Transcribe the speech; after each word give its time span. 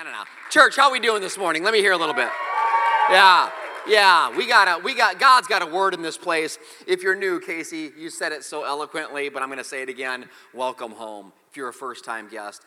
No, 0.00 0.06
no, 0.06 0.12
no. 0.12 0.24
Church, 0.48 0.76
how 0.76 0.86
are 0.86 0.92
we 0.92 0.98
doing 0.98 1.20
this 1.20 1.36
morning? 1.36 1.62
Let 1.62 1.74
me 1.74 1.80
hear 1.80 1.92
a 1.92 1.96
little 1.98 2.14
bit. 2.14 2.30
Yeah. 3.10 3.50
Yeah, 3.86 4.34
we 4.34 4.46
got 4.46 4.66
a 4.66 4.82
we 4.82 4.94
got 4.94 5.20
God's 5.20 5.46
got 5.46 5.60
a 5.60 5.66
word 5.66 5.92
in 5.92 6.00
this 6.00 6.16
place. 6.16 6.58
If 6.86 7.02
you're 7.02 7.14
new, 7.14 7.38
Casey, 7.38 7.92
you 7.98 8.08
said 8.08 8.32
it 8.32 8.42
so 8.42 8.64
eloquently, 8.64 9.28
but 9.28 9.42
I'm 9.42 9.48
going 9.48 9.58
to 9.58 9.64
say 9.64 9.82
it 9.82 9.90
again. 9.90 10.24
Welcome 10.54 10.92
home. 10.92 11.34
If 11.50 11.56
you're 11.58 11.68
a 11.68 11.72
first-time 11.74 12.28
guest, 12.28 12.62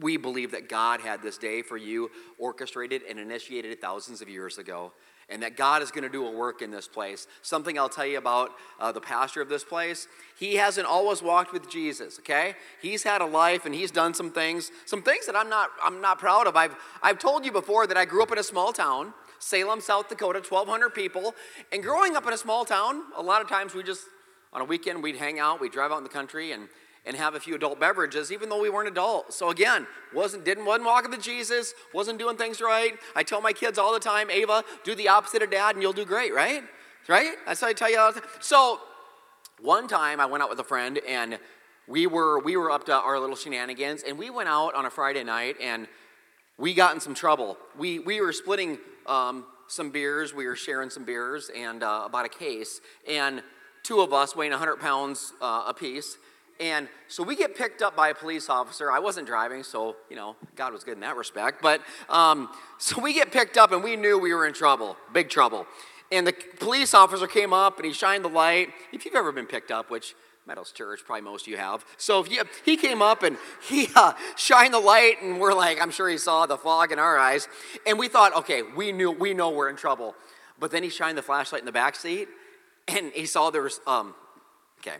we 0.00 0.16
believe 0.16 0.52
that 0.52 0.70
God 0.70 1.02
had 1.02 1.20
this 1.20 1.36
day 1.36 1.60
for 1.60 1.76
you 1.76 2.10
orchestrated 2.38 3.02
and 3.06 3.18
initiated 3.18 3.78
thousands 3.82 4.22
of 4.22 4.30
years 4.30 4.56
ago 4.56 4.92
and 5.30 5.42
that 5.42 5.56
God 5.56 5.82
is 5.82 5.90
going 5.90 6.02
to 6.02 6.10
do 6.10 6.26
a 6.26 6.30
work 6.30 6.60
in 6.60 6.70
this 6.70 6.88
place. 6.88 7.26
Something 7.42 7.78
I'll 7.78 7.88
tell 7.88 8.06
you 8.06 8.18
about 8.18 8.50
uh, 8.78 8.92
the 8.92 9.00
pastor 9.00 9.40
of 9.40 9.48
this 9.48 9.64
place. 9.64 10.08
He 10.38 10.56
hasn't 10.56 10.86
always 10.86 11.22
walked 11.22 11.52
with 11.52 11.70
Jesus. 11.70 12.18
Okay, 12.18 12.54
he's 12.82 13.02
had 13.02 13.20
a 13.20 13.26
life 13.26 13.64
and 13.64 13.74
he's 13.74 13.90
done 13.90 14.12
some 14.12 14.30
things, 14.30 14.70
some 14.86 15.02
things 15.02 15.26
that 15.26 15.36
I'm 15.36 15.48
not 15.48 15.70
I'm 15.82 16.00
not 16.00 16.18
proud 16.18 16.46
of. 16.46 16.56
I've 16.56 16.74
I've 17.02 17.18
told 17.18 17.44
you 17.44 17.52
before 17.52 17.86
that 17.86 17.96
I 17.96 18.04
grew 18.04 18.22
up 18.22 18.32
in 18.32 18.38
a 18.38 18.42
small 18.42 18.72
town, 18.72 19.14
Salem, 19.38 19.80
South 19.80 20.08
Dakota, 20.08 20.40
1,200 20.40 20.90
people, 20.90 21.34
and 21.72 21.82
growing 21.82 22.16
up 22.16 22.26
in 22.26 22.32
a 22.32 22.38
small 22.38 22.64
town, 22.64 23.02
a 23.16 23.22
lot 23.22 23.40
of 23.40 23.48
times 23.48 23.74
we 23.74 23.82
just 23.82 24.02
on 24.52 24.60
a 24.60 24.64
weekend 24.64 25.02
we'd 25.02 25.16
hang 25.16 25.38
out, 25.38 25.60
we'd 25.60 25.72
drive 25.72 25.92
out 25.92 25.98
in 25.98 26.04
the 26.04 26.10
country 26.10 26.52
and 26.52 26.68
and 27.06 27.16
have 27.16 27.34
a 27.34 27.40
few 27.40 27.54
adult 27.54 27.80
beverages, 27.80 28.30
even 28.30 28.48
though 28.48 28.60
we 28.60 28.68
weren't 28.68 28.88
adults. 28.88 29.36
So 29.36 29.50
again, 29.50 29.86
wasn't 30.14 30.44
didn't 30.44 30.64
wasn't 30.64 30.86
walking 30.86 31.10
with 31.10 31.22
Jesus, 31.22 31.74
wasn't 31.94 32.18
doing 32.18 32.36
things 32.36 32.60
right. 32.60 32.94
I 33.16 33.22
tell 33.22 33.40
my 33.40 33.52
kids 33.52 33.78
all 33.78 33.92
the 33.92 34.00
time, 34.00 34.30
Ava, 34.30 34.64
do 34.84 34.94
the 34.94 35.08
opposite 35.08 35.42
of 35.42 35.50
dad, 35.50 35.76
and 35.76 35.82
you'll 35.82 35.92
do 35.92 36.04
great, 36.04 36.34
right? 36.34 36.62
Right? 37.08 37.32
That's 37.46 37.62
what 37.62 37.68
I 37.68 37.72
tell 37.72 37.90
you 37.90 37.98
all 37.98 38.12
the 38.12 38.20
time. 38.20 38.28
So 38.40 38.80
one 39.60 39.88
time 39.88 40.20
I 40.20 40.26
went 40.26 40.42
out 40.42 40.50
with 40.50 40.60
a 40.60 40.64
friend 40.64 41.00
and 41.08 41.38
we 41.88 42.06
were 42.06 42.38
we 42.40 42.56
were 42.56 42.70
up 42.70 42.86
to 42.86 42.94
our 42.94 43.18
little 43.18 43.36
shenanigans, 43.36 44.02
and 44.06 44.18
we 44.18 44.30
went 44.30 44.48
out 44.48 44.74
on 44.74 44.86
a 44.86 44.90
Friday 44.90 45.24
night 45.24 45.56
and 45.60 45.88
we 46.58 46.74
got 46.74 46.94
in 46.94 47.00
some 47.00 47.14
trouble. 47.14 47.56
We 47.78 47.98
we 47.98 48.20
were 48.20 48.32
splitting 48.32 48.78
um, 49.06 49.46
some 49.66 49.90
beers, 49.90 50.34
we 50.34 50.46
were 50.46 50.56
sharing 50.56 50.90
some 50.90 51.04
beers 51.04 51.50
and 51.56 51.82
uh, 51.82 52.02
about 52.04 52.26
a 52.26 52.28
case, 52.28 52.80
and 53.08 53.42
two 53.82 54.00
of 54.00 54.12
us 54.12 54.36
weighing 54.36 54.52
100 54.52 54.76
pounds 54.76 55.32
uh, 55.40 55.64
apiece 55.66 56.18
and 56.60 56.88
so 57.08 57.22
we 57.22 57.36
get 57.36 57.56
picked 57.56 57.80
up 57.80 57.96
by 57.96 58.10
a 58.10 58.14
police 58.14 58.50
officer. 58.50 58.92
I 58.92 58.98
wasn't 58.98 59.26
driving, 59.26 59.62
so, 59.62 59.96
you 60.10 60.16
know, 60.16 60.36
God 60.56 60.74
was 60.74 60.84
good 60.84 60.94
in 60.94 61.00
that 61.00 61.16
respect. 61.16 61.62
But 61.62 61.80
um, 62.10 62.50
so 62.78 63.00
we 63.00 63.14
get 63.14 63.32
picked 63.32 63.56
up 63.56 63.72
and 63.72 63.82
we 63.82 63.96
knew 63.96 64.18
we 64.18 64.34
were 64.34 64.46
in 64.46 64.52
trouble, 64.52 64.96
big 65.12 65.30
trouble. 65.30 65.66
And 66.12 66.26
the 66.26 66.34
police 66.58 66.92
officer 66.92 67.26
came 67.26 67.52
up 67.52 67.78
and 67.78 67.86
he 67.86 67.92
shined 67.92 68.24
the 68.24 68.28
light. 68.28 68.68
If 68.92 69.04
you've 69.04 69.14
ever 69.14 69.32
been 69.32 69.46
picked 69.46 69.70
up, 69.70 69.90
which 69.90 70.14
Meadows 70.46 70.72
Church, 70.72 71.00
probably 71.06 71.22
most 71.22 71.42
of 71.42 71.48
you 71.48 71.56
have. 71.56 71.84
So 71.96 72.20
if 72.20 72.30
you, 72.30 72.42
he 72.64 72.76
came 72.76 73.00
up 73.00 73.22
and 73.22 73.36
he 73.66 73.88
uh, 73.96 74.12
shined 74.36 74.74
the 74.74 74.80
light, 74.80 75.22
and 75.22 75.40
we're 75.40 75.54
like, 75.54 75.80
I'm 75.80 75.90
sure 75.90 76.08
he 76.08 76.18
saw 76.18 76.46
the 76.46 76.58
fog 76.58 76.92
in 76.92 76.98
our 76.98 77.16
eyes. 77.16 77.48
And 77.86 77.98
we 77.98 78.08
thought, 78.08 78.36
okay, 78.36 78.62
we 78.62 78.90
knew, 78.92 79.12
we 79.12 79.32
know 79.32 79.50
we're 79.50 79.70
in 79.70 79.76
trouble. 79.76 80.14
But 80.58 80.72
then 80.72 80.82
he 80.82 80.90
shined 80.90 81.16
the 81.16 81.22
flashlight 81.22 81.62
in 81.62 81.66
the 81.66 81.72
back 81.72 81.94
seat, 81.94 82.28
and 82.88 83.12
he 83.12 83.24
saw 83.26 83.50
there 83.50 83.62
was, 83.62 83.80
um, 83.86 84.14
okay, 84.80 84.96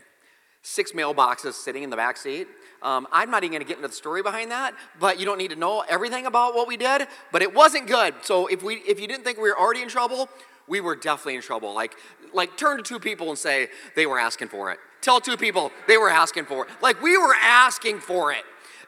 six 0.63 0.91
mailboxes 0.91 1.53
sitting 1.53 1.83
in 1.83 1.89
the 1.89 1.95
back 1.95 2.17
seat. 2.17 2.47
Um, 2.81 3.07
I'm 3.11 3.29
not 3.29 3.43
even 3.43 3.51
going 3.51 3.61
to 3.61 3.67
get 3.67 3.77
into 3.77 3.87
the 3.87 3.93
story 3.93 4.23
behind 4.23 4.51
that, 4.51 4.73
but 4.99 5.19
you 5.19 5.25
don't 5.25 5.37
need 5.37 5.51
to 5.51 5.55
know 5.55 5.83
everything 5.87 6.25
about 6.25 6.55
what 6.55 6.67
we 6.67 6.77
did. 6.77 7.07
But 7.31 7.41
it 7.41 7.53
wasn't 7.53 7.87
good. 7.87 8.15
So 8.23 8.47
if 8.47 8.63
we, 8.63 8.75
if 8.75 8.99
you 8.99 9.07
didn't 9.07 9.23
think 9.23 9.37
we 9.37 9.49
were 9.49 9.59
already 9.59 9.81
in 9.81 9.89
trouble, 9.89 10.29
we 10.67 10.81
were 10.81 10.95
definitely 10.95 11.35
in 11.35 11.41
trouble. 11.41 11.73
Like, 11.73 11.95
like 12.33 12.57
turn 12.57 12.77
to 12.77 12.83
two 12.83 12.99
people 12.99 13.29
and 13.29 13.37
say 13.37 13.67
they 13.95 14.05
were 14.05 14.19
asking 14.19 14.47
for 14.47 14.71
it. 14.71 14.79
Tell 15.01 15.19
two 15.19 15.37
people 15.37 15.71
they 15.87 15.97
were 15.97 16.09
asking 16.09 16.45
for 16.45 16.65
it. 16.65 16.71
Like 16.81 17.01
we 17.01 17.17
were 17.17 17.35
asking 17.41 17.99
for 17.99 18.31
it. 18.31 18.43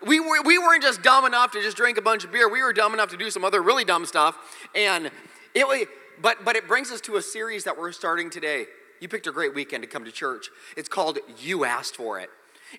We, 0.05 0.19
were, 0.19 0.41
we 0.43 0.57
weren't 0.57 0.83
just 0.83 1.01
dumb 1.01 1.25
enough 1.25 1.51
to 1.51 1.61
just 1.61 1.77
drink 1.77 1.97
a 1.97 2.01
bunch 2.01 2.23
of 2.23 2.31
beer. 2.31 2.49
We 2.49 2.61
were 2.61 2.73
dumb 2.73 2.93
enough 2.93 3.09
to 3.09 3.17
do 3.17 3.29
some 3.29 3.45
other 3.45 3.61
really 3.61 3.85
dumb 3.85 4.05
stuff. 4.05 4.37
And 4.75 5.11
it, 5.55 5.89
but, 6.21 6.43
but 6.43 6.55
it 6.55 6.67
brings 6.67 6.91
us 6.91 6.99
to 7.01 7.15
a 7.15 7.21
series 7.21 7.63
that 7.63 7.77
we're 7.77 7.91
starting 7.91 8.29
today 8.29 8.65
you 9.03 9.09
picked 9.09 9.27
a 9.27 9.31
great 9.31 9.53
weekend 9.53 9.83
to 9.83 9.87
come 9.87 10.05
to 10.05 10.11
church. 10.11 10.49
It's 10.77 10.87
called 10.87 11.19
You 11.37 11.65
Asked 11.65 11.97
For 11.97 12.21
It. 12.21 12.29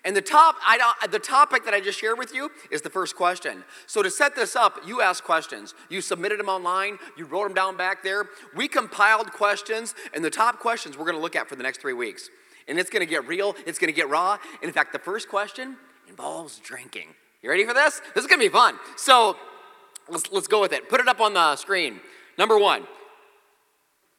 And 0.03 0.13
the, 0.15 0.21
top, 0.21 0.55
I, 0.65 1.07
the 1.09 1.19
topic 1.19 1.63
that 1.63 1.73
I 1.73 1.79
just 1.79 1.97
shared 1.97 2.17
with 2.17 2.33
you 2.33 2.49
is 2.69 2.81
the 2.81 2.89
first 2.89 3.15
question. 3.15 3.63
So, 3.85 4.03
to 4.03 4.09
set 4.09 4.35
this 4.35 4.55
up, 4.55 4.79
you 4.85 5.01
asked 5.01 5.23
questions. 5.23 5.73
You 5.87 6.01
submitted 6.01 6.37
them 6.37 6.49
online, 6.49 6.97
you 7.15 7.25
wrote 7.25 7.43
them 7.43 7.53
down 7.53 7.77
back 7.77 8.03
there. 8.03 8.25
We 8.53 8.67
compiled 8.67 9.31
questions, 9.31 9.95
and 10.13 10.25
the 10.25 10.29
top 10.29 10.59
questions 10.59 10.97
we're 10.97 11.05
going 11.05 11.15
to 11.15 11.21
look 11.21 11.35
at 11.35 11.47
for 11.47 11.55
the 11.55 11.63
next 11.63 11.79
three 11.79 11.93
weeks. 11.93 12.29
And 12.67 12.77
it's 12.77 12.89
going 12.89 13.05
to 13.05 13.09
get 13.09 13.25
real, 13.25 13.55
it's 13.65 13.79
going 13.79 13.93
to 13.93 13.95
get 13.95 14.09
raw. 14.09 14.37
And 14.61 14.67
in 14.67 14.73
fact, 14.73 14.91
the 14.91 14.99
first 14.99 15.29
question 15.29 15.77
involves 16.09 16.59
drinking. 16.59 17.07
You 17.41 17.51
ready 17.51 17.65
for 17.65 17.73
this? 17.73 18.01
This 18.15 18.23
is 18.23 18.27
going 18.27 18.41
to 18.41 18.45
be 18.45 18.51
fun. 18.51 18.77
So, 18.97 19.37
let's, 20.09 20.29
let's 20.31 20.47
go 20.47 20.59
with 20.59 20.73
it. 20.73 20.89
Put 20.89 20.99
it 20.99 21.07
up 21.07 21.21
on 21.21 21.35
the 21.35 21.55
screen. 21.55 22.01
Number 22.37 22.57
one 22.59 22.85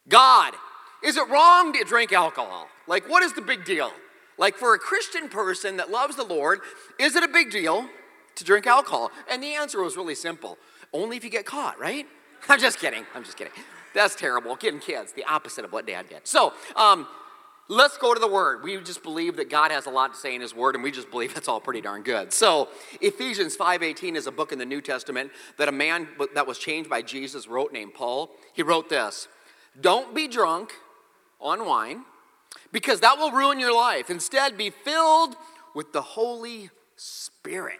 God 0.07 0.55
is 1.03 1.17
it 1.17 1.27
wrong 1.29 1.73
to 1.73 1.83
drink 1.83 2.11
alcohol? 2.11 2.67
Like, 2.87 3.09
what 3.09 3.23
is 3.23 3.33
the 3.33 3.41
big 3.41 3.65
deal? 3.65 3.91
Like, 4.37 4.55
for 4.55 4.73
a 4.73 4.79
Christian 4.79 5.29
person 5.29 5.77
that 5.77 5.89
loves 5.89 6.15
the 6.15 6.23
Lord, 6.23 6.59
is 6.99 7.15
it 7.15 7.23
a 7.23 7.27
big 7.27 7.51
deal 7.51 7.87
to 8.35 8.43
drink 8.43 8.67
alcohol? 8.67 9.11
And 9.29 9.41
the 9.41 9.53
answer 9.53 9.81
was 9.81 9.97
really 9.97 10.15
simple 10.15 10.57
only 10.93 11.17
if 11.17 11.23
you 11.23 11.29
get 11.29 11.45
caught, 11.45 11.79
right? 11.79 12.07
I'm 12.49 12.59
just 12.59 12.79
kidding. 12.79 13.05
I'm 13.13 13.23
just 13.23 13.37
kidding. 13.37 13.53
That's 13.93 14.15
terrible. 14.15 14.55
Getting 14.55 14.79
kids, 14.79 15.11
the 15.13 15.25
opposite 15.25 15.65
of 15.65 15.73
what 15.73 15.87
dad 15.87 16.07
did. 16.09 16.25
So, 16.25 16.53
um, 16.75 17.07
let's 17.67 17.97
go 17.97 18.13
to 18.13 18.19
the 18.19 18.27
word. 18.27 18.63
We 18.63 18.77
just 18.81 19.03
believe 19.03 19.37
that 19.37 19.49
God 19.49 19.71
has 19.71 19.85
a 19.85 19.89
lot 19.89 20.13
to 20.13 20.19
say 20.19 20.35
in 20.35 20.41
his 20.41 20.53
word, 20.53 20.75
and 20.75 20.83
we 20.83 20.91
just 20.91 21.09
believe 21.09 21.33
that's 21.33 21.47
all 21.47 21.59
pretty 21.59 21.81
darn 21.81 22.03
good. 22.03 22.31
So, 22.31 22.69
Ephesians 23.01 23.55
5:18 23.55 24.15
is 24.15 24.27
a 24.27 24.31
book 24.31 24.51
in 24.51 24.59
the 24.59 24.65
New 24.65 24.81
Testament 24.81 25.31
that 25.57 25.67
a 25.67 25.71
man 25.71 26.07
that 26.35 26.47
was 26.47 26.57
changed 26.57 26.89
by 26.89 27.01
Jesus 27.01 27.47
wrote 27.47 27.73
named 27.73 27.93
Paul. 27.93 28.31
He 28.53 28.61
wrote 28.61 28.89
this: 28.89 29.27
Don't 29.79 30.13
be 30.13 30.27
drunk 30.27 30.73
on 31.39 31.65
wine 31.65 32.03
because 32.71 32.99
that 33.01 33.17
will 33.17 33.31
ruin 33.31 33.59
your 33.59 33.73
life. 33.73 34.09
Instead, 34.09 34.57
be 34.57 34.69
filled 34.69 35.35
with 35.75 35.93
the 35.93 36.01
Holy 36.01 36.69
Spirit. 36.95 37.79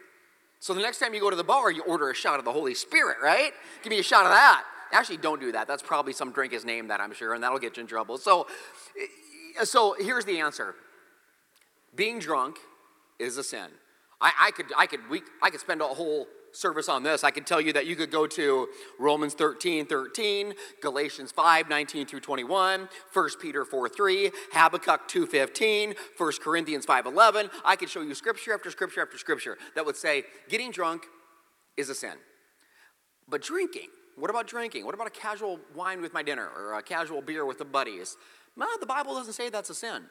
So 0.59 0.73
the 0.73 0.81
next 0.81 0.99
time 0.99 1.13
you 1.13 1.19
go 1.19 1.29
to 1.29 1.35
the 1.35 1.43
bar, 1.43 1.71
you 1.71 1.81
order 1.83 2.09
a 2.09 2.15
shot 2.15 2.39
of 2.39 2.45
the 2.45 2.51
Holy 2.51 2.73
Spirit, 2.73 3.17
right? 3.21 3.51
Give 3.83 3.91
me 3.91 3.99
a 3.99 4.03
shot 4.03 4.25
of 4.25 4.31
that. 4.31 4.63
Actually, 4.91 5.17
don't 5.17 5.39
do 5.39 5.51
that. 5.51 5.67
That's 5.67 5.83
probably 5.83 6.13
some 6.13 6.31
drink 6.31 6.53
is 6.53 6.65
named 6.65 6.89
that, 6.89 7.01
I'm 7.01 7.13
sure, 7.13 7.33
and 7.33 7.43
that'll 7.43 7.59
get 7.59 7.77
you 7.77 7.81
in 7.81 7.87
trouble. 7.87 8.17
So, 8.17 8.47
eh, 8.99 9.63
so 9.63 9.95
here's 9.99 10.25
the 10.25 10.39
answer 10.39 10.75
being 11.95 12.19
drunk 12.19 12.57
is 13.19 13.37
a 13.37 13.43
sin. 13.43 13.67
I, 14.21 14.31
I 14.39 14.51
could, 14.51 14.67
I, 14.77 14.87
could, 14.87 15.09
we, 15.09 15.21
I 15.41 15.49
could 15.49 15.59
spend 15.59 15.81
a 15.81 15.85
whole 15.85 16.27
service 16.51 16.89
on 16.89 17.03
this, 17.03 17.23
I 17.23 17.31
can 17.31 17.43
tell 17.43 17.61
you 17.61 17.73
that 17.73 17.85
you 17.85 17.95
could 17.95 18.11
go 18.11 18.27
to 18.27 18.67
Romans 18.99 19.33
13 19.33 19.85
13, 19.85 20.53
Galatians 20.81 21.31
5 21.31 21.69
19 21.69 22.07
through 22.07 22.19
21, 22.19 22.89
1 23.13 23.29
Peter 23.41 23.65
4 23.65 23.89
3, 23.89 24.31
Habakkuk 24.53 25.07
2 25.07 25.27
15, 25.27 25.95
1 26.17 26.31
Corinthians 26.41 26.85
5 26.85 27.05
11. 27.05 27.49
I 27.63 27.75
could 27.75 27.89
show 27.89 28.01
you 28.01 28.15
scripture 28.15 28.53
after 28.53 28.71
scripture 28.71 29.01
after 29.01 29.17
scripture 29.17 29.57
that 29.75 29.85
would 29.85 29.97
say 29.97 30.23
getting 30.49 30.71
drunk 30.71 31.03
is 31.75 31.89
a 31.89 31.95
sin. 31.95 32.15
But 33.29 33.41
drinking, 33.41 33.89
what 34.15 34.29
about 34.29 34.47
drinking? 34.47 34.85
What 34.85 34.95
about 34.95 35.07
a 35.07 35.11
casual 35.11 35.59
wine 35.75 36.01
with 36.01 36.13
my 36.13 36.23
dinner 36.23 36.49
or 36.55 36.77
a 36.77 36.81
casual 36.81 37.21
beer 37.21 37.45
with 37.45 37.59
the 37.59 37.65
buddies? 37.65 38.17
No, 38.55 38.65
the 38.79 38.85
Bible 38.85 39.13
doesn't 39.13 39.33
say 39.33 39.49
that's 39.49 39.69
a 39.69 39.75
sin. 39.75 40.03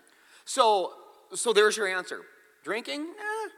So, 0.44 0.92
so 1.34 1.52
there's 1.52 1.76
your 1.76 1.88
answer. 1.88 2.20
Drinking, 2.62 3.00
eh, 3.00 3.48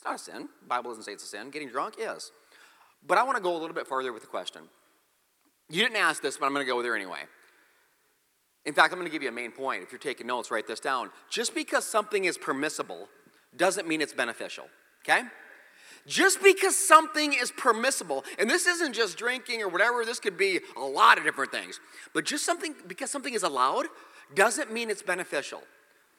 it's 0.00 0.06
not 0.06 0.14
a 0.14 0.18
sin. 0.18 0.48
The 0.62 0.66
Bible 0.66 0.90
doesn't 0.90 1.02
say 1.02 1.12
it's 1.12 1.24
a 1.24 1.26
sin. 1.26 1.50
Getting 1.50 1.68
drunk 1.68 1.96
is. 1.98 2.32
But 3.06 3.18
I 3.18 3.22
want 3.22 3.36
to 3.36 3.42
go 3.42 3.52
a 3.52 3.58
little 3.58 3.74
bit 3.74 3.86
further 3.86 4.14
with 4.14 4.22
the 4.22 4.28
question. 4.28 4.62
You 5.68 5.82
didn't 5.82 5.98
ask 5.98 6.22
this, 6.22 6.38
but 6.38 6.46
I'm 6.46 6.54
going 6.54 6.64
to 6.64 6.72
go 6.72 6.82
there 6.82 6.96
anyway. 6.96 7.20
In 8.64 8.72
fact, 8.72 8.94
I'm 8.94 8.98
going 8.98 9.10
to 9.10 9.12
give 9.12 9.22
you 9.22 9.28
a 9.28 9.32
main 9.32 9.52
point. 9.52 9.82
If 9.82 9.92
you're 9.92 9.98
taking 9.98 10.26
notes, 10.26 10.50
write 10.50 10.66
this 10.66 10.80
down. 10.80 11.10
Just 11.28 11.54
because 11.54 11.84
something 11.84 12.24
is 12.24 12.38
permissible 12.38 13.08
doesn't 13.54 13.86
mean 13.86 14.00
it's 14.00 14.14
beneficial, 14.14 14.64
okay? 15.04 15.26
Just 16.06 16.42
because 16.42 16.76
something 16.76 17.34
is 17.34 17.50
permissible, 17.50 18.24
and 18.38 18.48
this 18.48 18.66
isn't 18.66 18.94
just 18.94 19.18
drinking 19.18 19.60
or 19.60 19.68
whatever, 19.68 20.06
this 20.06 20.18
could 20.18 20.38
be 20.38 20.60
a 20.78 20.80
lot 20.80 21.18
of 21.18 21.24
different 21.24 21.52
things, 21.52 21.78
but 22.14 22.24
just 22.24 22.46
something, 22.46 22.74
because 22.86 23.10
something 23.10 23.34
is 23.34 23.42
allowed, 23.42 23.84
doesn't 24.34 24.72
mean 24.72 24.88
it's 24.88 25.02
beneficial. 25.02 25.60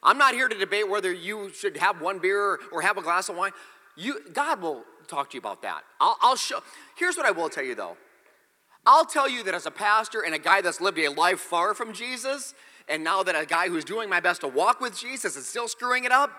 I'm 0.04 0.18
not 0.18 0.34
here 0.34 0.48
to 0.48 0.58
debate 0.58 0.90
whether 0.90 1.12
you 1.14 1.52
should 1.54 1.78
have 1.78 2.02
one 2.02 2.20
beer 2.20 2.60
or 2.72 2.82
have 2.82 2.98
a 2.98 3.02
glass 3.02 3.30
of 3.30 3.36
wine. 3.36 3.52
You, 3.96 4.22
God 4.34 4.62
will 4.62 4.84
talk 5.08 5.30
to 5.32 5.36
you 5.36 5.40
about 5.40 5.62
that. 5.62 5.84
I'll, 6.00 6.18
I'll 6.22 6.36
show. 6.36 6.60
Here's 6.96 7.18
what 7.18 7.26
I 7.26 7.32
will 7.32 7.50
tell 7.50 7.64
you 7.64 7.76
though. 7.76 7.98
I'll 8.86 9.06
tell 9.06 9.30
you 9.30 9.44
that 9.44 9.54
as 9.54 9.66
a 9.66 9.72
pastor 9.72 10.22
and 10.22 10.34
a 10.34 10.40
guy 10.40 10.62
that's 10.62 10.82
lived 10.82 10.98
a 10.98 11.10
life 11.10 11.40
far 11.40 11.76
from 11.76 11.94
Jesus, 11.94 12.56
and 12.88 13.04
now 13.04 13.22
that 13.22 13.36
a 13.36 13.46
guy 13.46 13.70
who's 13.70 13.86
doing 13.86 14.10
my 14.10 14.20
best 14.20 14.42
to 14.42 14.48
walk 14.48 14.82
with 14.82 14.98
Jesus 14.98 15.36
is 15.36 15.48
still 15.48 15.68
screwing 15.68 16.04
it 16.04 16.12
up, 16.12 16.32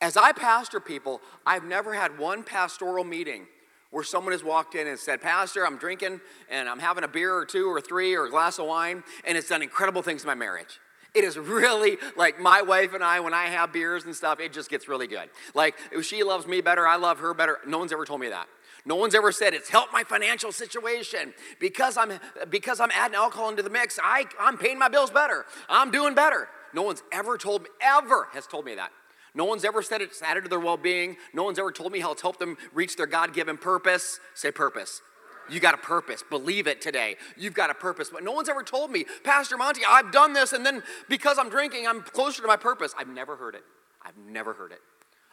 as 0.00 0.16
I 0.16 0.32
pastor 0.32 0.80
people, 0.80 1.20
I've 1.44 1.64
never 1.64 1.92
had 1.92 2.18
one 2.18 2.42
pastoral 2.42 3.04
meeting 3.04 3.46
where 3.90 4.04
someone 4.04 4.32
has 4.32 4.42
walked 4.42 4.74
in 4.74 4.86
and 4.86 4.98
said, 4.98 5.20
Pastor, 5.20 5.66
I'm 5.66 5.76
drinking 5.76 6.20
and 6.48 6.68
I'm 6.68 6.78
having 6.78 7.04
a 7.04 7.08
beer 7.08 7.34
or 7.34 7.44
two 7.44 7.66
or 7.66 7.80
three 7.80 8.14
or 8.14 8.24
a 8.24 8.30
glass 8.30 8.58
of 8.58 8.66
wine, 8.66 9.02
and 9.26 9.36
it's 9.36 9.48
done 9.48 9.62
incredible 9.62 10.00
things 10.00 10.22
in 10.22 10.28
my 10.28 10.34
marriage. 10.34 10.78
It 11.14 11.24
is 11.24 11.36
really 11.38 11.98
like 12.16 12.40
my 12.40 12.62
wife 12.62 12.94
and 12.94 13.02
I, 13.02 13.20
when 13.20 13.34
I 13.34 13.46
have 13.46 13.72
beers 13.72 14.04
and 14.04 14.14
stuff, 14.14 14.38
it 14.38 14.52
just 14.52 14.70
gets 14.70 14.88
really 14.88 15.06
good. 15.06 15.28
Like, 15.54 15.74
she 16.02 16.22
loves 16.22 16.46
me 16.46 16.60
better, 16.60 16.86
I 16.86 16.96
love 16.96 17.18
her 17.18 17.34
better. 17.34 17.58
No 17.66 17.78
one's 17.78 17.92
ever 17.92 18.04
told 18.04 18.20
me 18.20 18.28
that. 18.28 18.46
No 18.84 18.96
one's 18.96 19.14
ever 19.14 19.30
said 19.32 19.52
it's 19.52 19.68
helped 19.68 19.92
my 19.92 20.04
financial 20.04 20.52
situation 20.52 21.34
because 21.58 21.96
I'm 21.98 22.18
because 22.48 22.80
I'm 22.80 22.90
adding 22.92 23.14
alcohol 23.14 23.50
into 23.50 23.62
the 23.62 23.70
mix. 23.70 23.98
I, 24.02 24.24
I'm 24.40 24.56
paying 24.56 24.78
my 24.78 24.88
bills 24.88 25.10
better. 25.10 25.44
I'm 25.68 25.90
doing 25.90 26.14
better. 26.14 26.48
No 26.72 26.82
one's 26.82 27.02
ever 27.12 27.36
told 27.36 27.64
me, 27.64 27.68
ever 27.80 28.28
has 28.32 28.46
told 28.46 28.64
me 28.64 28.76
that. 28.76 28.90
No 29.34 29.44
one's 29.44 29.64
ever 29.64 29.82
said 29.82 30.00
it's 30.00 30.22
added 30.22 30.44
to 30.44 30.50
their 30.50 30.60
well-being. 30.60 31.16
No 31.34 31.44
one's 31.44 31.58
ever 31.58 31.70
told 31.70 31.92
me 31.92 32.00
how 32.00 32.12
it's 32.12 32.22
helped 32.22 32.40
them 32.40 32.56
reach 32.72 32.96
their 32.96 33.06
God-given 33.06 33.58
purpose. 33.58 34.18
Say 34.34 34.50
purpose. 34.50 35.02
You 35.50 35.60
got 35.60 35.74
a 35.74 35.78
purpose. 35.78 36.22
Believe 36.28 36.66
it 36.66 36.80
today. 36.80 37.16
You've 37.36 37.54
got 37.54 37.70
a 37.70 37.74
purpose. 37.74 38.10
But 38.10 38.22
no 38.22 38.32
one's 38.32 38.48
ever 38.48 38.62
told 38.62 38.90
me, 38.90 39.04
Pastor 39.24 39.56
Monty, 39.56 39.82
I've 39.88 40.12
done 40.12 40.32
this, 40.32 40.52
and 40.52 40.64
then 40.64 40.82
because 41.08 41.38
I'm 41.38 41.48
drinking, 41.48 41.86
I'm 41.86 42.02
closer 42.02 42.42
to 42.42 42.48
my 42.48 42.56
purpose. 42.56 42.94
I've 42.98 43.08
never 43.08 43.36
heard 43.36 43.54
it. 43.54 43.64
I've 44.02 44.16
never 44.16 44.52
heard 44.52 44.72
it. 44.72 44.80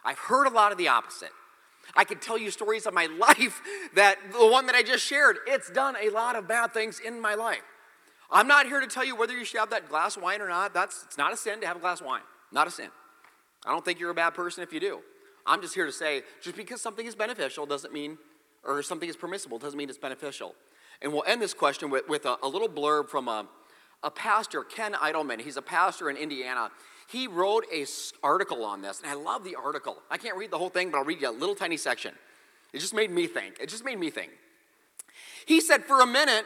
I've 0.04 0.18
heard 0.18 0.46
a 0.46 0.50
lot 0.50 0.72
of 0.72 0.78
the 0.78 0.88
opposite. 0.88 1.30
I 1.94 2.04
could 2.04 2.20
tell 2.20 2.36
you 2.36 2.50
stories 2.50 2.86
of 2.86 2.94
my 2.94 3.06
life 3.18 3.62
that 3.94 4.16
the 4.32 4.46
one 4.46 4.66
that 4.66 4.74
I 4.74 4.82
just 4.82 5.04
shared, 5.04 5.38
it's 5.46 5.70
done 5.70 5.96
a 6.00 6.10
lot 6.10 6.36
of 6.36 6.48
bad 6.48 6.72
things 6.72 7.00
in 7.00 7.20
my 7.20 7.34
life. 7.34 7.62
I'm 8.30 8.46
not 8.46 8.66
here 8.66 8.80
to 8.80 8.86
tell 8.86 9.04
you 9.04 9.16
whether 9.16 9.32
you 9.32 9.44
should 9.44 9.58
have 9.58 9.70
that 9.70 9.88
glass 9.88 10.16
of 10.16 10.22
wine 10.22 10.42
or 10.42 10.48
not. 10.48 10.74
That's 10.74 11.02
it's 11.04 11.16
not 11.16 11.32
a 11.32 11.36
sin 11.36 11.60
to 11.60 11.66
have 11.66 11.76
a 11.76 11.80
glass 11.80 12.00
of 12.00 12.06
wine. 12.06 12.22
Not 12.52 12.66
a 12.66 12.70
sin. 12.70 12.90
I 13.64 13.70
don't 13.70 13.84
think 13.84 13.98
you're 13.98 14.10
a 14.10 14.14
bad 14.14 14.34
person 14.34 14.62
if 14.62 14.72
you 14.72 14.80
do. 14.80 15.00
I'm 15.46 15.62
just 15.62 15.74
here 15.74 15.86
to 15.86 15.92
say 15.92 16.22
just 16.42 16.56
because 16.56 16.82
something 16.82 17.06
is 17.06 17.14
beneficial 17.14 17.64
doesn't 17.64 17.92
mean, 17.92 18.18
or 18.64 18.82
something 18.82 19.08
is 19.08 19.16
permissible 19.16 19.58
doesn't 19.58 19.78
mean 19.78 19.88
it's 19.88 19.98
beneficial. 19.98 20.54
And 21.00 21.12
we'll 21.12 21.24
end 21.26 21.40
this 21.40 21.54
question 21.54 21.90
with, 21.90 22.08
with 22.08 22.26
a, 22.26 22.36
a 22.42 22.48
little 22.48 22.68
blurb 22.68 23.08
from 23.08 23.28
a, 23.28 23.46
a 24.02 24.10
pastor, 24.10 24.64
Ken 24.64 24.94
Idleman. 24.94 25.40
He's 25.40 25.56
a 25.56 25.62
pastor 25.62 26.10
in 26.10 26.16
Indiana. 26.16 26.70
He 27.08 27.26
wrote 27.26 27.64
a 27.72 27.86
article 28.22 28.64
on 28.64 28.82
this, 28.82 29.00
and 29.00 29.10
I 29.10 29.14
love 29.14 29.44
the 29.44 29.54
article. 29.54 29.96
I 30.10 30.18
can't 30.18 30.36
read 30.36 30.50
the 30.50 30.58
whole 30.58 30.68
thing, 30.68 30.90
but 30.90 30.98
I'll 30.98 31.04
read 31.04 31.20
you 31.20 31.30
a 31.30 31.32
little 31.32 31.54
tiny 31.54 31.76
section. 31.76 32.14
It 32.72 32.80
just 32.80 32.94
made 32.94 33.10
me 33.10 33.26
think. 33.26 33.58
It 33.60 33.68
just 33.68 33.84
made 33.84 33.98
me 33.98 34.10
think. 34.10 34.32
He 35.46 35.60
said, 35.60 35.84
for 35.84 36.02
a 36.02 36.06
minute, 36.06 36.44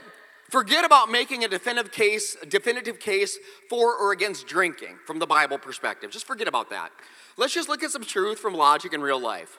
forget 0.51 0.85
about 0.85 1.11
making 1.11 1.43
a 1.43 1.49
definitive 1.49 1.91
case, 1.91 2.37
a 2.41 2.47
definitive 2.47 3.01
case 3.01 3.39
for 3.69 3.97
or 3.97 4.13
against 4.13 4.47
drinking 4.47 4.99
from 5.05 5.19
the 5.19 5.27
Bible 5.27 5.59
perspective. 5.59 6.11
Just 6.13 6.27
forget 6.27 6.47
about 6.47 6.71
that. 6.71 6.91
Let's 7.37 7.55
just 7.55 7.69
look 7.69 7.83
at 7.83 7.91
some 7.91 8.05
truth 8.05 8.39
from 8.39 8.55
logic 8.55 8.93
and 8.93 9.03
real 9.03 9.21
life. 9.21 9.59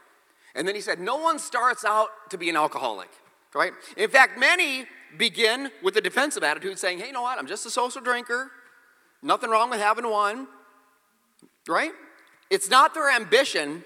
And 0.55 0.67
then 0.67 0.75
he 0.75 0.81
said, 0.81 0.99
no 0.99 1.17
one 1.17 1.39
starts 1.39 1.83
out 1.83 2.09
to 2.29 2.37
be 2.37 2.49
an 2.49 2.55
alcoholic, 2.55 3.09
right? 3.53 3.73
In 3.97 4.09
fact, 4.09 4.39
many 4.39 4.85
begin 5.17 5.71
with 5.81 5.95
a 5.97 6.01
defensive 6.01 6.43
attitude 6.43 6.77
saying, 6.77 6.99
hey, 6.99 7.07
you 7.07 7.13
know 7.13 7.23
what? 7.23 7.39
I'm 7.39 7.47
just 7.47 7.65
a 7.65 7.69
social 7.69 8.01
drinker. 8.01 8.51
Nothing 9.21 9.49
wrong 9.49 9.69
with 9.69 9.79
having 9.79 10.09
one 10.09 10.47
right? 11.67 11.91
It's 12.49 12.69
not 12.69 12.93
their 12.93 13.09
ambition 13.09 13.83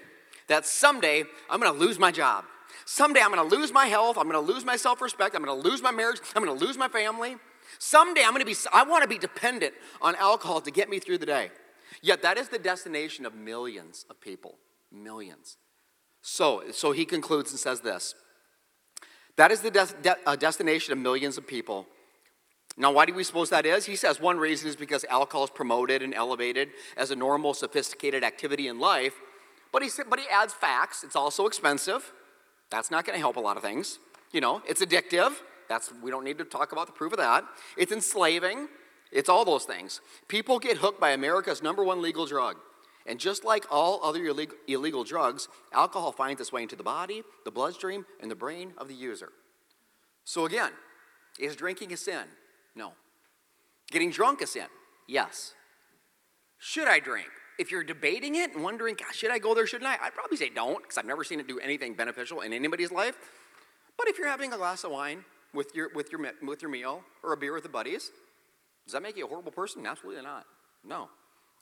that 0.48 0.66
someday 0.66 1.24
I'm 1.48 1.60
to 1.60 1.70
lose 1.70 1.98
my 1.98 2.10
job. 2.10 2.44
Someday 2.84 3.20
I'm 3.22 3.34
to 3.34 3.42
lose 3.42 3.72
my 3.72 3.86
health. 3.86 4.16
I'm 4.18 4.30
to 4.30 4.40
lose 4.40 4.64
my 4.64 4.76
self 4.76 5.00
respect. 5.00 5.34
I'm 5.34 5.44
to 5.44 5.52
lose 5.52 5.82
my 5.82 5.90
marriage. 5.90 6.20
I'm 6.34 6.44
to 6.44 6.52
lose 6.52 6.78
my 6.78 6.88
family. 6.88 7.36
Someday 7.78 8.22
I'm 8.24 8.36
to 8.38 8.44
be, 8.44 8.56
I 8.72 8.82
want 8.84 9.02
to 9.02 9.08
be 9.08 9.18
dependent 9.18 9.74
on 10.00 10.14
alcohol 10.16 10.60
to 10.62 10.70
get 10.70 10.88
me 10.88 10.98
through 10.98 11.18
the 11.18 11.26
day. 11.26 11.50
Yet 12.02 12.22
that 12.22 12.38
is 12.38 12.48
the 12.48 12.58
destination 12.58 13.26
of 13.26 13.34
millions 13.34 14.06
of 14.08 14.20
people. 14.20 14.56
Millions. 14.90 15.58
So, 16.22 16.64
so 16.72 16.92
he 16.92 17.04
concludes 17.04 17.50
and 17.50 17.60
says 17.60 17.80
this 17.80 18.14
that 19.36 19.50
is 19.50 19.60
the 19.60 19.70
de- 19.70 19.94
de- 20.02 20.16
uh, 20.26 20.36
destination 20.36 20.92
of 20.92 20.98
millions 20.98 21.38
of 21.38 21.46
people 21.46 21.86
now, 22.78 22.92
why 22.92 23.06
do 23.06 23.12
we 23.12 23.24
suppose 23.24 23.50
that 23.50 23.66
is? 23.66 23.86
He 23.86 23.96
says 23.96 24.20
one 24.20 24.38
reason 24.38 24.68
is 24.68 24.76
because 24.76 25.04
alcohol 25.10 25.42
is 25.42 25.50
promoted 25.50 26.00
and 26.00 26.14
elevated 26.14 26.68
as 26.96 27.10
a 27.10 27.16
normal, 27.16 27.52
sophisticated 27.52 28.22
activity 28.22 28.68
in 28.68 28.78
life. 28.78 29.14
But 29.72 29.82
he, 29.82 29.90
but 30.08 30.20
he 30.20 30.26
adds 30.28 30.54
facts. 30.54 31.02
It's 31.02 31.16
also 31.16 31.46
expensive. 31.46 32.12
That's 32.70 32.90
not 32.90 33.04
going 33.04 33.16
to 33.16 33.20
help 33.20 33.36
a 33.36 33.40
lot 33.40 33.56
of 33.56 33.64
things. 33.64 33.98
You 34.32 34.40
know, 34.40 34.62
it's 34.66 34.80
addictive. 34.80 35.32
That's 35.68 35.92
we 36.02 36.12
don't 36.12 36.24
need 36.24 36.38
to 36.38 36.44
talk 36.44 36.70
about 36.70 36.86
the 36.86 36.92
proof 36.92 37.12
of 37.12 37.18
that. 37.18 37.44
It's 37.76 37.90
enslaving. 37.90 38.68
It's 39.10 39.28
all 39.28 39.44
those 39.44 39.64
things. 39.64 40.00
People 40.28 40.60
get 40.60 40.76
hooked 40.76 41.00
by 41.00 41.10
America's 41.10 41.62
number 41.62 41.82
one 41.82 42.00
legal 42.00 42.26
drug. 42.26 42.56
And 43.08 43.18
just 43.18 43.42
like 43.42 43.64
all 43.70 44.00
other 44.04 44.24
illegal, 44.24 44.54
illegal 44.68 45.02
drugs, 45.02 45.48
alcohol 45.72 46.12
finds 46.12 46.42
its 46.42 46.52
way 46.52 46.62
into 46.62 46.76
the 46.76 46.82
body, 46.82 47.22
the 47.46 47.50
bloodstream, 47.50 48.04
and 48.20 48.30
the 48.30 48.36
brain 48.36 48.74
of 48.76 48.86
the 48.86 48.94
user. 48.94 49.30
So 50.24 50.44
again, 50.44 50.72
is 51.40 51.56
drinking 51.56 51.92
a 51.94 51.96
sin? 51.96 52.24
No. 52.76 52.92
Getting 53.90 54.10
drunk 54.10 54.42
a 54.42 54.46
sin? 54.46 54.66
Yes. 55.08 55.54
Should 56.58 56.86
I 56.86 57.00
drink? 57.00 57.28
If 57.58 57.70
you're 57.70 57.82
debating 57.82 58.34
it 58.34 58.54
and 58.54 58.62
wondering, 58.62 58.96
should 59.12 59.30
I 59.30 59.38
go 59.38 59.54
there, 59.54 59.66
shouldn't 59.66 59.88
I? 59.88 59.96
I'd 60.02 60.14
probably 60.14 60.36
say 60.36 60.50
don't, 60.50 60.82
because 60.82 60.98
I've 60.98 61.06
never 61.06 61.24
seen 61.24 61.40
it 61.40 61.48
do 61.48 61.58
anything 61.58 61.94
beneficial 61.94 62.42
in 62.42 62.52
anybody's 62.52 62.92
life. 62.92 63.16
But 63.96 64.08
if 64.08 64.18
you're 64.18 64.28
having 64.28 64.52
a 64.52 64.58
glass 64.58 64.84
of 64.84 64.90
wine 64.90 65.24
with 65.54 65.74
your, 65.74 65.88
with 65.94 66.12
your, 66.12 66.20
with 66.42 66.60
your 66.60 66.70
meal 66.70 67.02
or 67.24 67.32
a 67.32 67.36
beer 67.38 67.54
with 67.54 67.62
the 67.62 67.70
buddies, 67.70 68.10
does 68.84 68.92
that 68.92 69.02
make 69.02 69.16
you 69.16 69.24
a 69.24 69.28
horrible 69.28 69.50
person? 69.50 69.86
Absolutely 69.86 70.22
not. 70.22 70.44
No. 70.84 71.08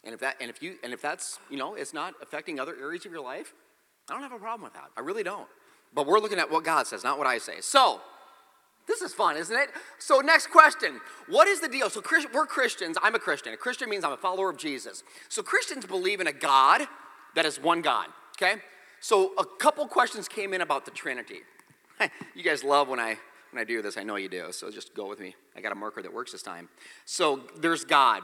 And 0.05 0.15
if 0.15 0.21
that 0.21 0.37
and 0.41 0.51
if 0.51 0.63
you 0.63 0.77
and 0.85 0.93
if 0.93 1.03
that's, 1.03 1.39
you 1.51 1.57
know, 1.57 1.75
it's 1.75 1.95
not 1.95 2.15
affecting 2.23 2.61
other 2.61 2.77
areas 2.81 3.07
of 3.07 3.13
your 3.13 3.23
life, 3.23 3.55
I 4.09 4.13
don't 4.13 4.23
have 4.23 4.33
a 4.33 4.39
problem 4.39 4.63
with 4.63 4.75
that. 4.75 4.91
I 4.97 5.01
really 5.01 5.23
don't. 5.23 5.49
But 5.95 6.07
we're 6.07 6.21
looking 6.21 6.39
at 6.39 6.51
what 6.51 6.65
God 6.65 6.87
says, 6.87 7.03
not 7.03 7.19
what 7.19 7.27
I 7.27 7.39
say. 7.39 7.61
So, 7.61 8.01
this 8.87 9.01
is 9.01 9.13
fun, 9.13 9.37
isn't 9.37 9.57
it? 9.57 9.71
So, 9.99 10.21
next 10.21 10.49
question 10.49 11.01
What 11.29 11.49
is 11.49 11.61
the 11.61 11.69
deal? 11.69 11.91
So, 11.91 12.03
we're 12.33 12.47
Christians. 12.47 12.97
I'm 13.03 13.15
a 13.15 13.19
Christian. 13.19 13.53
A 13.53 13.57
Christian 13.57 13.91
means 13.91 14.05
I'm 14.05 14.13
a 14.13 14.17
follower 14.17 14.51
of 14.51 14.57
Jesus. 14.57 15.03
So, 15.29 15.43
Christians 15.43 15.87
believe 15.87 16.21
in 16.21 16.27
a 16.27 16.33
God 16.33 16.83
that 17.35 17.45
is 17.45 17.61
one 17.61 17.83
God, 17.83 18.09
okay? 18.37 18.61
So, 19.01 19.33
a 19.39 19.45
couple 19.45 19.87
questions 19.87 20.29
came 20.29 20.55
in 20.55 20.61
about 20.61 20.85
the 20.85 20.91
Trinity. 20.91 21.41
you 22.35 22.43
guys 22.43 22.63
love 22.63 22.89
when 22.89 23.01
I 23.01 23.19
when 23.53 23.61
I 23.61 23.65
do 23.65 23.81
this. 23.81 23.97
I 23.97 24.03
know 24.03 24.17
you 24.17 24.29
do. 24.29 24.53
So, 24.53 24.71
just 24.71 24.95
go 24.95 25.09
with 25.09 25.21
me. 25.21 25.35
I 25.57 25.61
got 25.61 25.73
a 25.73 25.77
marker 25.77 26.03
that 26.03 26.13
works 26.13 26.33
this 26.33 26.43
time. 26.43 26.69
So, 27.05 27.41
there's 27.59 27.85
God. 27.85 28.23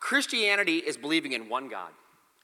Christianity 0.00 0.78
is 0.78 0.96
believing 0.96 1.32
in 1.32 1.48
one 1.48 1.68
God. 1.68 1.90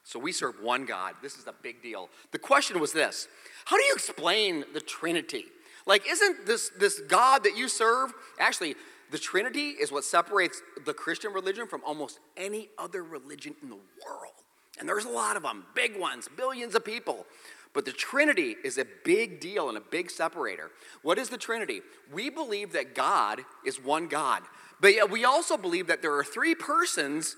So, 0.03 0.19
we 0.19 0.33
serve 0.33 0.55
one 0.61 0.85
God. 0.85 1.15
This 1.21 1.37
is 1.37 1.47
a 1.47 1.53
big 1.53 1.81
deal. 1.81 2.09
The 2.31 2.39
question 2.39 2.79
was 2.79 2.91
this 2.91 3.27
How 3.65 3.77
do 3.77 3.83
you 3.83 3.93
explain 3.93 4.65
the 4.73 4.81
Trinity? 4.81 5.45
Like, 5.85 6.09
isn't 6.09 6.45
this, 6.45 6.71
this 6.77 7.01
God 7.01 7.43
that 7.43 7.57
you 7.57 7.67
serve 7.67 8.13
actually, 8.39 8.75
the 9.11 9.19
Trinity 9.19 9.69
is 9.69 9.91
what 9.91 10.03
separates 10.03 10.61
the 10.85 10.93
Christian 10.93 11.33
religion 11.33 11.67
from 11.67 11.81
almost 11.85 12.19
any 12.35 12.69
other 12.77 13.03
religion 13.03 13.55
in 13.61 13.69
the 13.69 13.75
world. 13.75 14.33
And 14.79 14.89
there's 14.89 15.05
a 15.05 15.09
lot 15.09 15.37
of 15.37 15.43
them, 15.43 15.65
big 15.75 15.99
ones, 15.99 16.27
billions 16.35 16.73
of 16.73 16.83
people. 16.83 17.25
But 17.73 17.85
the 17.85 17.91
Trinity 17.91 18.55
is 18.63 18.77
a 18.77 18.85
big 19.03 19.39
deal 19.39 19.67
and 19.67 19.77
a 19.77 19.81
big 19.81 20.11
separator. 20.11 20.69
What 21.01 21.17
is 21.17 21.29
the 21.29 21.37
Trinity? 21.37 21.81
We 22.11 22.29
believe 22.29 22.73
that 22.73 22.93
God 22.93 23.41
is 23.65 23.83
one 23.83 24.07
God, 24.07 24.43
but 24.79 24.93
yet 24.93 25.09
we 25.09 25.25
also 25.25 25.57
believe 25.57 25.87
that 25.87 26.01
there 26.01 26.15
are 26.15 26.23
three 26.23 26.55
persons 26.55 27.35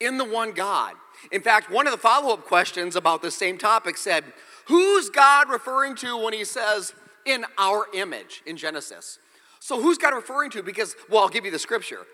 in 0.00 0.18
the 0.18 0.24
one 0.24 0.52
God. 0.52 0.94
In 1.32 1.40
fact, 1.40 1.70
one 1.70 1.86
of 1.86 1.92
the 1.92 1.98
follow 1.98 2.34
up 2.34 2.44
questions 2.44 2.96
about 2.96 3.22
the 3.22 3.30
same 3.30 3.58
topic 3.58 3.96
said, 3.96 4.24
Who's 4.66 5.08
God 5.08 5.48
referring 5.48 5.94
to 5.96 6.16
when 6.16 6.34
he 6.34 6.44
says, 6.44 6.92
in 7.26 7.44
our 7.58 7.86
image 7.92 8.42
in 8.46 8.56
Genesis. 8.56 9.18
So 9.60 9.82
who's 9.82 9.98
God 9.98 10.14
referring 10.14 10.50
to? 10.52 10.62
Because, 10.62 10.96
well, 11.10 11.22
I'll 11.22 11.28
give 11.28 11.44
you 11.44 11.50
the 11.50 11.58
scripture. 11.58 12.06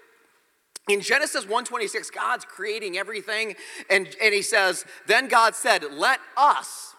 In 0.88 1.00
Genesis 1.00 1.44
1:26, 1.44 2.10
God's 2.12 2.44
creating 2.44 2.98
everything, 2.98 3.54
and, 3.88 4.08
and 4.20 4.34
he 4.34 4.42
says, 4.42 4.84
Then 5.06 5.28
God 5.28 5.54
said, 5.54 5.84
Let 5.92 6.18
us, 6.36 6.91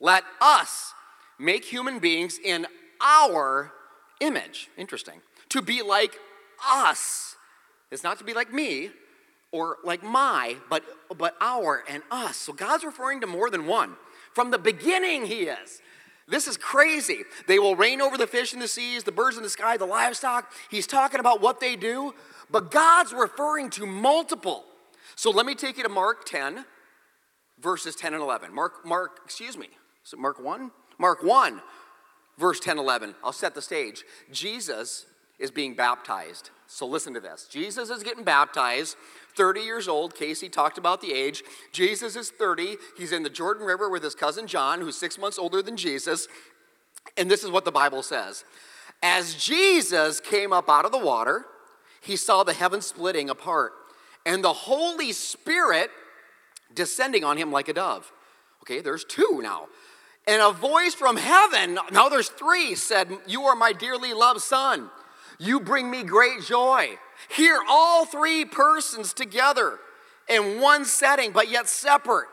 let 0.00 0.24
us 0.40 0.92
make 1.38 1.64
human 1.64 1.98
beings 1.98 2.38
in 2.42 2.66
our 3.00 3.72
image. 4.20 4.68
Interesting. 4.76 5.20
To 5.50 5.62
be 5.62 5.82
like 5.82 6.18
us. 6.66 7.36
It's 7.90 8.02
not 8.02 8.18
to 8.18 8.24
be 8.24 8.34
like 8.34 8.52
me 8.52 8.90
or 9.52 9.76
like 9.84 10.02
my, 10.02 10.56
but, 10.68 10.84
but 11.16 11.36
our 11.40 11.84
and 11.88 12.02
us. 12.10 12.36
So 12.36 12.52
God's 12.52 12.84
referring 12.84 13.20
to 13.20 13.26
more 13.26 13.50
than 13.50 13.66
one. 13.66 13.96
From 14.34 14.50
the 14.50 14.58
beginning, 14.58 15.26
He 15.26 15.44
is. 15.44 15.80
This 16.28 16.48
is 16.48 16.56
crazy. 16.56 17.22
They 17.46 17.58
will 17.58 17.76
reign 17.76 18.00
over 18.00 18.18
the 18.18 18.26
fish 18.26 18.52
in 18.52 18.58
the 18.58 18.68
seas, 18.68 19.04
the 19.04 19.12
birds 19.12 19.36
in 19.36 19.42
the 19.42 19.48
sky, 19.48 19.76
the 19.76 19.86
livestock. 19.86 20.52
He's 20.70 20.86
talking 20.86 21.20
about 21.20 21.40
what 21.40 21.60
they 21.60 21.76
do, 21.76 22.14
but 22.50 22.70
God's 22.70 23.12
referring 23.12 23.70
to 23.70 23.86
multiple. 23.86 24.64
So 25.14 25.30
let 25.30 25.46
me 25.46 25.54
take 25.54 25.76
you 25.76 25.84
to 25.84 25.88
Mark 25.88 26.26
10, 26.26 26.64
verses 27.60 27.94
10 27.94 28.12
and 28.12 28.22
11. 28.22 28.52
Mark, 28.52 28.84
Mark, 28.84 29.20
excuse 29.24 29.56
me. 29.56 29.68
Is 30.06 30.12
it 30.12 30.20
Mark 30.20 30.40
1? 30.40 30.70
Mark 30.98 31.24
1, 31.24 31.60
verse 32.38 32.60
10, 32.60 32.78
11. 32.78 33.16
I'll 33.24 33.32
set 33.32 33.56
the 33.56 33.62
stage. 33.62 34.04
Jesus 34.30 35.04
is 35.40 35.50
being 35.50 35.74
baptized. 35.74 36.50
So 36.68 36.86
listen 36.86 37.12
to 37.14 37.20
this. 37.20 37.48
Jesus 37.50 37.90
is 37.90 38.04
getting 38.04 38.22
baptized. 38.22 38.96
30 39.36 39.60
years 39.60 39.88
old. 39.88 40.14
Casey 40.14 40.48
talked 40.48 40.78
about 40.78 41.00
the 41.00 41.12
age. 41.12 41.42
Jesus 41.72 42.14
is 42.14 42.30
30. 42.30 42.76
He's 42.96 43.10
in 43.10 43.24
the 43.24 43.30
Jordan 43.30 43.66
River 43.66 43.90
with 43.90 44.04
his 44.04 44.14
cousin 44.14 44.46
John, 44.46 44.80
who's 44.80 44.96
six 44.96 45.18
months 45.18 45.38
older 45.38 45.60
than 45.60 45.76
Jesus. 45.76 46.28
And 47.16 47.28
this 47.28 47.42
is 47.42 47.50
what 47.50 47.64
the 47.64 47.72
Bible 47.72 48.02
says 48.04 48.44
As 49.02 49.34
Jesus 49.34 50.20
came 50.20 50.52
up 50.52 50.70
out 50.70 50.84
of 50.84 50.92
the 50.92 50.98
water, 50.98 51.46
he 52.00 52.14
saw 52.14 52.44
the 52.44 52.52
heavens 52.52 52.86
splitting 52.86 53.28
apart 53.28 53.72
and 54.24 54.42
the 54.42 54.52
Holy 54.52 55.12
Spirit 55.12 55.90
descending 56.72 57.24
on 57.24 57.36
him 57.36 57.50
like 57.50 57.68
a 57.68 57.72
dove. 57.72 58.12
Okay, 58.62 58.80
there's 58.80 59.04
two 59.04 59.40
now. 59.42 59.66
And 60.26 60.42
a 60.42 60.50
voice 60.50 60.94
from 60.94 61.16
heaven, 61.16 61.78
now 61.92 62.08
there's 62.08 62.28
three, 62.28 62.74
said, 62.74 63.10
You 63.26 63.44
are 63.44 63.54
my 63.54 63.72
dearly 63.72 64.12
loved 64.12 64.40
son. 64.40 64.90
You 65.38 65.60
bring 65.60 65.90
me 65.90 66.02
great 66.02 66.42
joy. 66.42 66.98
Here, 67.28 67.60
all 67.68 68.06
three 68.06 68.44
persons 68.44 69.12
together 69.12 69.78
in 70.28 70.60
one 70.60 70.84
setting, 70.84 71.30
but 71.30 71.48
yet 71.48 71.68
separate. 71.68 72.28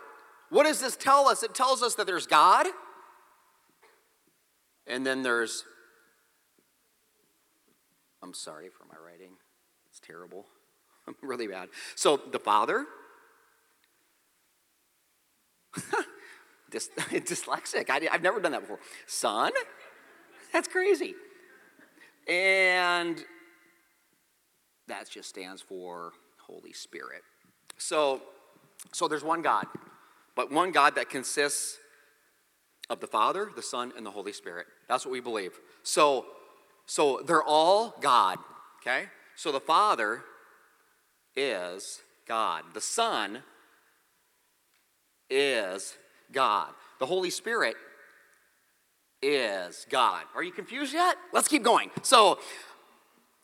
What 0.50 0.64
does 0.64 0.80
this 0.80 0.96
tell 0.96 1.28
us? 1.28 1.44
It 1.44 1.54
tells 1.54 1.84
us 1.84 1.96
that 1.96 2.08
there's 2.08 2.28
God, 2.28 2.68
and 4.88 5.06
then 5.06 5.24
there's, 5.24 5.64
I'm 8.22 8.34
sorry 8.34 8.70
for 8.70 8.86
my 8.86 8.96
writing, 9.04 9.32
it's 9.90 10.00
terrible, 10.00 10.46
I'm 11.08 11.16
really 11.28 11.48
bad. 11.48 11.70
So 11.96 12.18
the 12.18 12.40
Father, 12.40 12.86
dyslexic, 17.10 17.90
I, 17.90 18.08
I've 18.12 18.24
never 18.24 18.40
done 18.40 18.52
that 18.54 18.62
before. 18.62 18.80
Son, 19.08 19.52
that's 20.52 20.68
crazy. 20.68 21.16
And 22.28 23.24
that 24.88 25.10
just 25.10 25.30
stands 25.30 25.62
for 25.62 26.14
Holy 26.46 26.74
Spirit. 26.74 27.22
So, 27.78 28.22
so 28.92 29.08
there's 29.08 29.24
one 29.24 29.42
God, 29.42 29.66
but 30.36 30.52
one 30.52 30.72
God 30.72 30.96
that 30.96 31.10
consists 31.10 31.78
of 32.90 33.00
the 33.00 33.08
Father, 33.08 33.50
the 33.56 33.62
Son, 33.62 33.94
and 33.96 34.06
the 34.06 34.12
Holy 34.12 34.34
Spirit. 34.34 34.68
That's 34.88 35.06
what 35.06 35.12
we 35.12 35.22
believe. 35.22 35.60
So, 35.84 36.26
so 36.86 37.22
they're 37.26 37.44
all 37.44 37.96
God, 38.02 38.40
okay? 38.82 39.06
So 39.36 39.52
the 39.52 39.60
Father 39.60 40.22
is 41.36 42.02
God. 42.28 42.64
The 42.74 42.82
Son 42.82 43.44
is 45.30 45.96
God. 46.34 46.70
The 47.00 47.06
Holy 47.06 47.30
Spirit 47.30 47.76
is 49.22 49.86
God. 49.90 50.24
Are 50.36 50.44
you 50.44 50.52
confused 50.52 50.94
yet? 50.94 51.16
Let's 51.32 51.48
keep 51.48 51.64
going. 51.64 51.90
So, 52.02 52.40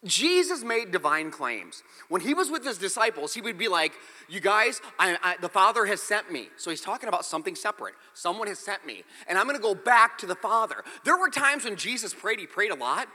Jesus 0.06 0.64
made 0.64 0.92
divine 0.92 1.30
claims. 1.30 1.84
When 2.08 2.22
he 2.22 2.34
was 2.34 2.50
with 2.50 2.64
his 2.64 2.78
disciples, 2.78 3.34
he 3.34 3.42
would 3.42 3.58
be 3.58 3.68
like, 3.68 3.94
You 4.30 4.40
guys, 4.40 4.82
I, 4.98 5.18
I, 5.22 5.36
the 5.42 5.50
Father 5.50 5.86
has 5.86 6.02
sent 6.02 6.32
me. 6.32 6.48
So 6.58 6.70
he's 6.70 6.82
talking 6.82 7.10
about 7.10 7.26
something 7.26 7.56
separate. 7.56 7.96
Someone 8.14 8.48
has 8.48 8.60
sent 8.60 8.86
me, 8.86 9.04
and 9.28 9.38
I'm 9.38 9.46
gonna 9.46 9.60
go 9.60 9.76
back 9.76 10.18
to 10.20 10.26
the 10.26 10.36
Father. 10.36 10.84
There 11.04 11.18
were 11.18 11.30
times 11.30 11.66
when 11.66 11.76
Jesus 11.76 12.14
prayed, 12.14 12.40
he 12.40 12.48
prayed 12.48 12.72
a 12.72 12.76
lot, 12.76 13.10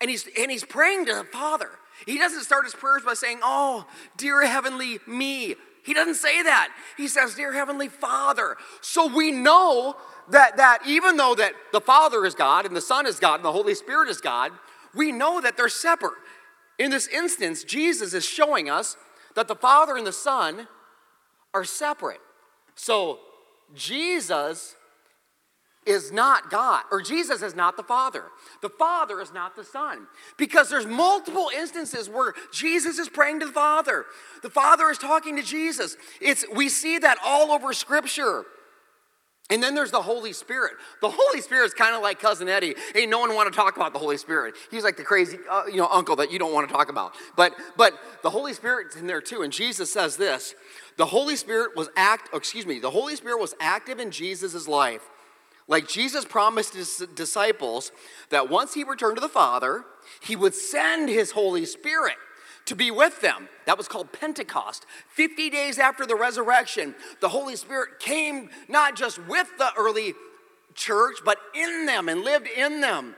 and 0.00 0.08
he's, 0.08 0.26
and 0.38 0.50
he's 0.50 0.64
praying 0.64 1.06
to 1.06 1.14
the 1.14 1.24
Father. 1.24 1.70
He 2.06 2.18
doesn't 2.18 2.42
start 2.42 2.64
his 2.64 2.74
prayers 2.74 3.02
by 3.02 3.14
saying, 3.14 3.40
Oh, 3.42 3.86
dear 4.16 4.46
heavenly 4.46 5.00
me. 5.06 5.56
He 5.84 5.94
doesn't 5.94 6.14
say 6.14 6.42
that. 6.42 6.74
He 6.96 7.08
says, 7.08 7.34
Dear 7.34 7.52
heavenly 7.52 7.88
Father. 7.88 8.56
So 8.80 9.06
we 9.06 9.30
know 9.30 9.96
that, 10.30 10.56
that 10.56 10.80
even 10.86 11.16
though 11.16 11.34
that 11.34 11.52
the 11.72 11.80
Father 11.80 12.24
is 12.24 12.34
God 12.34 12.64
and 12.66 12.74
the 12.74 12.80
Son 12.80 13.06
is 13.06 13.20
God 13.20 13.36
and 13.36 13.44
the 13.44 13.52
Holy 13.52 13.74
Spirit 13.74 14.08
is 14.08 14.20
God, 14.20 14.52
we 14.94 15.12
know 15.12 15.40
that 15.40 15.56
they're 15.56 15.68
separate. 15.68 16.14
In 16.78 16.90
this 16.90 17.06
instance, 17.08 17.64
Jesus 17.64 18.14
is 18.14 18.24
showing 18.24 18.70
us 18.70 18.96
that 19.34 19.46
the 19.46 19.54
Father 19.54 19.96
and 19.96 20.06
the 20.06 20.12
Son 20.12 20.66
are 21.52 21.64
separate. 21.64 22.20
So 22.74 23.18
Jesus 23.74 24.74
is 25.86 26.12
not 26.12 26.50
God, 26.50 26.82
or 26.90 27.02
Jesus 27.02 27.42
is 27.42 27.54
not 27.54 27.76
the 27.76 27.82
Father. 27.82 28.24
The 28.62 28.70
Father 28.70 29.20
is 29.20 29.32
not 29.32 29.56
the 29.56 29.64
Son. 29.64 30.06
Because 30.36 30.70
there's 30.70 30.86
multiple 30.86 31.50
instances 31.56 32.08
where 32.08 32.34
Jesus 32.52 32.98
is 32.98 33.08
praying 33.08 33.40
to 33.40 33.46
the 33.46 33.52
Father. 33.52 34.06
The 34.42 34.50
Father 34.50 34.90
is 34.90 34.98
talking 34.98 35.36
to 35.36 35.42
Jesus. 35.42 35.96
It's 36.20 36.44
we 36.54 36.68
see 36.68 36.98
that 36.98 37.18
all 37.24 37.52
over 37.52 37.72
Scripture. 37.72 38.44
And 39.50 39.62
then 39.62 39.74
there's 39.74 39.90
the 39.90 40.00
Holy 40.00 40.32
Spirit. 40.32 40.72
The 41.02 41.10
Holy 41.10 41.42
Spirit 41.42 41.66
is 41.66 41.74
kind 41.74 41.94
of 41.94 42.00
like 42.00 42.18
cousin 42.18 42.48
Eddie. 42.48 42.74
Hey, 42.94 43.04
no 43.04 43.18
one 43.18 43.34
want 43.34 43.52
to 43.52 43.54
talk 43.54 43.76
about 43.76 43.92
the 43.92 43.98
Holy 43.98 44.16
Spirit. 44.16 44.54
He's 44.70 44.84
like 44.84 44.96
the 44.96 45.02
crazy, 45.02 45.38
uh, 45.50 45.64
you 45.66 45.76
know, 45.76 45.88
uncle 45.90 46.16
that 46.16 46.32
you 46.32 46.38
don't 46.38 46.54
want 46.54 46.66
to 46.66 46.74
talk 46.74 46.88
about. 46.88 47.12
But 47.36 47.52
but 47.76 47.92
the 48.22 48.30
Holy 48.30 48.54
Spirit's 48.54 48.96
in 48.96 49.06
there 49.06 49.20
too. 49.20 49.42
And 49.42 49.52
Jesus 49.52 49.92
says 49.92 50.16
this: 50.16 50.54
the 50.96 51.06
Holy 51.06 51.36
Spirit 51.36 51.76
was 51.76 51.90
act. 51.94 52.34
Excuse 52.34 52.64
me. 52.64 52.78
The 52.78 52.90
Holy 52.90 53.16
Spirit 53.16 53.38
was 53.38 53.54
active 53.60 53.98
in 53.98 54.10
Jesus' 54.10 54.66
life, 54.66 55.02
like 55.66 55.88
Jesus 55.88 56.24
promised 56.24 56.74
his 56.74 57.06
disciples 57.14 57.90
that 58.30 58.50
once 58.50 58.74
he 58.74 58.84
returned 58.84 59.16
to 59.16 59.20
the 59.20 59.28
Father, 59.28 59.84
he 60.20 60.36
would 60.36 60.54
send 60.54 61.08
his 61.08 61.30
Holy 61.30 61.64
Spirit 61.64 62.16
to 62.66 62.74
be 62.74 62.90
with 62.90 63.20
them. 63.20 63.48
That 63.66 63.78
was 63.78 63.88
called 63.88 64.12
Pentecost. 64.12 64.86
50 65.10 65.50
days 65.50 65.78
after 65.78 66.06
the 66.06 66.16
resurrection, 66.16 66.94
the 67.20 67.30
Holy 67.30 67.56
Spirit 67.56 67.98
came 67.98 68.50
not 68.68 68.96
just 68.96 69.18
with 69.26 69.48
the 69.58 69.70
early 69.76 70.14
church, 70.74 71.18
but 71.24 71.38
in 71.54 71.86
them 71.86 72.08
and 72.08 72.22
lived 72.22 72.48
in 72.48 72.80
them. 72.80 73.14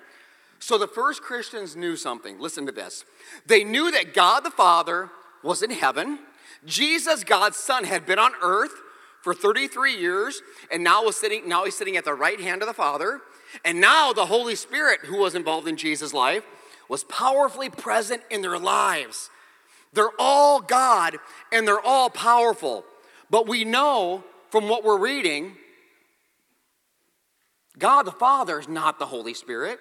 So 0.59 0.79
the 0.79 0.89
first 0.89 1.23
Christians 1.23 1.77
knew 1.77 1.97
something. 1.97 2.41
Listen 2.41 2.67
to 2.67 2.73
this. 2.73 3.05
They 3.47 3.63
knew 3.63 3.91
that 3.91 4.15
God 4.15 4.41
the 4.41 4.51
Father 4.51 5.11
was 5.43 5.63
in 5.63 5.71
heaven, 5.71 6.19
Jesus, 6.65 7.23
God's 7.23 7.57
Son, 7.57 7.85
had 7.85 8.07
been 8.07 8.19
on 8.19 8.33
earth 8.43 8.73
for 9.27 9.35
33 9.35 9.97
years, 9.97 10.41
and 10.71 10.85
now 10.85 11.03
was 11.03 11.17
sitting, 11.17 11.49
now 11.49 11.65
he's 11.65 11.75
sitting 11.75 11.97
at 11.97 12.05
the 12.05 12.15
right 12.15 12.41
hand 12.41 12.63
of 12.63 12.69
the 12.69 12.73
Father. 12.73 13.23
And 13.65 13.81
now 13.81 14.13
the 14.13 14.27
Holy 14.27 14.55
Spirit, 14.55 15.01
who 15.01 15.19
was 15.19 15.35
involved 15.35 15.67
in 15.67 15.77
Jesus' 15.77 16.15
life, 16.15 16.45
was 16.89 17.03
powerfully 17.03 17.69
present 17.69 18.23
in 18.31 18.41
their 18.41 18.57
lives. 18.57 19.29
They're 19.93 20.13
all 20.21 20.61
God 20.61 21.17
and 21.51 21.67
they're 21.67 21.81
all 21.81 22.09
powerful. 22.09 22.85
But 23.29 23.49
we 23.49 23.65
know 23.65 24.23
from 24.51 24.69
what 24.69 24.85
we're 24.85 24.97
reading, 24.97 25.57
God 27.77 28.05
the 28.05 28.13
Father 28.13 28.61
is 28.61 28.69
not 28.69 29.01
the 29.01 29.07
Holy 29.07 29.35
Spirit. 29.35 29.81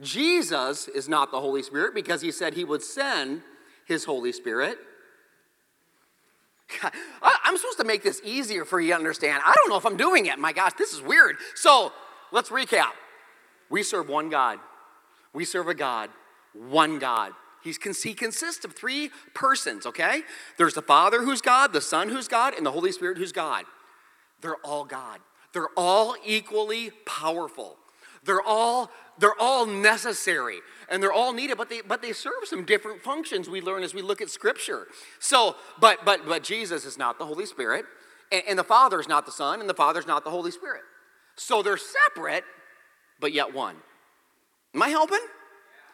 Jesus 0.00 0.86
is 0.86 1.08
not 1.08 1.32
the 1.32 1.40
Holy 1.40 1.64
Spirit 1.64 1.92
because 1.92 2.20
he 2.20 2.30
said 2.30 2.54
he 2.54 2.62
would 2.62 2.84
send 2.84 3.42
his 3.84 4.04
Holy 4.04 4.30
Spirit. 4.30 4.78
I'm 7.22 7.56
supposed 7.56 7.78
to 7.78 7.84
make 7.84 8.02
this 8.02 8.20
easier 8.24 8.64
for 8.64 8.80
you 8.80 8.90
to 8.90 8.96
understand. 8.96 9.42
I 9.44 9.54
don't 9.54 9.70
know 9.70 9.76
if 9.76 9.86
I'm 9.86 9.96
doing 9.96 10.26
it. 10.26 10.38
My 10.38 10.52
gosh, 10.52 10.72
this 10.78 10.92
is 10.92 11.00
weird. 11.00 11.36
So 11.54 11.92
let's 12.32 12.50
recap. 12.50 12.90
We 13.70 13.82
serve 13.82 14.08
one 14.08 14.30
God. 14.30 14.58
We 15.32 15.44
serve 15.44 15.68
a 15.68 15.74
God, 15.74 16.10
one 16.54 16.98
God. 16.98 17.32
He's, 17.62 17.78
he 18.02 18.14
consists 18.14 18.64
of 18.64 18.74
three 18.76 19.10
persons, 19.34 19.86
okay? 19.86 20.22
There's 20.56 20.74
the 20.74 20.82
Father 20.82 21.22
who's 21.22 21.40
God, 21.40 21.72
the 21.72 21.80
Son 21.80 22.08
who's 22.08 22.28
God, 22.28 22.54
and 22.54 22.64
the 22.64 22.70
Holy 22.70 22.92
Spirit 22.92 23.18
who's 23.18 23.32
God. 23.32 23.64
They're 24.40 24.56
all 24.64 24.84
God. 24.84 25.20
They're 25.52 25.68
all 25.76 26.14
equally 26.24 26.90
powerful. 27.04 27.76
They're 28.26 28.42
all, 28.42 28.90
they're 29.18 29.40
all 29.40 29.66
necessary 29.66 30.58
and 30.88 31.02
they're 31.02 31.12
all 31.12 31.32
needed, 31.32 31.56
but 31.56 31.68
they, 31.68 31.80
but 31.80 32.02
they 32.02 32.12
serve 32.12 32.44
some 32.44 32.64
different 32.64 33.02
functions 33.02 33.48
we 33.48 33.60
learn 33.60 33.82
as 33.82 33.94
we 33.94 34.02
look 34.02 34.20
at 34.20 34.30
Scripture. 34.30 34.86
So, 35.18 35.56
but, 35.80 36.04
but, 36.04 36.26
but 36.26 36.42
Jesus 36.42 36.84
is 36.84 36.98
not 36.98 37.18
the 37.18 37.26
Holy 37.26 37.46
Spirit, 37.46 37.84
and, 38.30 38.42
and 38.48 38.58
the 38.58 38.64
Father 38.64 39.00
is 39.00 39.08
not 39.08 39.26
the 39.26 39.32
Son, 39.32 39.60
and 39.60 39.68
the 39.68 39.74
Father 39.74 39.98
is 39.98 40.06
not 40.06 40.24
the 40.24 40.30
Holy 40.30 40.50
Spirit. 40.50 40.82
So 41.36 41.62
they're 41.62 41.78
separate, 41.78 42.44
but 43.20 43.32
yet 43.32 43.52
one. 43.52 43.76
Am 44.74 44.82
I 44.82 44.88
helping? 44.88 45.20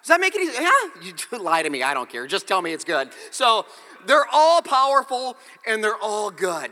Does 0.03 0.09
that 0.09 0.21
make 0.21 0.35
it 0.35 0.43
easy? 0.43 0.61
Yeah, 0.61 0.71
you 1.03 1.39
lie 1.39 1.63
to 1.63 1.71
me. 1.71 1.83
I 1.83 1.95
don't 1.95 2.09
care. 2.09 2.27
Just 2.27 2.49
tell 2.49 2.61
me 2.61 2.73
it's 2.73 2.85
good. 2.85 3.11
So 3.31 3.67
they're 4.07 4.27
all 4.33 4.61
powerful 4.61 5.37
and 5.67 5.83
they're 5.83 5.97
all 5.97 6.31
good. 6.31 6.71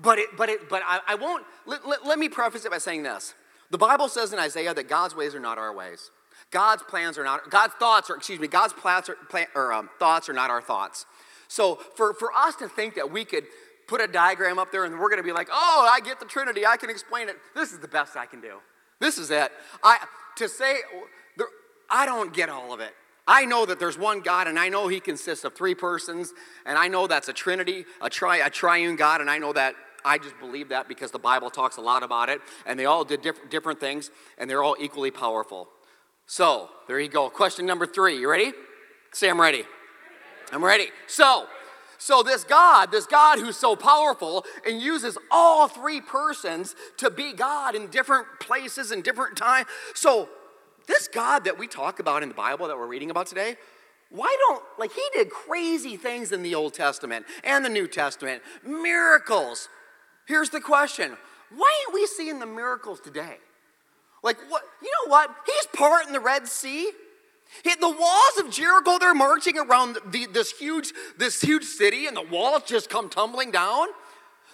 But 0.00 0.18
it, 0.20 0.28
but 0.36 0.48
it, 0.48 0.68
but 0.68 0.82
I, 0.86 1.00
I 1.08 1.14
won't. 1.16 1.44
Let, 1.66 1.86
let, 1.86 2.06
let 2.06 2.18
me 2.20 2.28
preface 2.28 2.64
it 2.64 2.70
by 2.70 2.78
saying 2.78 3.02
this. 3.02 3.34
The 3.70 3.78
Bible 3.78 4.08
says 4.08 4.32
in 4.32 4.38
Isaiah 4.38 4.74
that 4.74 4.88
God's 4.88 5.14
ways 5.14 5.34
are 5.34 5.40
not 5.40 5.58
our 5.58 5.74
ways. 5.74 6.10
God's 6.50 6.82
plans 6.82 7.18
are 7.18 7.24
not. 7.24 7.50
God's 7.50 7.74
thoughts 7.74 8.08
are. 8.10 8.16
Excuse 8.16 8.40
me. 8.40 8.48
God's 8.48 8.72
plans 8.72 9.08
are, 9.08 9.16
plan, 9.28 9.46
or 9.54 9.72
um, 9.72 9.90
thoughts 9.98 10.28
are 10.28 10.32
not 10.32 10.50
our 10.50 10.62
thoughts. 10.62 11.04
So 11.48 11.76
for 11.96 12.14
for 12.14 12.32
us 12.32 12.56
to 12.56 12.68
think 12.68 12.94
that 12.94 13.10
we 13.10 13.24
could 13.24 13.44
put 13.86 14.00
a 14.00 14.06
diagram 14.06 14.58
up 14.58 14.70
there 14.70 14.84
and 14.84 14.98
we're 14.98 15.08
going 15.08 15.18
to 15.18 15.26
be 15.26 15.32
like, 15.32 15.48
oh, 15.50 15.88
I 15.90 16.00
get 16.00 16.20
the 16.20 16.26
Trinity. 16.26 16.66
I 16.66 16.76
can 16.76 16.90
explain 16.90 17.28
it. 17.28 17.36
This 17.54 17.72
is 17.72 17.78
the 17.78 17.88
best 17.88 18.16
I 18.16 18.26
can 18.26 18.40
do. 18.40 18.58
This 19.00 19.18
is 19.18 19.30
it. 19.30 19.50
I 19.82 19.98
to 20.36 20.48
say 20.48 20.76
I 21.90 22.06
don't 22.06 22.32
get 22.32 22.48
all 22.48 22.72
of 22.72 22.80
it. 22.80 22.94
I 23.26 23.44
know 23.44 23.66
that 23.66 23.78
there's 23.78 23.98
one 23.98 24.20
God, 24.20 24.46
and 24.46 24.58
I 24.58 24.70
know 24.70 24.88
He 24.88 25.00
consists 25.00 25.44
of 25.44 25.54
three 25.54 25.74
persons, 25.74 26.32
and 26.64 26.78
I 26.78 26.88
know 26.88 27.06
that's 27.06 27.28
a 27.28 27.32
Trinity, 27.34 27.84
a, 28.00 28.08
tri- 28.08 28.38
a 28.38 28.48
triune 28.48 28.96
God, 28.96 29.20
and 29.20 29.28
I 29.28 29.36
know 29.36 29.52
that 29.52 29.74
I 30.04 30.18
just 30.18 30.38
believe 30.38 30.68
that 30.70 30.88
because 30.88 31.10
the 31.10 31.18
Bible 31.18 31.50
talks 31.50 31.76
a 31.76 31.80
lot 31.80 32.02
about 32.02 32.28
it, 32.28 32.40
and 32.66 32.78
they 32.78 32.84
all 32.84 33.04
did 33.04 33.22
diff- 33.22 33.50
different 33.50 33.80
things, 33.80 34.10
and 34.38 34.48
they're 34.48 34.62
all 34.62 34.76
equally 34.80 35.10
powerful. 35.10 35.68
So, 36.26 36.68
there 36.86 37.00
you 37.00 37.08
go. 37.08 37.30
Question 37.30 37.66
number 37.66 37.86
three. 37.86 38.18
You 38.18 38.30
ready? 38.30 38.52
Say, 39.12 39.30
I'm 39.30 39.40
ready. 39.40 39.64
I'm 40.52 40.64
ready. 40.64 40.88
So, 41.06 41.46
so 41.98 42.22
this 42.22 42.44
God, 42.44 42.92
this 42.92 43.06
God 43.06 43.38
who's 43.38 43.56
so 43.56 43.74
powerful 43.74 44.44
and 44.66 44.80
uses 44.80 45.18
all 45.30 45.68
three 45.68 46.00
persons 46.00 46.76
to 46.98 47.10
be 47.10 47.32
God 47.32 47.74
in 47.74 47.88
different 47.88 48.26
places 48.40 48.92
and 48.92 49.02
different 49.02 49.36
time. 49.36 49.64
So 49.94 50.28
this 50.86 51.08
God 51.08 51.44
that 51.44 51.58
we 51.58 51.66
talk 51.66 51.98
about 51.98 52.22
in 52.22 52.28
the 52.28 52.34
Bible 52.34 52.68
that 52.68 52.76
we're 52.76 52.86
reading 52.86 53.10
about 53.10 53.26
today, 53.26 53.56
why 54.10 54.34
don't, 54.48 54.62
like, 54.78 54.92
he 54.92 55.02
did 55.12 55.28
crazy 55.28 55.96
things 55.96 56.32
in 56.32 56.42
the 56.42 56.54
Old 56.54 56.72
Testament 56.72 57.26
and 57.44 57.64
the 57.64 57.68
New 57.68 57.86
Testament, 57.86 58.42
miracles. 58.64 59.68
Here's 60.28 60.50
the 60.50 60.60
question 60.60 61.16
why 61.50 61.74
aren't 61.86 61.94
we 61.94 62.06
seeing 62.06 62.38
the 62.38 62.46
miracles 62.46 63.00
today? 63.00 63.38
Like, 64.22 64.36
what? 64.48 64.62
You 64.82 64.88
know 64.88 65.10
what? 65.10 65.34
He's 65.46 65.66
parting 65.74 66.12
the 66.12 66.20
Red 66.20 66.46
Sea. 66.46 66.90
The 67.64 67.88
walls 67.88 68.38
of 68.44 68.50
Jericho, 68.50 68.98
they're 68.98 69.14
marching 69.14 69.58
around 69.58 69.96
the, 70.10 70.26
this, 70.26 70.52
huge, 70.52 70.92
this 71.16 71.40
huge 71.40 71.64
city, 71.64 72.06
and 72.06 72.14
the 72.14 72.22
walls 72.22 72.64
just 72.66 72.90
come 72.90 73.08
tumbling 73.08 73.50
down. 73.50 73.88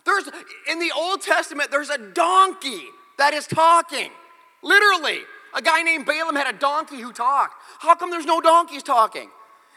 There's, 0.04 0.28
in 0.71 0.78
the 0.78 0.93
Old 0.97 1.21
Testament, 1.21 1.73
there's 1.73 1.90
a 1.90 1.99
donkey 1.99 2.85
that 3.19 3.35
is 3.35 3.49
talking. 3.49 4.11
Literally. 4.62 5.21
A 5.57 5.62
guy 5.62 5.83
named 5.83 6.07
Balaam 6.07 6.37
had 6.37 6.52
a 6.52 6.57
donkey 6.57 7.00
who 7.00 7.12
talked. 7.12 7.54
How 7.78 7.95
come 7.95 8.11
there's 8.11 8.26
no 8.26 8.40
donkeys 8.40 8.83
talking? 8.83 9.31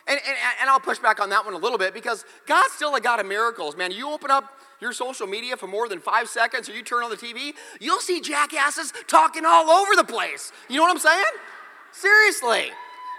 And, 0.08 0.20
and, 0.28 0.38
and 0.62 0.70
I'll 0.70 0.80
push 0.80 1.00
back 1.00 1.20
on 1.20 1.30
that 1.30 1.44
one 1.44 1.54
a 1.54 1.58
little 1.58 1.78
bit 1.78 1.94
because 1.94 2.24
God's 2.46 2.74
still 2.74 2.96
a 2.96 3.02
God 3.02 3.20
of 3.20 3.26
miracles, 3.26 3.76
man. 3.76 3.92
You 3.92 4.10
open 4.12 4.32
up 4.32 4.52
your 4.80 4.94
social 4.94 5.28
media 5.28 5.58
for 5.58 5.68
more 5.68 5.88
than 5.90 6.00
five 6.00 6.28
seconds 6.30 6.70
or 6.70 6.74
you 6.74 6.84
turn 6.84 7.04
on 7.04 7.10
the 7.10 7.18
TV, 7.18 7.54
you'll 7.80 8.00
see 8.00 8.22
jackasses 8.22 8.94
talking 9.08 9.46
all 9.46 9.70
over 9.70 9.96
the 9.96 10.04
place. 10.04 10.52
You 10.70 10.78
know 10.78 10.84
what 10.84 10.92
I'm 10.92 11.00
saying? 11.00 11.24
Seriously. 11.92 12.72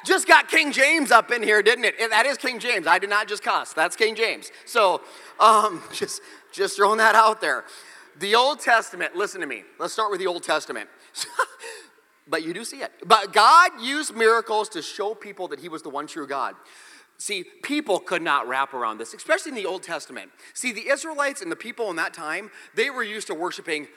Just 0.04 0.28
got 0.28 0.48
King 0.48 0.72
James 0.72 1.10
up 1.10 1.30
in 1.32 1.42
here, 1.42 1.62
didn't 1.62 1.84
it? 1.84 1.94
That 2.10 2.24
is 2.24 2.38
King 2.38 2.58
James. 2.60 2.86
I 2.86 2.98
did 2.98 3.10
not 3.10 3.26
just 3.28 3.42
cuss. 3.42 3.72
That's 3.72 3.96
King 3.96 4.14
James. 4.14 4.50
So, 4.64 5.02
um, 5.40 5.82
just, 5.92 6.22
just 6.52 6.76
throwing 6.76 6.98
that 6.98 7.14
out 7.14 7.40
there. 7.40 7.64
The 8.18 8.34
Old 8.34 8.60
Testament, 8.60 9.14
listen 9.16 9.40
to 9.40 9.46
me. 9.46 9.64
Let's 9.78 9.92
start 9.92 10.10
with 10.10 10.20
the 10.20 10.26
Old 10.26 10.42
Testament. 10.42 10.88
but 12.28 12.44
you 12.44 12.52
do 12.52 12.64
see 12.64 12.78
it. 12.78 12.92
But 13.04 13.32
God 13.32 13.80
used 13.80 14.14
miracles 14.14 14.68
to 14.70 14.82
show 14.82 15.14
people 15.14 15.48
that 15.48 15.60
He 15.60 15.68
was 15.68 15.82
the 15.82 15.90
one 15.90 16.06
true 16.06 16.26
God. 16.26 16.54
See, 17.18 17.44
people 17.62 17.98
could 17.98 18.22
not 18.22 18.46
wrap 18.46 18.72
around 18.72 18.98
this, 18.98 19.12
especially 19.12 19.50
in 19.50 19.56
the 19.56 19.66
Old 19.66 19.82
Testament. 19.82 20.30
See, 20.54 20.72
the 20.72 20.88
Israelites 20.88 21.42
and 21.42 21.50
the 21.50 21.56
people 21.56 21.90
in 21.90 21.96
that 21.96 22.14
time, 22.14 22.50
they 22.76 22.90
were 22.90 23.02
used 23.02 23.26
to 23.26 23.34
worshiping 23.34 23.88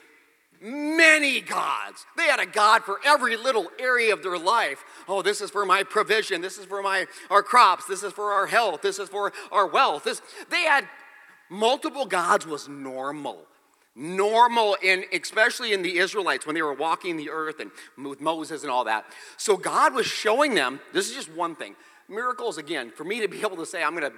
many 0.60 1.40
gods. 1.40 2.04
They 2.16 2.24
had 2.24 2.40
a 2.40 2.46
God 2.46 2.82
for 2.82 2.98
every 3.04 3.36
little 3.36 3.68
area 3.78 4.12
of 4.12 4.22
their 4.22 4.38
life. 4.38 4.84
Oh, 5.08 5.22
this 5.22 5.40
is 5.40 5.50
for 5.50 5.64
my 5.64 5.84
provision. 5.84 6.40
This 6.40 6.58
is 6.58 6.66
for 6.66 6.82
my 6.82 7.06
our 7.30 7.42
crops. 7.42 7.86
This 7.86 8.02
is 8.02 8.12
for 8.12 8.32
our 8.32 8.46
health. 8.46 8.82
This 8.82 8.98
is 8.98 9.08
for 9.08 9.32
our 9.50 9.66
wealth. 9.66 10.04
This 10.04 10.20
they 10.50 10.62
had 10.62 10.88
multiple 11.48 12.06
gods 12.06 12.46
was 12.46 12.68
normal 12.68 13.46
normal 13.94 14.74
in 14.82 15.04
especially 15.12 15.74
in 15.74 15.82
the 15.82 15.98
israelites 15.98 16.46
when 16.46 16.54
they 16.54 16.62
were 16.62 16.72
walking 16.72 17.18
the 17.18 17.28
earth 17.28 17.60
and 17.60 17.70
with 18.08 18.22
moses 18.22 18.62
and 18.62 18.70
all 18.70 18.84
that 18.84 19.04
so 19.36 19.54
god 19.54 19.92
was 19.92 20.06
showing 20.06 20.54
them 20.54 20.80
this 20.94 21.10
is 21.10 21.14
just 21.14 21.30
one 21.30 21.54
thing 21.54 21.76
miracles 22.08 22.58
again 22.58 22.90
for 22.90 23.04
me 23.04 23.20
to 23.20 23.28
be 23.28 23.40
able 23.40 23.56
to 23.56 23.66
say 23.66 23.82
i'm 23.82 23.96
going 23.96 24.10
to 24.10 24.16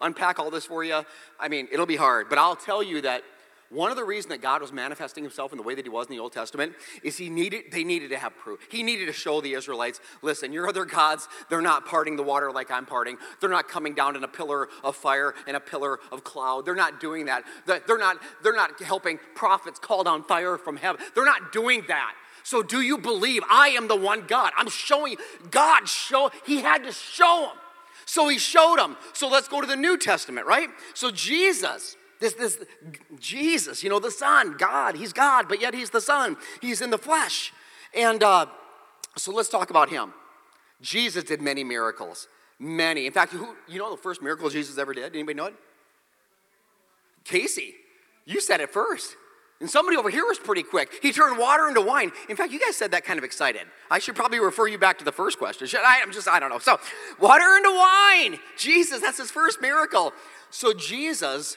unpack 0.00 0.38
all 0.38 0.50
this 0.50 0.64
for 0.64 0.84
you 0.84 1.02
i 1.40 1.48
mean 1.48 1.68
it'll 1.72 1.86
be 1.86 1.96
hard 1.96 2.28
but 2.28 2.38
i'll 2.38 2.56
tell 2.56 2.82
you 2.82 3.00
that 3.00 3.22
one 3.68 3.90
of 3.90 3.96
the 3.96 4.04
reasons 4.04 4.30
that 4.30 4.40
God 4.40 4.62
was 4.62 4.72
manifesting 4.72 5.24
himself 5.24 5.52
in 5.52 5.56
the 5.56 5.62
way 5.64 5.74
that 5.74 5.84
he 5.84 5.88
was 5.88 6.06
in 6.06 6.12
the 6.12 6.20
Old 6.20 6.32
Testament 6.32 6.74
is 7.02 7.16
he 7.16 7.28
needed, 7.28 7.64
they 7.72 7.82
needed 7.82 8.10
to 8.10 8.18
have 8.18 8.36
proof. 8.36 8.60
He 8.70 8.82
needed 8.82 9.06
to 9.06 9.12
show 9.12 9.40
the 9.40 9.54
Israelites, 9.54 10.00
listen, 10.22 10.52
your 10.52 10.68
other 10.68 10.84
gods, 10.84 11.28
they're 11.50 11.60
not 11.60 11.84
parting 11.84 12.16
the 12.16 12.22
water 12.22 12.52
like 12.52 12.70
I'm 12.70 12.86
parting. 12.86 13.16
They're 13.40 13.50
not 13.50 13.68
coming 13.68 13.94
down 13.94 14.14
in 14.14 14.22
a 14.22 14.28
pillar 14.28 14.68
of 14.84 14.94
fire 14.94 15.34
and 15.48 15.56
a 15.56 15.60
pillar 15.60 15.98
of 16.12 16.22
cloud. 16.22 16.64
They're 16.64 16.76
not 16.76 17.00
doing 17.00 17.26
that. 17.26 17.42
They're 17.66 17.98
not, 17.98 18.18
they're 18.42 18.54
not 18.54 18.80
helping 18.80 19.18
prophets 19.34 19.80
call 19.80 20.04
down 20.04 20.22
fire 20.22 20.58
from 20.58 20.76
heaven. 20.76 21.04
They're 21.14 21.24
not 21.24 21.52
doing 21.52 21.84
that. 21.88 22.14
So 22.46 22.62
do 22.62 22.80
you 22.80 22.96
believe 22.96 23.42
I 23.50 23.70
am 23.70 23.88
the 23.88 23.96
one 23.96 24.24
God? 24.28 24.52
I'm 24.56 24.68
showing 24.68 25.16
God 25.50 25.88
show 25.88 26.30
he 26.46 26.60
had 26.60 26.84
to 26.84 26.92
show 26.92 27.48
him. 27.50 27.58
So 28.04 28.28
he 28.28 28.38
showed 28.38 28.76
him. 28.76 28.96
So 29.14 29.26
let's 29.28 29.48
go 29.48 29.60
to 29.60 29.66
the 29.66 29.74
New 29.74 29.98
Testament, 29.98 30.46
right? 30.46 30.68
So 30.94 31.10
Jesus 31.10 31.96
this, 32.20 32.34
this 32.34 32.58
Jesus, 33.18 33.82
you 33.82 33.90
know, 33.90 33.98
the 33.98 34.12
Son, 34.12 34.54
God, 34.56 34.94
He's 34.94 35.12
God, 35.12 35.48
but 35.48 35.60
yet 35.60 35.74
He's 35.74 35.90
the 35.90 36.00
Son. 36.00 36.36
He's 36.62 36.80
in 36.80 36.90
the 36.90 36.98
flesh. 36.98 37.52
And 37.92 38.22
uh, 38.22 38.46
so 39.16 39.32
let's 39.32 39.48
talk 39.48 39.70
about 39.70 39.90
Him. 39.90 40.14
Jesus 40.80 41.24
did 41.24 41.42
many 41.42 41.64
miracles. 41.64 42.28
Many. 42.60 43.06
In 43.06 43.12
fact, 43.12 43.32
who, 43.32 43.54
you 43.68 43.78
know 43.78 43.90
the 43.90 44.00
first 44.00 44.22
miracle 44.22 44.48
Jesus 44.48 44.78
ever 44.78 44.94
did? 44.94 45.14
Anybody 45.14 45.34
know 45.34 45.46
it? 45.46 45.54
Casey, 47.24 47.74
you 48.24 48.40
said 48.40 48.60
it 48.60 48.70
first. 48.70 49.16
And 49.60 49.70
somebody 49.70 49.96
over 49.96 50.10
here 50.10 50.24
was 50.24 50.38
pretty 50.38 50.62
quick. 50.62 50.98
He 51.00 51.12
turned 51.12 51.38
water 51.38 51.66
into 51.66 51.80
wine. 51.80 52.12
In 52.28 52.36
fact, 52.36 52.52
you 52.52 52.60
guys 52.60 52.76
said 52.76 52.90
that 52.90 53.04
kind 53.04 53.18
of 53.18 53.24
excited. 53.24 53.62
I 53.90 53.98
should 53.98 54.14
probably 54.14 54.38
refer 54.38 54.66
you 54.66 54.76
back 54.76 54.98
to 54.98 55.04
the 55.04 55.12
first 55.12 55.38
question. 55.38 55.66
Should 55.66 55.80
I? 55.80 56.00
I'm 56.02 56.12
just, 56.12 56.28
I 56.28 56.38
don't 56.38 56.50
know. 56.50 56.58
So, 56.58 56.78
water 57.18 57.56
into 57.56 57.70
wine. 57.70 58.38
Jesus, 58.58 59.00
that's 59.00 59.18
his 59.18 59.30
first 59.30 59.62
miracle. 59.62 60.12
So, 60.50 60.74
Jesus 60.74 61.56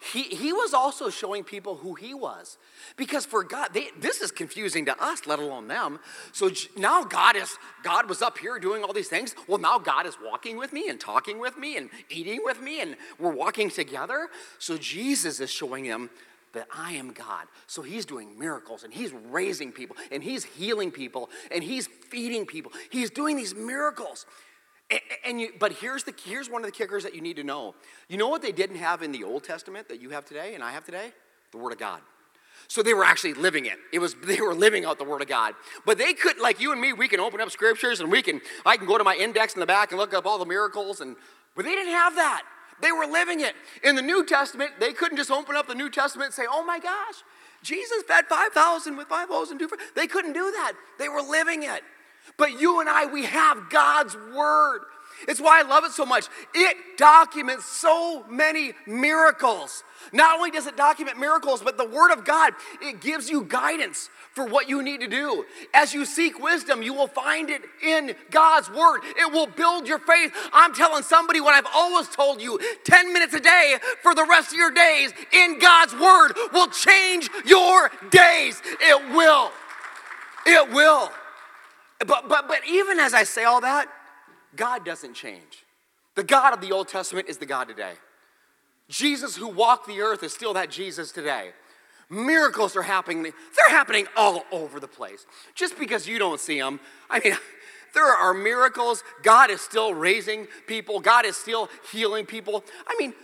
he, 0.00 0.22
he 0.22 0.52
was 0.52 0.74
also 0.74 1.10
showing 1.10 1.42
people 1.42 1.76
who 1.76 1.94
he 1.94 2.14
was. 2.14 2.56
Because 2.96 3.26
for 3.26 3.42
God, 3.42 3.70
they, 3.74 3.88
this 3.98 4.20
is 4.20 4.30
confusing 4.30 4.84
to 4.86 5.04
us, 5.04 5.26
let 5.26 5.40
alone 5.40 5.66
them. 5.66 5.98
So 6.32 6.50
now 6.76 7.02
God 7.02 7.36
is, 7.36 7.56
God 7.82 8.08
was 8.08 8.22
up 8.22 8.38
here 8.38 8.58
doing 8.60 8.84
all 8.84 8.92
these 8.92 9.08
things. 9.08 9.34
Well, 9.48 9.58
now 9.58 9.78
God 9.78 10.06
is 10.06 10.16
walking 10.24 10.56
with 10.56 10.72
me 10.72 10.88
and 10.88 11.00
talking 11.00 11.40
with 11.40 11.58
me 11.58 11.76
and 11.76 11.90
eating 12.10 12.40
with 12.44 12.62
me 12.62 12.80
and 12.80 12.96
we're 13.18 13.32
walking 13.32 13.70
together. 13.70 14.28
So 14.58 14.78
Jesus 14.78 15.40
is 15.40 15.50
showing 15.50 15.88
them 15.88 16.10
that 16.52 16.68
I 16.74 16.92
am 16.92 17.12
God. 17.12 17.46
So 17.66 17.82
he's 17.82 18.04
doing 18.04 18.38
miracles 18.38 18.84
and 18.84 18.92
he's 18.92 19.12
raising 19.12 19.72
people 19.72 19.96
and 20.10 20.22
he's 20.22 20.44
healing 20.44 20.90
people 20.90 21.30
and 21.50 21.62
he's 21.62 21.86
feeding 21.86 22.46
people. 22.46 22.72
He's 22.90 23.10
doing 23.10 23.36
these 23.36 23.54
miracles. 23.54 24.26
And 25.24 25.40
you, 25.40 25.52
but 25.58 25.72
here's, 25.72 26.04
the, 26.04 26.14
here's 26.24 26.48
one 26.48 26.62
of 26.62 26.66
the 26.66 26.72
kickers 26.72 27.02
that 27.02 27.14
you 27.14 27.20
need 27.20 27.36
to 27.36 27.44
know. 27.44 27.74
You 28.08 28.16
know 28.16 28.28
what 28.28 28.40
they 28.40 28.52
didn't 28.52 28.76
have 28.76 29.02
in 29.02 29.12
the 29.12 29.24
Old 29.24 29.44
Testament 29.44 29.88
that 29.88 30.00
you 30.00 30.10
have 30.10 30.24
today 30.24 30.54
and 30.54 30.64
I 30.64 30.70
have 30.70 30.84
today? 30.84 31.12
The 31.52 31.58
Word 31.58 31.72
of 31.72 31.78
God. 31.78 32.00
So 32.66 32.82
they 32.82 32.92
were 32.92 33.04
actually 33.04 33.34
living 33.34 33.66
it. 33.66 33.78
It 33.92 33.98
was 33.98 34.14
they 34.14 34.40
were 34.40 34.54
living 34.54 34.84
out 34.84 34.98
the 34.98 35.04
Word 35.04 35.22
of 35.22 35.28
God. 35.28 35.54
But 35.86 35.96
they 35.96 36.12
could, 36.12 36.38
like 36.38 36.60
you 36.60 36.72
and 36.72 36.80
me, 36.80 36.92
we 36.92 37.08
can 37.08 37.20
open 37.20 37.40
up 37.40 37.50
scriptures 37.50 38.00
and 38.00 38.10
we 38.10 38.20
can, 38.20 38.40
I 38.66 38.76
can 38.76 38.86
go 38.86 38.98
to 38.98 39.04
my 39.04 39.14
index 39.14 39.54
in 39.54 39.60
the 39.60 39.66
back 39.66 39.90
and 39.90 39.98
look 39.98 40.12
up 40.12 40.26
all 40.26 40.38
the 40.38 40.44
miracles, 40.44 41.00
and 41.00 41.16
but 41.54 41.64
they 41.64 41.74
didn't 41.74 41.92
have 41.92 42.14
that. 42.16 42.42
They 42.80 42.92
were 42.92 43.06
living 43.06 43.40
it. 43.40 43.54
In 43.82 43.96
the 43.96 44.02
New 44.02 44.24
Testament, 44.24 44.72
they 44.78 44.92
couldn't 44.92 45.16
just 45.16 45.30
open 45.30 45.56
up 45.56 45.66
the 45.66 45.74
New 45.74 45.90
Testament 45.90 46.26
and 46.26 46.34
say, 46.34 46.44
oh 46.48 46.64
my 46.64 46.78
gosh, 46.78 47.16
Jesus 47.62 48.02
fed 48.04 48.26
5,000 48.26 48.96
with 48.96 49.08
5,000 49.08 49.58
two. 49.58 49.68
They 49.96 50.06
couldn't 50.06 50.32
do 50.32 50.50
that. 50.52 50.72
They 50.98 51.08
were 51.08 51.22
living 51.22 51.64
it. 51.64 51.82
But 52.36 52.60
you 52.60 52.80
and 52.80 52.88
I, 52.88 53.06
we 53.06 53.24
have 53.24 53.70
God's 53.70 54.16
word. 54.34 54.82
It's 55.26 55.40
why 55.40 55.60
I 55.60 55.62
love 55.62 55.84
it 55.84 55.92
so 55.92 56.06
much. 56.06 56.26
It 56.54 56.76
documents 56.96 57.64
so 57.64 58.24
many 58.28 58.72
miracles. 58.86 59.82
Not 60.12 60.36
only 60.36 60.50
does 60.50 60.66
it 60.66 60.76
document 60.76 61.18
miracles, 61.18 61.62
but 61.62 61.76
the 61.76 61.86
Word 61.86 62.12
of 62.12 62.24
God, 62.24 62.52
it 62.80 63.00
gives 63.00 63.28
you 63.28 63.42
guidance 63.42 64.10
for 64.32 64.44
what 64.44 64.68
you 64.68 64.82
need 64.82 65.00
to 65.00 65.08
do. 65.08 65.44
As 65.74 65.92
you 65.92 66.04
seek 66.04 66.38
wisdom, 66.42 66.82
you 66.82 66.94
will 66.94 67.08
find 67.08 67.50
it 67.50 67.62
in 67.82 68.14
God's 68.30 68.70
Word. 68.70 69.00
It 69.16 69.32
will 69.32 69.46
build 69.46 69.88
your 69.88 69.98
faith. 69.98 70.32
I'm 70.52 70.72
telling 70.74 71.02
somebody 71.02 71.40
what 71.40 71.54
I've 71.54 71.70
always 71.74 72.08
told 72.08 72.40
you 72.40 72.60
10 72.84 73.12
minutes 73.12 73.34
a 73.34 73.40
day 73.40 73.76
for 74.02 74.14
the 74.14 74.24
rest 74.24 74.52
of 74.52 74.58
your 74.58 74.70
days 74.70 75.12
in 75.32 75.58
God's 75.58 75.94
Word 75.94 76.32
will 76.52 76.68
change 76.68 77.28
your 77.44 77.90
days. 78.10 78.62
It 78.80 79.14
will. 79.14 79.50
It 80.46 80.72
will. 80.72 81.10
But, 82.06 82.28
but, 82.28 82.46
but 82.46 82.60
even 82.68 83.00
as 83.00 83.12
I 83.12 83.24
say 83.24 83.44
all 83.44 83.60
that, 83.62 83.88
God 84.58 84.84
doesn't 84.84 85.14
change. 85.14 85.64
The 86.16 86.24
God 86.24 86.52
of 86.52 86.60
the 86.60 86.72
Old 86.72 86.88
Testament 86.88 87.28
is 87.28 87.38
the 87.38 87.46
God 87.46 87.68
today. 87.68 87.92
Jesus 88.88 89.36
who 89.36 89.48
walked 89.48 89.86
the 89.86 90.00
earth 90.00 90.22
is 90.22 90.34
still 90.34 90.52
that 90.54 90.68
Jesus 90.70 91.12
today. 91.12 91.52
Miracles 92.10 92.74
are 92.74 92.82
happening. 92.82 93.22
They're 93.22 93.76
happening 93.76 94.06
all 94.16 94.44
over 94.50 94.80
the 94.80 94.88
place. 94.88 95.26
Just 95.54 95.78
because 95.78 96.08
you 96.08 96.18
don't 96.18 96.40
see 96.40 96.58
them, 96.58 96.80
I 97.08 97.20
mean, 97.20 97.36
there 97.94 98.06
are 98.06 98.34
miracles. 98.34 99.04
God 99.22 99.50
is 99.50 99.60
still 99.60 99.94
raising 99.94 100.48
people. 100.66 101.00
God 101.00 101.24
is 101.24 101.36
still 101.36 101.68
healing 101.92 102.26
people. 102.26 102.64
I 102.86 102.96
mean, 102.98 103.14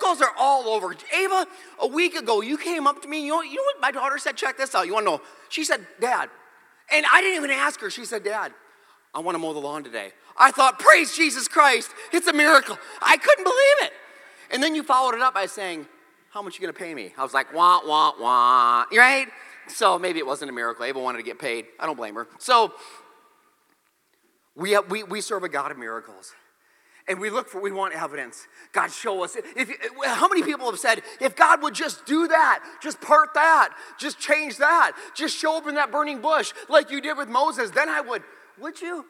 miracles 0.00 0.22
are 0.22 0.32
all 0.38 0.68
over. 0.68 0.94
Ava, 1.14 1.46
a 1.80 1.86
week 1.88 2.14
ago, 2.14 2.40
you 2.40 2.56
came 2.56 2.86
up 2.86 3.02
to 3.02 3.08
me. 3.08 3.24
You 3.24 3.32
know, 3.32 3.42
you 3.42 3.56
know 3.56 3.64
what 3.74 3.82
my 3.82 3.90
daughter 3.90 4.16
said? 4.16 4.36
Check 4.36 4.56
this 4.56 4.74
out. 4.74 4.86
You 4.86 4.94
want 4.94 5.06
to 5.06 5.10
know? 5.12 5.20
She 5.50 5.64
said, 5.64 5.86
Dad, 6.00 6.30
and 6.90 7.04
I 7.12 7.20
didn't 7.20 7.36
even 7.36 7.50
ask 7.50 7.80
her. 7.80 7.90
She 7.90 8.04
said, 8.04 8.24
Dad, 8.24 8.52
I 9.14 9.20
want 9.20 9.34
to 9.34 9.38
mow 9.38 9.52
the 9.52 9.58
lawn 9.58 9.82
today. 9.82 10.12
I 10.36 10.50
thought, 10.50 10.78
Praise 10.78 11.16
Jesus 11.16 11.48
Christ. 11.48 11.90
It's 12.12 12.26
a 12.26 12.32
miracle. 12.32 12.78
I 13.02 13.16
couldn't 13.16 13.44
believe 13.44 13.90
it. 13.90 13.92
And 14.52 14.62
then 14.62 14.74
you 14.74 14.82
followed 14.82 15.14
it 15.14 15.20
up 15.20 15.34
by 15.34 15.46
saying, 15.46 15.86
How 16.30 16.42
much 16.42 16.54
you 16.54 16.60
going 16.60 16.72
to 16.72 16.78
pay 16.78 16.94
me? 16.94 17.12
I 17.16 17.22
was 17.22 17.34
like, 17.34 17.52
Wah, 17.52 17.80
wah, 17.84 18.12
wah. 18.20 18.84
Right? 18.92 19.28
So 19.68 19.98
maybe 19.98 20.18
it 20.18 20.26
wasn't 20.26 20.50
a 20.50 20.54
miracle. 20.54 20.84
Ava 20.84 20.98
wanted 20.98 21.18
to 21.18 21.24
get 21.24 21.38
paid. 21.38 21.66
I 21.78 21.86
don't 21.86 21.96
blame 21.96 22.14
her. 22.14 22.28
So 22.38 22.72
we, 24.56 24.72
have, 24.72 24.90
we, 24.90 25.02
we 25.02 25.20
serve 25.20 25.44
a 25.44 25.48
God 25.48 25.70
of 25.70 25.78
miracles 25.78 26.32
and 27.08 27.18
we 27.20 27.30
look 27.30 27.48
for, 27.48 27.60
we 27.60 27.72
want 27.72 27.94
evidence. 27.94 28.46
God, 28.72 28.92
show 28.92 29.24
us. 29.24 29.36
If, 29.56 29.70
how 30.04 30.28
many 30.28 30.42
people 30.42 30.70
have 30.70 30.78
said, 30.78 31.02
if 31.20 31.34
God 31.34 31.62
would 31.62 31.74
just 31.74 32.06
do 32.06 32.28
that, 32.28 32.60
just 32.82 33.00
part 33.00 33.34
that, 33.34 33.74
just 33.98 34.18
change 34.20 34.58
that, 34.58 34.92
just 35.16 35.36
show 35.36 35.56
up 35.56 35.66
in 35.66 35.74
that 35.74 35.90
burning 35.90 36.20
bush 36.20 36.52
like 36.68 36.90
you 36.90 37.00
did 37.00 37.16
with 37.16 37.28
Moses, 37.28 37.70
then 37.70 37.88
I 37.88 38.00
would. 38.00 38.22
Would 38.60 38.80
you? 38.80 39.06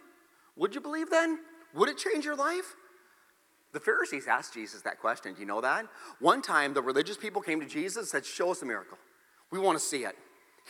Would 0.56 0.74
you 0.74 0.80
believe 0.80 1.10
then? 1.10 1.38
Would 1.74 1.88
it 1.88 1.98
change 1.98 2.24
your 2.24 2.36
life? 2.36 2.74
The 3.72 3.80
Pharisees 3.80 4.26
asked 4.26 4.54
Jesus 4.54 4.82
that 4.82 5.00
question. 5.00 5.34
Do 5.34 5.40
you 5.40 5.46
know 5.46 5.60
that? 5.60 5.86
One 6.18 6.42
time, 6.42 6.74
the 6.74 6.82
religious 6.82 7.16
people 7.16 7.40
came 7.40 7.60
to 7.60 7.66
Jesus 7.66 7.96
and 7.98 8.06
said, 8.06 8.26
Show 8.26 8.50
us 8.50 8.62
a 8.62 8.66
miracle. 8.66 8.98
We 9.50 9.58
want 9.58 9.78
to 9.78 9.84
see 9.84 10.04
it. 10.04 10.16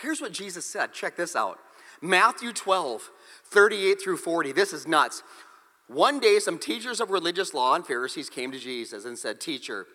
Here's 0.00 0.20
what 0.20 0.32
Jesus 0.32 0.64
said. 0.64 0.92
Check 0.92 1.16
this 1.16 1.34
out 1.34 1.58
Matthew 2.02 2.52
12, 2.52 3.10
38 3.46 4.02
through 4.02 4.16
40. 4.18 4.52
This 4.52 4.72
is 4.72 4.86
nuts. 4.86 5.22
One 5.88 6.20
day, 6.20 6.38
some 6.38 6.58
teachers 6.58 7.00
of 7.00 7.10
religious 7.10 7.52
law 7.52 7.74
and 7.74 7.84
Pharisees 7.84 8.30
came 8.30 8.52
to 8.52 8.58
Jesus 8.58 9.04
and 9.04 9.18
said, 9.18 9.40
Teacher, 9.40 9.86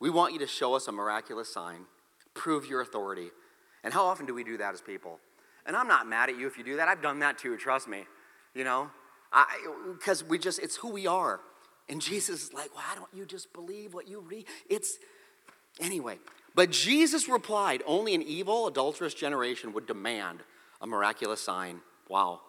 we 0.00 0.10
want 0.10 0.32
you 0.32 0.38
to 0.40 0.46
show 0.46 0.74
us 0.74 0.88
a 0.88 0.92
miraculous 0.92 1.52
sign, 1.52 1.86
prove 2.34 2.66
your 2.66 2.80
authority. 2.80 3.30
And 3.84 3.92
how 3.92 4.04
often 4.04 4.26
do 4.26 4.34
we 4.34 4.42
do 4.42 4.56
that 4.56 4.74
as 4.74 4.80
people? 4.80 5.20
And 5.66 5.76
I'm 5.76 5.88
not 5.88 6.06
mad 6.08 6.28
at 6.28 6.38
you 6.38 6.46
if 6.46 6.58
you 6.58 6.64
do 6.64 6.76
that. 6.76 6.88
I've 6.88 7.02
done 7.02 7.20
that 7.20 7.38
too, 7.38 7.56
trust 7.56 7.86
me. 7.88 8.04
You 8.54 8.64
know, 8.64 8.90
I 9.32 9.46
because 9.92 10.24
we 10.24 10.38
just, 10.38 10.58
it's 10.60 10.76
who 10.76 10.90
we 10.90 11.06
are. 11.06 11.40
And 11.88 12.00
Jesus 12.00 12.44
is 12.44 12.52
like, 12.52 12.74
why 12.74 12.94
don't 12.94 13.10
you 13.12 13.26
just 13.26 13.52
believe 13.52 13.92
what 13.92 14.08
you 14.08 14.20
read? 14.20 14.46
It's, 14.70 14.96
anyway. 15.80 16.18
But 16.54 16.70
Jesus 16.70 17.28
replied, 17.28 17.82
only 17.84 18.14
an 18.14 18.22
evil, 18.22 18.66
adulterous 18.66 19.12
generation 19.12 19.72
would 19.72 19.86
demand 19.86 20.40
a 20.80 20.86
miraculous 20.86 21.40
sign. 21.40 21.80
Wow. 22.08 22.40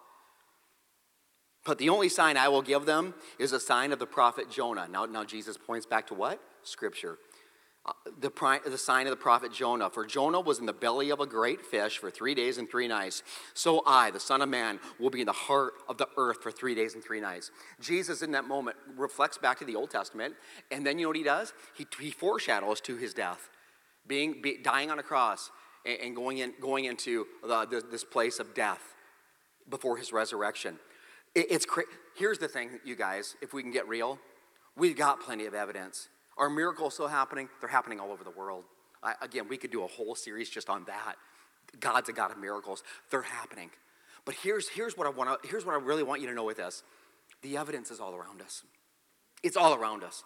But 1.64 1.78
the 1.78 1.88
only 1.88 2.08
sign 2.08 2.36
I 2.36 2.48
will 2.48 2.62
give 2.62 2.86
them 2.86 3.14
is 3.38 3.52
a 3.52 3.58
sign 3.58 3.92
of 3.92 3.98
the 3.98 4.06
prophet 4.06 4.48
Jonah. 4.48 4.86
Now, 4.88 5.04
now 5.04 5.24
Jesus 5.24 5.56
points 5.58 5.84
back 5.84 6.06
to 6.06 6.14
what? 6.14 6.40
Scripture. 6.62 7.18
The, 8.20 8.60
the 8.66 8.78
sign 8.78 9.06
of 9.06 9.10
the 9.10 9.16
prophet 9.16 9.52
Jonah. 9.52 9.90
For 9.90 10.04
Jonah 10.06 10.40
was 10.40 10.58
in 10.58 10.66
the 10.66 10.72
belly 10.72 11.10
of 11.10 11.20
a 11.20 11.26
great 11.26 11.64
fish 11.64 11.98
for 11.98 12.10
three 12.10 12.34
days 12.34 12.58
and 12.58 12.68
three 12.68 12.88
nights. 12.88 13.22
So 13.54 13.82
I, 13.86 14.10
the 14.10 14.18
Son 14.20 14.42
of 14.42 14.48
Man, 14.48 14.80
will 14.98 15.10
be 15.10 15.20
in 15.20 15.26
the 15.26 15.32
heart 15.32 15.74
of 15.88 15.96
the 15.98 16.08
earth 16.16 16.42
for 16.42 16.50
three 16.50 16.74
days 16.74 16.94
and 16.94 17.04
three 17.04 17.20
nights. 17.20 17.50
Jesus, 17.80 18.22
in 18.22 18.32
that 18.32 18.46
moment, 18.46 18.76
reflects 18.96 19.38
back 19.38 19.58
to 19.58 19.64
the 19.64 19.76
Old 19.76 19.90
Testament. 19.90 20.34
And 20.70 20.84
then 20.84 20.98
you 20.98 21.04
know 21.04 21.10
what 21.10 21.16
he 21.16 21.22
does? 21.22 21.52
He, 21.76 21.86
he 22.00 22.10
foreshadows 22.10 22.80
to 22.82 22.96
his 22.96 23.14
death, 23.14 23.50
being, 24.06 24.40
be, 24.42 24.58
dying 24.62 24.90
on 24.90 24.98
a 24.98 25.02
cross 25.04 25.50
and, 25.84 25.98
and 26.00 26.16
going, 26.16 26.38
in, 26.38 26.54
going 26.60 26.86
into 26.86 27.26
the, 27.46 27.84
this 27.90 28.04
place 28.04 28.40
of 28.40 28.54
death 28.54 28.94
before 29.68 29.96
his 29.96 30.12
resurrection. 30.12 30.78
It's 31.34 31.66
cra- 31.66 31.84
Here's 32.16 32.38
the 32.38 32.48
thing, 32.48 32.80
you 32.84 32.96
guys, 32.96 33.36
if 33.42 33.52
we 33.52 33.62
can 33.62 33.70
get 33.70 33.86
real, 33.86 34.18
we've 34.74 34.96
got 34.96 35.20
plenty 35.20 35.44
of 35.44 35.54
evidence. 35.54 36.08
Are 36.36 36.50
miracles 36.50 36.94
still 36.94 37.08
happening? 37.08 37.48
They're 37.60 37.68
happening 37.68 38.00
all 38.00 38.12
over 38.12 38.24
the 38.24 38.30
world. 38.30 38.64
I, 39.02 39.14
again, 39.22 39.48
we 39.48 39.56
could 39.56 39.70
do 39.70 39.84
a 39.84 39.86
whole 39.86 40.14
series 40.14 40.50
just 40.50 40.68
on 40.68 40.84
that. 40.84 41.16
God's 41.80 42.08
a 42.08 42.12
God 42.12 42.30
of 42.30 42.38
miracles. 42.38 42.82
They're 43.10 43.22
happening. 43.22 43.70
But 44.24 44.34
here's, 44.34 44.68
here's 44.68 44.96
what 44.96 45.06
I 45.06 45.10
want 45.10 45.42
to, 45.42 45.48
here's 45.48 45.64
what 45.64 45.74
I 45.74 45.78
really 45.78 46.02
want 46.02 46.20
you 46.20 46.28
to 46.28 46.34
know 46.34 46.44
with 46.44 46.58
this. 46.58 46.82
The 47.42 47.56
evidence 47.56 47.90
is 47.90 48.00
all 48.00 48.14
around 48.14 48.42
us. 48.42 48.62
It's 49.42 49.56
all 49.56 49.74
around 49.74 50.02
us. 50.02 50.24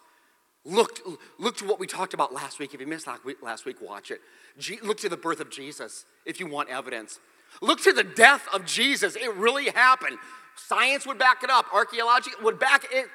Look, 0.65 1.01
look 1.39 1.57
to 1.59 1.65
what 1.65 1.79
we 1.79 1.87
talked 1.87 2.15
about 2.15 2.33
last 2.33 2.59
week. 2.59 2.75
If 2.75 2.81
you 2.81 2.87
missed 2.87 3.07
last 3.43 3.65
week, 3.65 3.77
watch 3.81 4.11
it. 4.11 4.21
look 4.83 4.99
to 4.99 5.09
the 5.09 5.17
birth 5.17 5.41
of 5.41 5.51
Jesus 5.51 6.05
if 6.27 6.39
you 6.39 6.47
want 6.47 6.69
evidence. 6.69 7.19
Look 7.61 7.83
to 7.83 7.93
the 7.93 8.05
death 8.05 8.47
of 8.53 8.65
Jesus. 8.65 9.17
It 9.17 9.35
really 9.35 9.71
happened. 9.71 10.19
Science 10.57 11.07
would 11.07 11.19
back 11.19 11.43
it 11.43 11.51
up, 11.51 11.67
archaeology 11.73 12.31
would 12.43 12.59
back 12.59 12.87
it. 12.93 13.09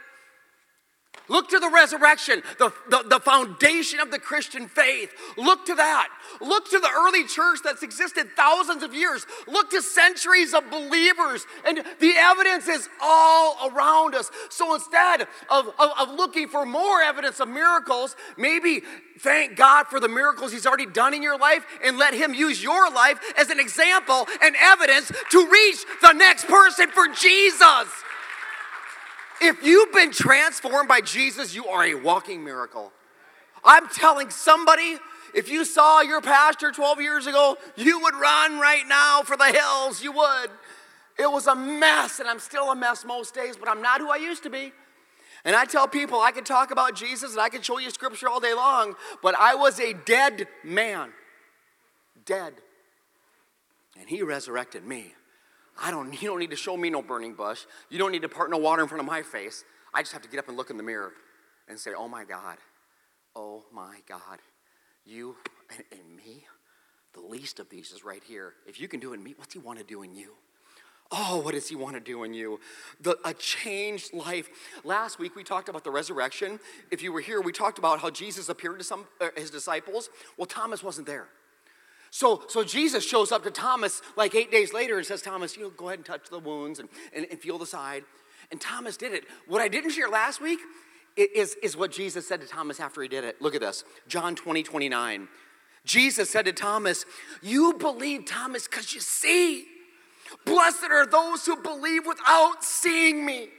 Look 1.28 1.50
to 1.50 1.60
the 1.60 1.70
resurrection, 1.70 2.44
the, 2.60 2.72
the, 2.90 3.04
the, 3.10 3.20
foundation 3.20 4.00
of 4.00 4.12
the 4.12 4.20
Christian 4.20 4.68
faith. 4.68 5.12
Look 5.38 5.66
to 5.66 5.76
that. 5.76 6.10
Look 6.40 6.70
to 6.70 6.80
the 6.80 6.90
early 6.96 7.26
church 7.26 7.60
that's 7.64 7.82
existed 7.82 8.28
thousands 8.36 8.84
of 8.84 8.94
years. 8.94 9.26
Look 9.48 9.72
to 9.72 9.82
centuries 9.82 10.54
of 10.54 10.70
believers. 10.70 11.48
And 11.66 11.84
the 12.00 12.14
evidence 12.16 12.68
is 12.68 12.88
all 13.02 13.72
around 13.72 14.14
us. 14.14 14.30
So 14.50 14.76
instead 14.76 15.22
of, 15.50 15.68
of, 15.80 15.92
of 16.00 16.12
looking 16.12 16.48
for 16.48 16.64
more 16.64 17.02
evidence 17.02 17.40
of 17.40 17.48
miracles, 17.48 18.16
maybe 18.38 18.84
thank 19.20 19.56
God 19.56 19.88
for 19.88 20.00
the 20.00 20.10
miracles 20.10 20.52
He's 20.52 20.68
already 20.68 20.86
done 20.86 21.16
in 21.16 21.24
your 21.24 21.40
life 21.40 21.66
and 21.84 21.98
let 21.98 22.14
Him 22.14 22.36
use 22.36 22.62
your 22.62 22.92
life 22.92 23.20
as 23.36 23.50
an 23.50 23.60
example 23.60 24.28
and 24.44 24.56
evidence 24.62 25.12
to 25.32 25.48
reach 25.50 25.86
the 26.04 26.14
next 26.14 26.46
person 26.46 26.90
for 26.92 27.08
Jesus. 27.08 27.88
If 29.42 29.64
you've 29.64 29.92
been 29.92 30.12
transformed 30.12 30.88
by 30.88 31.02
Jesus, 31.02 31.54
you 31.54 31.66
are 31.68 31.84
a 31.84 31.96
walking 31.96 32.44
miracle. 32.44 32.92
I'm 33.64 33.88
telling 33.90 34.30
somebody, 34.30 34.98
if 35.34 35.50
you 35.50 35.66
saw 35.66 36.02
your 36.02 36.22
pastor 36.22 36.72
12 36.72 37.02
years 37.02 37.28
ago, 37.28 37.58
you 37.76 38.00
would 38.00 38.16
run 38.16 38.60
right 38.60 38.88
now 38.88 39.24
for 39.24 39.36
the 39.36 39.52
hills. 39.52 40.04
You 40.04 40.12
would. 40.14 40.50
It 41.18 41.32
was 41.32 41.48
a 41.48 41.56
mess, 41.56 42.20
and 42.20 42.28
I'm 42.28 42.40
still 42.40 42.72
a 42.72 42.76
mess 42.76 43.06
most 43.06 43.34
days, 43.34 43.58
but 43.58 43.70
I'm 43.70 43.82
not 43.82 44.02
who 44.02 44.10
I 44.10 44.18
used 44.18 44.44
to 44.44 44.50
be. 44.50 44.72
And 45.44 45.56
I 45.56 45.66
tell 45.66 45.88
people 45.88 46.20
I 46.22 46.32
can 46.32 46.44
talk 46.44 46.72
about 46.72 46.96
Jesus 46.96 47.34
and 47.34 47.40
I 47.40 47.50
can 47.50 47.62
show 47.62 47.78
you 47.78 47.92
scripture 47.92 48.28
all 48.28 48.40
day 48.40 48.54
long, 48.54 48.96
but 49.22 49.36
I 49.38 49.56
was 49.56 49.80
a 49.80 49.94
dead 49.94 50.48
man. 50.64 51.12
Dead. 52.26 52.54
And 54.00 54.10
he 54.10 54.24
resurrected 54.24 54.86
me. 54.86 55.14
I 55.82 55.92
don't, 55.92 56.12
you 56.22 56.28
don't 56.30 56.40
need 56.40 56.52
to 56.52 56.56
show 56.56 56.78
me 56.78 56.90
no 56.90 57.02
burning 57.02 57.34
bush. 57.34 57.66
You 57.90 57.98
don't 57.98 58.12
need 58.12 58.22
to 58.22 58.30
part 58.30 58.50
no 58.50 58.58
water 58.58 58.82
in 58.82 58.88
front 58.88 59.02
of 59.02 59.08
my 59.08 59.22
face. 59.22 59.64
I 59.94 60.02
just 60.02 60.14
have 60.14 60.22
to 60.24 60.30
get 60.30 60.40
up 60.40 60.48
and 60.48 60.58
look 60.58 60.70
in 60.70 60.78
the 60.78 60.84
mirror 60.84 61.14
and 61.68 61.80
say, 61.80 61.92
Oh 61.98 62.08
my 62.08 62.26
God, 62.26 62.58
oh 63.36 63.64
my 63.74 64.00
God, 64.08 64.40
you 65.06 65.36
and, 65.74 65.84
and 65.92 66.18
me, 66.18 66.46
the 67.14 67.22
least 67.22 67.60
of 67.60 67.70
these 67.70 67.92
is 67.92 68.04
right 68.04 68.24
here. 68.24 68.54
If 68.68 68.80
you 68.80 68.88
can 68.88 69.00
do 69.00 69.12
it 69.12 69.16
in 69.16 69.24
me, 69.24 69.34
what's 69.38 69.54
he 69.54 69.60
want 69.60 69.80
to 69.80 69.86
do 69.86 70.04
in 70.04 70.16
you? 70.16 70.34
Oh, 71.12 71.40
what 71.40 71.54
does 71.54 71.70
he 71.70 71.76
want 71.76 71.96
to 71.96 72.00
do 72.00 72.24
in 72.24 72.34
you? 72.34 72.60
The, 73.00 73.18
a 73.24 73.34
changed 73.34 74.14
life. 74.14 74.50
Last 74.84 75.20
week 75.20 75.36
we 75.36 75.44
talked 75.44 75.70
about 75.70 75.84
the 75.84 75.92
resurrection. 75.92 76.60
If 76.90 77.04
you 77.04 77.14
were 77.14 77.22
here, 77.22 77.42
we 77.42 77.52
talked 77.52 77.78
about 77.78 78.00
how 78.00 78.10
Jesus 78.10 78.50
appeared 78.50 78.80
to 78.80 78.84
some 78.84 79.06
uh, 79.22 79.30
his 79.38 79.52
disciples. 79.52 80.10
Well, 80.36 80.48
Thomas 80.48 80.82
wasn't 80.82 81.06
there. 81.06 81.28
So, 82.16 82.44
so 82.48 82.64
Jesus 82.64 83.06
shows 83.06 83.34
up 83.34 83.44
to 83.44 83.52
Thomas 83.52 84.02
like 84.16 84.36
eight 84.36 84.50
days 84.50 84.72
later 84.72 84.96
and 84.96 85.06
says, 85.06 85.22
Thomas, 85.22 85.58
you 85.58 85.64
know, 85.64 85.70
go 85.72 85.90
ahead 85.90 86.00
and 86.00 86.06
touch 86.06 86.30
the 86.30 86.40
wounds 86.40 86.80
and, 86.80 86.88
and, 87.14 87.28
and 87.30 87.38
feel 87.38 87.58
the 87.58 87.66
side. 87.66 88.06
And 88.52 88.62
Thomas 88.62 88.96
did 88.96 89.12
it. 89.12 89.26
What 89.48 89.62
I 89.62 89.68
didn't 89.68 89.90
share 89.90 90.08
last 90.08 90.40
week 90.40 90.60
is, 91.18 91.56
is 91.62 91.76
what 91.76 91.92
Jesus 91.92 92.26
said 92.26 92.40
to 92.40 92.48
Thomas 92.48 92.80
after 92.80 93.02
he 93.02 93.10
did 93.10 93.26
it. 93.26 93.42
Look 93.42 93.54
at 93.54 93.60
this 93.60 93.84
John 94.08 94.34
20, 94.34 94.64
29. 94.64 95.28
Jesus 95.84 96.30
said 96.30 96.46
to 96.46 96.54
Thomas, 96.54 97.06
You 97.42 97.74
believe, 97.74 98.26
Thomas, 98.26 98.66
because 98.66 98.94
you 98.94 99.02
see. 99.02 99.66
Blessed 100.46 100.86
are 100.86 101.06
those 101.06 101.46
who 101.46 101.62
believe 101.62 102.08
without 102.08 102.64
seeing 102.64 103.26
me. 103.26 103.50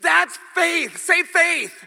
That's 0.00 0.38
faith. 0.54 0.96
Say 0.96 1.24
faith. 1.24 1.84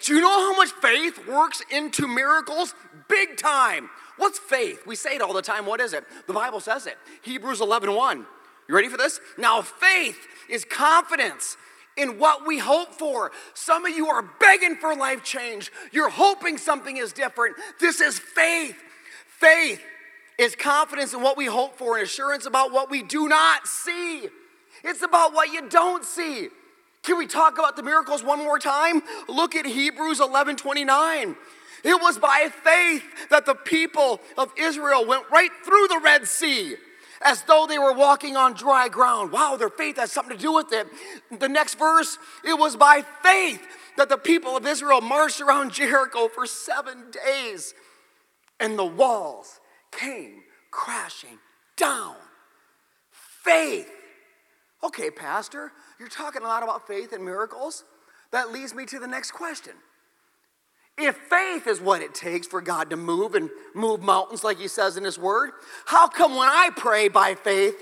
Do 0.00 0.14
you 0.14 0.20
know 0.20 0.28
how 0.28 0.56
much 0.56 0.70
faith 0.80 1.26
works 1.26 1.60
into 1.72 2.06
miracles? 2.06 2.72
Big 3.08 3.36
time. 3.36 3.90
What's 4.16 4.38
faith? 4.38 4.86
We 4.86 4.96
say 4.96 5.16
it 5.16 5.22
all 5.22 5.32
the 5.32 5.42
time. 5.42 5.66
What 5.66 5.80
is 5.80 5.92
it? 5.92 6.04
The 6.26 6.32
Bible 6.32 6.60
says 6.60 6.86
it. 6.86 6.96
Hebrews 7.22 7.60
11 7.60 7.94
1. 7.94 8.26
You 8.68 8.74
ready 8.74 8.88
for 8.88 8.96
this? 8.96 9.20
Now, 9.38 9.62
faith 9.62 10.26
is 10.48 10.64
confidence 10.64 11.56
in 11.96 12.18
what 12.18 12.46
we 12.46 12.58
hope 12.58 12.94
for. 12.94 13.32
Some 13.54 13.86
of 13.86 13.96
you 13.96 14.08
are 14.08 14.22
begging 14.40 14.76
for 14.76 14.94
life 14.94 15.22
change. 15.22 15.70
You're 15.92 16.10
hoping 16.10 16.58
something 16.58 16.96
is 16.96 17.12
different. 17.12 17.56
This 17.80 18.00
is 18.00 18.18
faith. 18.18 18.76
Faith 19.26 19.82
is 20.38 20.54
confidence 20.54 21.14
in 21.14 21.22
what 21.22 21.36
we 21.36 21.46
hope 21.46 21.76
for 21.78 21.96
and 21.96 22.04
assurance 22.04 22.46
about 22.46 22.72
what 22.72 22.90
we 22.90 23.02
do 23.02 23.28
not 23.28 23.66
see. 23.66 24.28
It's 24.84 25.02
about 25.02 25.32
what 25.32 25.52
you 25.52 25.68
don't 25.68 26.04
see. 26.04 26.48
Can 27.02 27.18
we 27.18 27.26
talk 27.26 27.58
about 27.58 27.76
the 27.76 27.82
miracles 27.82 28.22
one 28.24 28.40
more 28.40 28.58
time? 28.58 29.00
Look 29.28 29.54
at 29.54 29.64
Hebrews 29.64 30.20
11 30.20 30.56
29. 30.56 31.36
It 31.84 32.00
was 32.00 32.18
by 32.18 32.50
faith 32.64 33.28
that 33.30 33.46
the 33.46 33.54
people 33.54 34.20
of 34.36 34.52
Israel 34.56 35.06
went 35.06 35.30
right 35.30 35.50
through 35.64 35.88
the 35.88 36.00
Red 36.02 36.26
Sea 36.26 36.76
as 37.22 37.42
though 37.42 37.66
they 37.66 37.78
were 37.78 37.92
walking 37.92 38.36
on 38.36 38.52
dry 38.52 38.88
ground. 38.88 39.32
Wow, 39.32 39.56
their 39.56 39.70
faith 39.70 39.96
has 39.96 40.12
something 40.12 40.36
to 40.36 40.42
do 40.42 40.52
with 40.52 40.72
it. 40.72 40.86
The 41.38 41.48
next 41.48 41.78
verse, 41.78 42.18
it 42.44 42.58
was 42.58 42.76
by 42.76 43.04
faith 43.22 43.62
that 43.96 44.08
the 44.08 44.18
people 44.18 44.56
of 44.56 44.66
Israel 44.66 45.00
marched 45.00 45.40
around 45.40 45.72
Jericho 45.72 46.28
for 46.28 46.46
seven 46.46 47.04
days 47.10 47.74
and 48.60 48.78
the 48.78 48.84
walls 48.84 49.60
came 49.90 50.42
crashing 50.70 51.38
down. 51.76 52.16
Faith. 53.10 53.90
Okay, 54.82 55.10
Pastor, 55.10 55.72
you're 55.98 56.08
talking 56.08 56.42
a 56.42 56.46
lot 56.46 56.62
about 56.62 56.86
faith 56.86 57.12
and 57.12 57.24
miracles. 57.24 57.84
That 58.32 58.52
leads 58.52 58.74
me 58.74 58.84
to 58.86 58.98
the 58.98 59.06
next 59.06 59.32
question. 59.32 59.72
If 60.98 61.16
faith 61.16 61.66
is 61.66 61.80
what 61.80 62.00
it 62.00 62.14
takes 62.14 62.46
for 62.46 62.60
God 62.62 62.90
to 62.90 62.96
move 62.96 63.34
and 63.34 63.50
move 63.74 64.02
mountains, 64.02 64.42
like 64.42 64.58
He 64.58 64.68
says 64.68 64.96
in 64.96 65.04
His 65.04 65.18
Word, 65.18 65.50
how 65.84 66.08
come 66.08 66.36
when 66.36 66.48
I 66.48 66.70
pray 66.74 67.08
by 67.08 67.34
faith, 67.34 67.76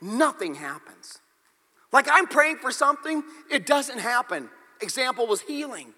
nothing 0.00 0.56
happens? 0.56 1.18
Like 1.92 2.08
I'm 2.10 2.26
praying 2.26 2.58
for 2.58 2.72
something, 2.72 3.22
it 3.50 3.66
doesn't 3.66 4.00
happen. 4.00 4.50
Example 4.80 5.26
was 5.26 5.40
healing. 5.42 5.94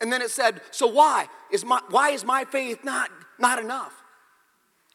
And 0.00 0.12
then 0.12 0.22
it 0.22 0.30
said, 0.30 0.60
so 0.70 0.86
why? 0.86 1.26
Is 1.50 1.64
my, 1.64 1.80
why 1.90 2.10
is 2.10 2.24
my 2.24 2.44
faith 2.44 2.84
not, 2.84 3.10
not 3.38 3.58
enough? 3.58 4.02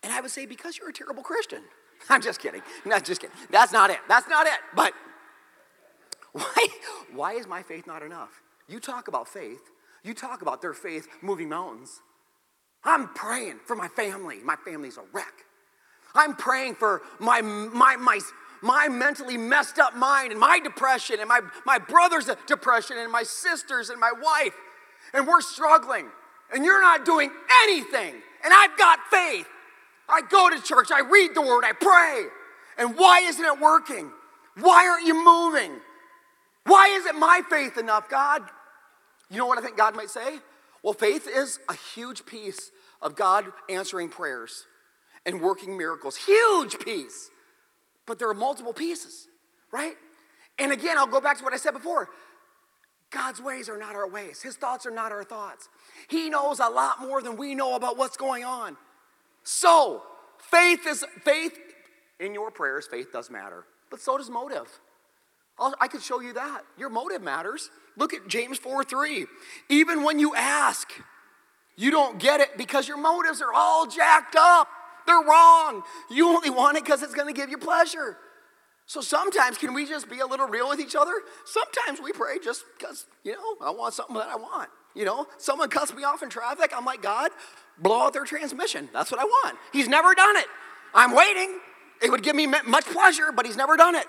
And 0.03 0.13
I 0.13 0.21
would 0.21 0.31
say, 0.31 0.45
because 0.45 0.77
you're 0.77 0.89
a 0.89 0.93
terrible 0.93 1.23
Christian. 1.23 1.61
I'm 2.09 2.21
just 2.21 2.39
kidding. 2.39 2.61
Not 2.85 3.03
just 3.03 3.21
kidding. 3.21 3.35
That's 3.51 3.71
not 3.71 3.89
it. 3.89 3.99
That's 4.07 4.27
not 4.27 4.47
it. 4.47 4.59
But 4.75 4.93
why, 6.31 6.67
why 7.13 7.33
is 7.33 7.47
my 7.47 7.63
faith 7.63 7.87
not 7.87 8.03
enough? 8.03 8.41
You 8.67 8.79
talk 8.79 9.07
about 9.07 9.27
faith, 9.27 9.61
you 10.05 10.13
talk 10.13 10.41
about 10.41 10.61
their 10.61 10.73
faith 10.73 11.07
moving 11.21 11.49
mountains. 11.49 12.01
I'm 12.83 13.07
praying 13.09 13.59
for 13.65 13.75
my 13.75 13.87
family. 13.87 14.37
My 14.43 14.55
family's 14.55 14.97
a 14.97 15.03
wreck. 15.11 15.33
I'm 16.13 16.35
praying 16.35 16.75
for 16.75 17.01
my, 17.19 17.41
my, 17.41 17.97
my, 17.97 18.19
my 18.61 18.87
mentally 18.87 19.37
messed 19.37 19.79
up 19.79 19.95
mind 19.95 20.31
and 20.31 20.39
my 20.39 20.59
depression 20.59 21.17
and 21.19 21.27
my, 21.27 21.41
my 21.65 21.79
brother's 21.79 22.29
depression 22.47 22.97
and 22.97 23.11
my 23.11 23.23
sister's 23.23 23.89
and 23.89 23.99
my 23.99 24.11
wife, 24.21 24.53
and 25.13 25.27
we're 25.27 25.41
struggling, 25.41 26.07
and 26.53 26.63
you're 26.63 26.81
not 26.81 27.03
doing 27.03 27.31
anything, 27.63 28.13
and 28.43 28.53
I've 28.53 28.77
got 28.77 28.99
faith. 29.11 29.47
I 30.07 30.21
go 30.29 30.49
to 30.49 30.61
church, 30.61 30.89
I 30.93 31.01
read 31.01 31.31
the 31.33 31.41
word, 31.41 31.63
I 31.65 31.73
pray. 31.73 32.25
And 32.77 32.97
why 32.97 33.21
isn't 33.21 33.43
it 33.43 33.59
working? 33.59 34.11
Why 34.59 34.87
aren't 34.87 35.07
you 35.07 35.15
moving? 35.15 35.71
Why 36.65 36.87
isn't 36.99 37.19
my 37.19 37.41
faith 37.49 37.77
enough, 37.77 38.09
God? 38.09 38.43
You 39.29 39.37
know 39.37 39.47
what 39.47 39.57
I 39.57 39.61
think 39.61 39.77
God 39.77 39.95
might 39.95 40.09
say? 40.09 40.39
Well, 40.83 40.93
faith 40.93 41.27
is 41.27 41.59
a 41.67 41.75
huge 41.95 42.25
piece 42.25 42.71
of 43.01 43.15
God 43.15 43.45
answering 43.69 44.09
prayers 44.09 44.65
and 45.25 45.41
working 45.41 45.77
miracles. 45.77 46.15
Huge 46.15 46.79
piece. 46.79 47.31
But 48.05 48.19
there 48.19 48.29
are 48.29 48.35
multiple 48.35 48.73
pieces, 48.73 49.27
right? 49.71 49.95
And 50.59 50.71
again, 50.71 50.97
I'll 50.97 51.07
go 51.07 51.19
back 51.19 51.37
to 51.39 51.43
what 51.43 51.53
I 51.53 51.57
said 51.57 51.71
before. 51.71 52.09
God's 53.09 53.41
ways 53.41 53.69
are 53.69 53.77
not 53.77 53.95
our 53.95 54.07
ways. 54.07 54.41
His 54.41 54.55
thoughts 54.57 54.85
are 54.85 54.91
not 54.91 55.11
our 55.11 55.23
thoughts. 55.23 55.69
He 56.09 56.29
knows 56.29 56.59
a 56.59 56.69
lot 56.69 57.01
more 57.01 57.21
than 57.21 57.37
we 57.37 57.55
know 57.55 57.75
about 57.75 57.97
what's 57.97 58.17
going 58.17 58.43
on. 58.43 58.77
So, 59.43 60.03
faith 60.37 60.85
is 60.85 61.05
faith 61.23 61.57
in 62.19 62.33
your 62.33 62.51
prayers, 62.51 62.87
faith 62.87 63.11
does 63.11 63.29
matter. 63.29 63.65
But 63.89 64.01
so 64.01 64.17
does 64.17 64.29
motive. 64.29 64.67
I 65.57 65.87
could 65.87 66.01
show 66.01 66.19
you 66.19 66.33
that. 66.33 66.63
Your 66.77 66.89
motive 66.89 67.21
matters. 67.21 67.69
Look 67.97 68.13
at 68.13 68.27
James 68.27 68.57
4 68.57 68.83
3. 68.83 69.25
Even 69.69 70.03
when 70.03 70.19
you 70.19 70.35
ask, 70.35 70.89
you 71.77 71.91
don't 71.91 72.19
get 72.19 72.41
it 72.41 72.57
because 72.57 72.87
your 72.87 72.97
motives 72.97 73.41
are 73.41 73.53
all 73.53 73.87
jacked 73.87 74.35
up. 74.37 74.67
They're 75.07 75.15
wrong. 75.15 75.83
You 76.09 76.29
only 76.29 76.49
want 76.49 76.77
it 76.77 76.83
because 76.83 77.03
it's 77.03 77.13
going 77.13 77.33
to 77.33 77.39
give 77.39 77.49
you 77.49 77.57
pleasure. 77.57 78.17
So 78.87 79.01
sometimes, 79.01 79.57
can 79.57 79.73
we 79.73 79.85
just 79.85 80.09
be 80.09 80.19
a 80.19 80.25
little 80.27 80.47
real 80.47 80.69
with 80.69 80.79
each 80.79 80.95
other? 80.95 81.13
Sometimes 81.45 81.99
we 82.01 82.11
pray 82.11 82.37
just 82.43 82.65
because, 82.77 83.05
you 83.23 83.33
know, 83.33 83.65
I 83.65 83.71
want 83.71 83.93
something 83.93 84.15
that 84.15 84.27
I 84.27 84.35
want. 84.35 84.69
You 84.93 85.05
know, 85.05 85.27
someone 85.37 85.69
cuts 85.69 85.93
me 85.93 86.03
off 86.03 86.23
in 86.23 86.29
traffic. 86.29 86.71
I'm 86.75 86.85
like, 86.85 87.01
God, 87.01 87.31
blow 87.79 88.03
out 88.03 88.13
their 88.13 88.25
transmission. 88.25 88.89
That's 88.93 89.11
what 89.11 89.19
I 89.19 89.25
want. 89.25 89.57
He's 89.73 89.87
never 89.87 90.13
done 90.13 90.37
it. 90.37 90.45
I'm 90.93 91.15
waiting. 91.15 91.59
It 92.01 92.11
would 92.11 92.23
give 92.23 92.35
me 92.35 92.45
much 92.47 92.85
pleasure, 92.85 93.31
but 93.35 93.45
he's 93.45 93.57
never 93.57 93.75
done 93.75 93.95
it. 93.95 94.05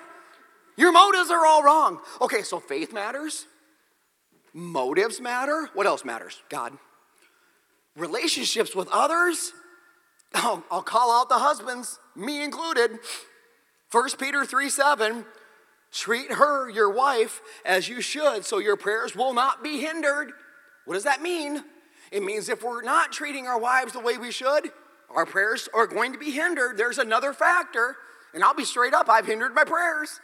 Your 0.77 0.93
motives 0.93 1.31
are 1.31 1.47
all 1.47 1.63
wrong. 1.63 2.01
Okay, 2.21 2.43
so 2.43 2.61
faith 2.61 2.93
matters. 2.93 3.47
Motives 4.53 5.21
matter. 5.21 5.69
What 5.75 5.87
else 5.87 6.05
matters? 6.05 6.43
God. 6.49 6.73
Relationships 7.97 8.75
with 8.75 8.89
others. 8.93 9.53
Oh, 10.35 10.63
I'll 10.71 10.83
call 10.83 11.13
out 11.13 11.29
the 11.29 11.39
husbands, 11.39 11.99
me 12.15 12.43
included. 12.43 12.99
1 13.91 14.11
Peter 14.19 14.45
3 14.45 14.69
7. 14.69 15.25
Treat 15.93 16.33
her, 16.33 16.69
your 16.69 16.91
wife, 16.91 17.41
as 17.65 17.89
you 17.89 18.01
should, 18.01 18.45
so 18.45 18.59
your 18.59 18.77
prayers 18.77 19.15
will 19.15 19.33
not 19.33 19.63
be 19.63 19.81
hindered. 19.81 20.33
What 20.85 20.95
does 20.95 21.05
that 21.05 21.23
mean? 21.23 21.65
It 22.11 22.23
means 22.23 22.49
if 22.49 22.63
we're 22.63 22.83
not 22.83 23.13
treating 23.13 23.47
our 23.47 23.59
wives 23.59 23.93
the 23.93 24.01
way 24.01 24.19
we 24.19 24.31
should, 24.31 24.71
our 25.15 25.25
prayers 25.25 25.69
are 25.73 25.87
going 25.87 26.13
to 26.13 26.19
be 26.19 26.33
hindered. 26.33 26.77
There's 26.77 26.99
another 26.99 27.33
factor, 27.33 27.97
and 28.35 28.45
I'll 28.45 28.55
be 28.55 28.65
straight 28.65 28.95
up, 28.95 29.09
I've 29.09 29.27
hindered 29.27 29.55
my 29.55 29.65
prayers. 29.65 30.21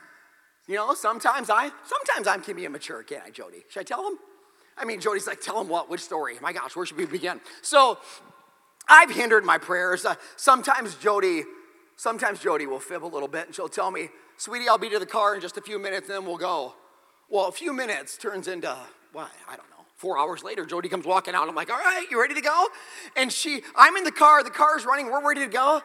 You 0.73 0.79
know, 0.79 0.95
sometimes 0.95 1.51
I, 1.51 1.71
sometimes 1.85 2.27
I 2.27 2.39
can 2.39 2.57
be 2.57 2.65
immature, 2.65 3.03
can't 3.03 3.25
I, 3.27 3.29
Jody? 3.31 3.63
Should 3.69 3.81
I 3.81 3.83
tell 3.83 4.09
him? 4.09 4.17
I 4.75 4.87
mean, 4.87 5.03
Jody's 5.03 5.27
like, 5.27 5.43
tell 5.43 5.61
him 5.61 5.69
what? 5.69 5.91
Which 5.91 6.01
story? 6.01 6.37
My 6.41 6.55
gosh, 6.55 6.75
where 6.75 6.87
should 6.87 6.97
we 6.97 7.05
begin? 7.05 7.43
So, 7.61 7.99
I've 8.89 9.11
hindered 9.11 9.45
my 9.45 9.59
prayers. 9.59 10.07
Uh, 10.07 10.15
sometimes 10.37 10.95
Jody, 10.95 11.43
sometimes 11.97 12.41
Jody 12.41 12.65
will 12.65 12.81
fib 12.81 13.05
a 13.05 13.07
little 13.07 13.29
bit, 13.29 13.45
and 13.45 13.55
she'll 13.55 13.69
tell 13.69 13.91
me, 13.91 14.09
"Sweetie, 14.39 14.67
I'll 14.67 14.79
be 14.79 14.89
to 14.89 14.99
the 14.99 15.05
car 15.05 15.35
in 15.35 15.43
just 15.43 15.59
a 15.59 15.61
few 15.61 15.79
minutes, 15.79 16.09
and 16.09 16.17
then 16.17 16.25
we'll 16.25 16.39
go." 16.39 16.73
Well, 17.29 17.49
a 17.49 17.53
few 17.53 17.75
minutes 17.75 18.17
turns 18.17 18.49
into 18.49 18.75
what? 19.13 19.31
I 19.47 19.57
don't 19.57 19.69
know. 19.69 19.85
Four 19.97 20.19
hours 20.19 20.43
later, 20.43 20.65
Jody 20.65 20.89
comes 20.89 21.05
walking 21.05 21.35
out. 21.35 21.47
I'm 21.49 21.55
like, 21.55 21.71
"All 21.71 21.77
right, 21.77 22.07
you 22.11 22.19
ready 22.19 22.35
to 22.35 22.41
go?" 22.41 22.67
And 23.15 23.31
she, 23.31 23.63
I'm 23.77 23.95
in 23.97 24.05
the 24.05 24.11
car. 24.11 24.43
The 24.43 24.51
car's 24.51 24.87
running. 24.87 25.11
We're 25.11 25.23
ready 25.23 25.43
to 25.43 25.53
go. 25.53 25.83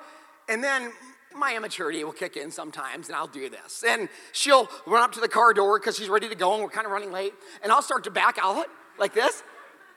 And 0.48 0.64
then 0.64 0.94
my 1.38 1.56
immaturity 1.56 2.04
will 2.04 2.12
kick 2.12 2.38
in 2.38 2.52
sometimes, 2.52 3.08
and 3.08 3.16
I'll 3.16 3.28
do 3.28 3.50
this. 3.50 3.84
And 3.88 4.10
she'll 4.32 4.70
run 4.86 5.04
up 5.04 5.12
to 5.14 5.20
the 5.20 5.28
car 5.28 5.54
door 5.54 5.80
because 5.80 5.98
she's 5.98 6.10
ready 6.10 6.30
to 6.30 6.36
go, 6.36 6.54
and 6.54 6.64
we're 6.64 6.70
kind 6.70 6.86
of 6.86 6.92
running 6.92 7.12
late. 7.12 7.34
And 7.64 7.72
I'll 7.72 7.82
start 7.82 8.04
to 8.06 8.12
back 8.12 8.38
out 8.42 8.68
like 8.98 9.14
this, 9.14 9.44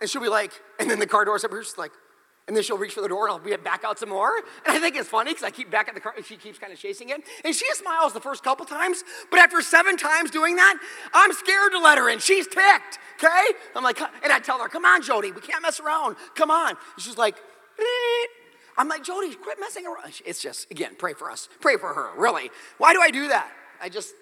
and 0.01 0.09
she'll 0.09 0.23
be 0.23 0.29
like, 0.29 0.53
and 0.79 0.91
then 0.91 0.99
the 0.99 1.07
car 1.07 1.25
door's 1.25 1.45
up 1.45 1.51
here, 1.51 1.63
she's 1.63 1.79
like, 1.79 1.93
and 2.51 2.57
then 2.57 2.65
she'll 2.65 2.79
reach 2.79 2.95
for 2.95 3.01
the 3.01 3.07
door 3.07 3.29
and 3.29 3.33
I'll 3.33 3.39
be 3.39 3.55
back 3.59 3.85
out 3.85 4.01
some 4.01 4.09
more. 4.09 4.33
And 4.67 4.77
I 4.77 4.81
think 4.81 4.97
it's 4.97 5.09
funny 5.09 5.31
because 5.31 5.45
I 5.45 5.53
keep 5.53 5.71
back 5.71 5.89
at 5.89 5.95
the 5.95 6.01
car 6.01 6.15
and 6.17 6.27
she 6.27 6.37
keeps 6.37 6.59
kind 6.59 6.73
of 6.73 6.81
chasing 6.81 7.11
it. 7.11 7.21
And 7.45 7.55
she 7.55 7.65
smiles 7.75 8.13
the 8.13 8.21
first 8.21 8.43
couple 8.43 8.67
times, 8.67 9.05
but 9.31 9.39
after 9.39 9.63
seven 9.63 9.97
times 9.97 10.33
doing 10.33 10.57
that, 10.57 10.75
I'm 11.15 11.33
scared 11.33 11.71
to 11.71 11.79
let 11.79 11.97
her 11.97 12.11
in. 12.11 12.19
She's 12.19 12.49
ticked, 12.49 12.99
okay? 13.23 13.45
I'm 13.77 13.85
like, 13.85 14.01
and 14.01 14.33
I 14.33 14.41
tell 14.41 14.59
her, 14.59 14.69
come 14.69 14.85
on, 14.85 15.01
Jody, 15.01 15.31
we 15.31 15.41
can't 15.41 15.63
mess 15.63 15.79
around. 15.79 16.17
Come 16.35 16.51
on. 16.51 16.71
And 16.71 16.79
she's 16.99 17.17
like, 17.17 17.37
I'm 18.77 18.89
like, 18.89 19.05
Jody, 19.05 19.35
quit 19.35 19.59
messing 19.61 19.87
around. 19.87 20.21
It's 20.25 20.41
just, 20.41 20.71
again, 20.71 20.95
pray 20.97 21.15
for 21.15 21.31
us. 21.31 21.49
Pray 21.61 21.77
for 21.77 21.93
her, 21.93 22.11
really. 22.17 22.51
Why 22.79 22.93
do 22.93 23.01
I 23.01 23.11
do 23.11 23.29
that? 23.29 23.51
I 23.83 23.89
just, 23.89 24.15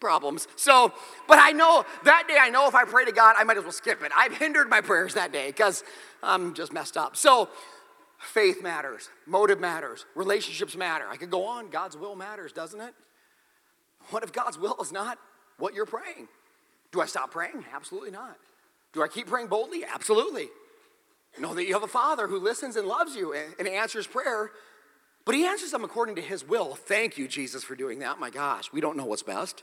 problems. 0.00 0.48
So, 0.56 0.92
but 1.26 1.38
I 1.38 1.50
know 1.50 1.84
that 2.04 2.24
day, 2.28 2.36
I 2.40 2.50
know 2.50 2.68
if 2.68 2.74
I 2.74 2.84
pray 2.84 3.04
to 3.04 3.12
God, 3.12 3.34
I 3.38 3.44
might 3.44 3.56
as 3.56 3.64
well 3.64 3.72
skip 3.72 4.02
it. 4.02 4.12
I've 4.16 4.36
hindered 4.36 4.68
my 4.68 4.80
prayers 4.80 5.14
that 5.14 5.32
day 5.32 5.48
because 5.48 5.84
I'm 6.22 6.54
just 6.54 6.72
messed 6.72 6.96
up. 6.96 7.16
So, 7.16 7.48
faith 8.18 8.62
matters, 8.62 9.10
motive 9.26 9.60
matters, 9.60 10.06
relationships 10.14 10.76
matter. 10.76 11.06
I 11.08 11.16
could 11.16 11.30
go 11.30 11.44
on. 11.44 11.70
God's 11.70 11.96
will 11.96 12.16
matters, 12.16 12.52
doesn't 12.52 12.80
it? 12.80 12.94
What 14.10 14.22
if 14.22 14.32
God's 14.32 14.58
will 14.58 14.76
is 14.80 14.92
not 14.92 15.18
what 15.58 15.74
you're 15.74 15.86
praying? 15.86 16.28
Do 16.92 17.00
I 17.00 17.06
stop 17.06 17.30
praying? 17.30 17.64
Absolutely 17.74 18.10
not. 18.10 18.36
Do 18.92 19.02
I 19.02 19.08
keep 19.08 19.26
praying 19.26 19.48
boldly? 19.48 19.84
Absolutely. 19.84 20.48
Know 21.38 21.54
that 21.54 21.66
you 21.66 21.74
have 21.74 21.84
a 21.84 21.88
Father 21.88 22.26
who 22.26 22.40
listens 22.40 22.76
and 22.76 22.88
loves 22.88 23.14
you 23.14 23.32
and 23.32 23.68
answers 23.68 24.06
prayer, 24.06 24.50
but 25.24 25.34
He 25.34 25.44
answers 25.44 25.70
them 25.70 25.84
according 25.84 26.16
to 26.16 26.22
His 26.22 26.46
will. 26.46 26.74
Thank 26.74 27.16
you, 27.16 27.28
Jesus, 27.28 27.62
for 27.62 27.76
doing 27.76 28.00
that. 28.00 28.18
My 28.18 28.30
gosh, 28.30 28.72
we 28.72 28.80
don't 28.80 28.96
know 28.96 29.04
what's 29.04 29.22
best. 29.22 29.62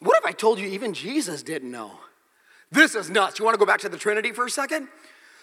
What 0.00 0.18
if 0.18 0.26
I 0.26 0.32
told 0.32 0.58
you 0.58 0.68
even 0.68 0.92
Jesus 0.92 1.42
didn't 1.42 1.70
know? 1.70 1.92
This 2.70 2.94
is 2.94 3.08
nuts. 3.08 3.38
You 3.38 3.44
want 3.44 3.54
to 3.54 3.58
go 3.58 3.66
back 3.66 3.80
to 3.80 3.88
the 3.88 3.96
Trinity 3.96 4.32
for 4.32 4.44
a 4.44 4.50
second? 4.50 4.88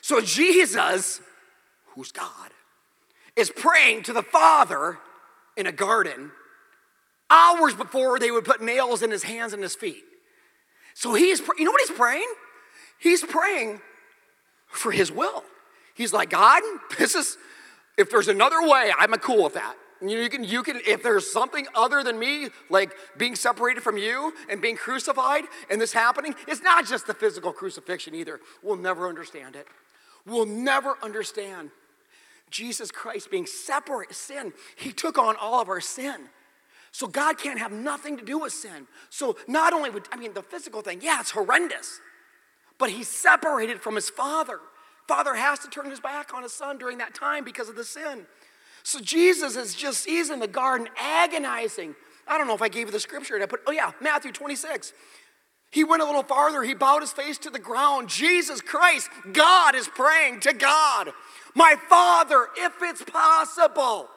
So, 0.01 0.21
Jesus, 0.21 1.21
who's 1.95 2.11
God, 2.11 2.51
is 3.35 3.49
praying 3.49 4.03
to 4.03 4.13
the 4.13 4.21
Father 4.21 4.99
in 5.57 5.65
a 5.65 5.71
garden 5.71 6.31
hours 7.29 7.73
before 7.73 8.19
they 8.19 8.29
would 8.29 8.45
put 8.45 8.61
nails 8.61 9.01
in 9.01 9.09
his 9.09 9.23
hands 9.23 9.53
and 9.53 9.63
his 9.63 9.75
feet. 9.75 10.03
So, 10.93 11.15
he's, 11.15 11.39
you 11.57 11.65
know 11.65 11.71
what 11.71 11.81
he's 11.81 11.97
praying? 11.97 12.31
He's 12.99 13.23
praying 13.23 13.81
for 14.73 14.91
his 14.91 15.11
will. 15.11 15.43
He's 15.93 16.13
like, 16.13 16.29
God, 16.29 16.61
this 16.97 17.15
is, 17.15 17.37
if 17.97 18.09
there's 18.09 18.27
another 18.27 18.61
way, 18.67 18.91
I'm 18.97 19.13
cool 19.13 19.43
with 19.43 19.53
that. 19.53 19.75
You 20.01 20.27
can, 20.27 20.43
you 20.43 20.63
can, 20.63 20.81
if 20.85 21.01
there's 21.01 21.31
something 21.31 21.65
other 21.75 22.03
than 22.03 22.19
me, 22.19 22.49
like 22.69 22.91
being 23.17 23.35
separated 23.35 23.83
from 23.83 23.97
you 23.97 24.33
and 24.49 24.61
being 24.61 24.75
crucified 24.75 25.45
and 25.69 25.79
this 25.79 25.93
happening, 25.93 26.35
it's 26.47 26.61
not 26.61 26.85
just 26.85 27.07
the 27.07 27.13
physical 27.13 27.53
crucifixion 27.53 28.13
either. 28.13 28.41
We'll 28.61 28.75
never 28.75 29.07
understand 29.07 29.55
it. 29.55 29.65
We'll 30.25 30.45
never 30.45 30.97
understand 31.01 31.69
Jesus 32.49 32.91
Christ 32.91 33.31
being 33.31 33.45
separate 33.45 34.13
sin. 34.13 34.51
He 34.75 34.91
took 34.91 35.17
on 35.17 35.35
all 35.39 35.61
of 35.61 35.69
our 35.69 35.81
sin. 35.81 36.29
So 36.91 37.07
God 37.07 37.37
can't 37.37 37.59
have 37.59 37.71
nothing 37.71 38.17
to 38.17 38.25
do 38.25 38.39
with 38.39 38.53
sin. 38.53 38.87
So 39.09 39.37
not 39.47 39.73
only 39.73 39.89
would, 39.89 40.07
I 40.11 40.17
mean, 40.17 40.33
the 40.33 40.43
physical 40.43 40.81
thing, 40.81 40.99
yeah, 41.01 41.21
it's 41.21 41.31
horrendous 41.31 41.99
but 42.83 42.91
he's 42.91 43.07
separated 43.07 43.79
from 43.79 43.95
his 43.95 44.09
father. 44.09 44.59
Father 45.07 45.35
has 45.35 45.59
to 45.59 45.69
turn 45.69 45.89
his 45.89 46.01
back 46.01 46.33
on 46.33 46.43
his 46.43 46.51
son 46.51 46.77
during 46.77 46.97
that 46.97 47.15
time 47.15 47.45
because 47.45 47.69
of 47.69 47.77
the 47.77 47.83
sin. 47.85 48.25
So 48.83 48.99
Jesus 48.99 49.55
is 49.55 49.73
just, 49.73 50.05
he's 50.05 50.29
in 50.29 50.41
the 50.41 50.49
garden 50.49 50.89
agonizing. 50.97 51.95
I 52.27 52.37
don't 52.37 52.45
know 52.45 52.55
if 52.55 52.61
I 52.61 52.67
gave 52.67 52.87
you 52.87 52.91
the 52.91 52.99
scripture. 52.99 53.41
I 53.41 53.45
put, 53.45 53.61
oh 53.67 53.71
yeah, 53.71 53.93
Matthew 54.01 54.33
26. 54.33 54.91
He 55.71 55.85
went 55.85 56.01
a 56.01 56.05
little 56.05 56.23
farther. 56.23 56.61
He 56.61 56.73
bowed 56.73 56.99
his 56.99 57.13
face 57.13 57.37
to 57.37 57.49
the 57.49 57.57
ground. 57.57 58.09
Jesus 58.09 58.59
Christ, 58.59 59.09
God 59.31 59.75
is 59.75 59.87
praying 59.87 60.41
to 60.41 60.51
God. 60.51 61.11
My 61.55 61.77
Father, 61.87 62.49
if 62.57 62.73
it's 62.81 63.01
possible, 63.01 64.09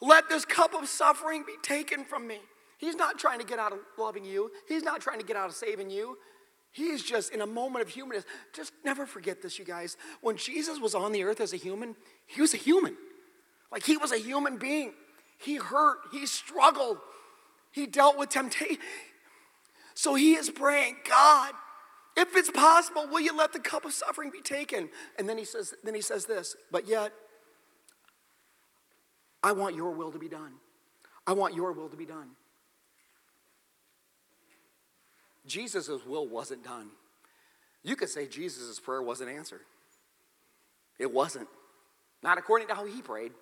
let 0.00 0.28
this 0.28 0.44
cup 0.44 0.74
of 0.74 0.88
suffering 0.88 1.44
be 1.46 1.54
taken 1.62 2.04
from 2.04 2.26
me. 2.26 2.40
He's 2.78 2.96
not 2.96 3.20
trying 3.20 3.38
to 3.38 3.46
get 3.46 3.60
out 3.60 3.72
of 3.72 3.78
loving 3.96 4.24
you. 4.24 4.50
He's 4.66 4.82
not 4.82 5.00
trying 5.00 5.20
to 5.20 5.24
get 5.24 5.36
out 5.36 5.48
of 5.48 5.54
saving 5.54 5.90
you. 5.90 6.18
He's 6.72 7.02
just 7.02 7.32
in 7.32 7.42
a 7.42 7.46
moment 7.46 7.84
of 7.84 7.90
humanness. 7.90 8.24
Just 8.54 8.72
never 8.84 9.04
forget 9.06 9.42
this, 9.42 9.58
you 9.58 9.64
guys. 9.64 9.96
When 10.22 10.36
Jesus 10.36 10.80
was 10.80 10.94
on 10.94 11.12
the 11.12 11.22
earth 11.22 11.40
as 11.40 11.52
a 11.52 11.58
human, 11.58 11.94
he 12.26 12.40
was 12.40 12.54
a 12.54 12.56
human. 12.56 12.96
Like 13.70 13.84
he 13.84 13.96
was 13.96 14.10
a 14.10 14.18
human 14.18 14.56
being. 14.56 14.94
He 15.38 15.56
hurt, 15.56 15.98
he 16.12 16.24
struggled, 16.26 16.98
he 17.72 17.86
dealt 17.86 18.16
with 18.16 18.28
temptation. 18.28 18.78
So 19.94 20.14
he 20.14 20.34
is 20.34 20.48
praying, 20.50 20.96
God, 21.06 21.52
if 22.16 22.36
it's 22.36 22.50
possible, 22.50 23.06
will 23.10 23.20
you 23.20 23.36
let 23.36 23.52
the 23.52 23.58
cup 23.58 23.84
of 23.84 23.92
suffering 23.92 24.30
be 24.30 24.40
taken? 24.40 24.88
And 25.18 25.28
then 25.28 25.38
he 25.38 25.44
says, 25.44 25.74
then 25.82 25.94
he 25.94 26.00
says 26.00 26.26
this, 26.26 26.54
but 26.70 26.86
yet, 26.86 27.12
I 29.42 29.52
want 29.52 29.74
your 29.74 29.90
will 29.90 30.12
to 30.12 30.18
be 30.18 30.28
done. 30.28 30.52
I 31.26 31.32
want 31.32 31.54
your 31.54 31.72
will 31.72 31.88
to 31.88 31.96
be 31.96 32.06
done. 32.06 32.30
Jesus' 35.46 35.88
will 36.06 36.26
wasn't 36.26 36.64
done. 36.64 36.90
You 37.82 37.96
could 37.96 38.08
say 38.08 38.26
Jesus' 38.26 38.78
prayer 38.78 39.02
wasn't 39.02 39.30
answered. 39.30 39.60
It 40.98 41.12
wasn't. 41.12 41.48
Not 42.22 42.38
according 42.38 42.68
to 42.68 42.74
how 42.74 42.84
he 42.84 43.02
prayed. 43.02 43.32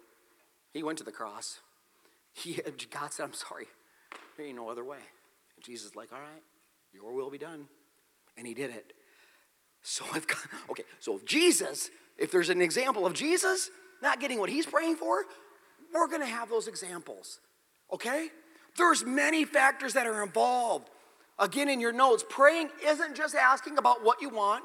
He 0.72 0.82
went 0.82 0.98
to 0.98 1.04
the 1.04 1.12
cross. 1.12 1.60
He, 2.32 2.54
God 2.90 3.12
said, 3.12 3.24
I'm 3.24 3.34
sorry. 3.34 3.66
There 4.36 4.46
ain't 4.46 4.56
no 4.56 4.68
other 4.68 4.84
way. 4.84 4.98
And 5.56 5.64
Jesus 5.64 5.90
is 5.90 5.96
like, 5.96 6.12
all 6.12 6.20
right, 6.20 6.42
your 6.94 7.12
will 7.12 7.30
be 7.30 7.38
done. 7.38 7.66
And 8.38 8.46
he 8.46 8.54
did 8.54 8.70
it. 8.70 8.92
So 9.82 10.04
if 10.14 10.26
okay, 10.70 10.84
so 10.98 11.16
if 11.16 11.24
Jesus, 11.24 11.90
if 12.18 12.30
there's 12.30 12.50
an 12.50 12.62
example 12.62 13.06
of 13.06 13.14
Jesus 13.14 13.70
not 14.02 14.20
getting 14.20 14.38
what 14.38 14.48
he's 14.48 14.66
praying 14.66 14.96
for, 14.96 15.24
we're 15.92 16.08
gonna 16.08 16.26
have 16.26 16.48
those 16.48 16.68
examples. 16.68 17.40
Okay? 17.92 18.28
There's 18.76 19.04
many 19.04 19.44
factors 19.44 19.94
that 19.94 20.06
are 20.06 20.22
involved. 20.22 20.88
Again, 21.40 21.68
in 21.68 21.80
your 21.80 21.92
notes, 21.92 22.24
praying 22.28 22.68
isn't 22.86 23.16
just 23.16 23.34
asking 23.34 23.78
about 23.78 24.04
what 24.04 24.20
you 24.20 24.28
want, 24.28 24.62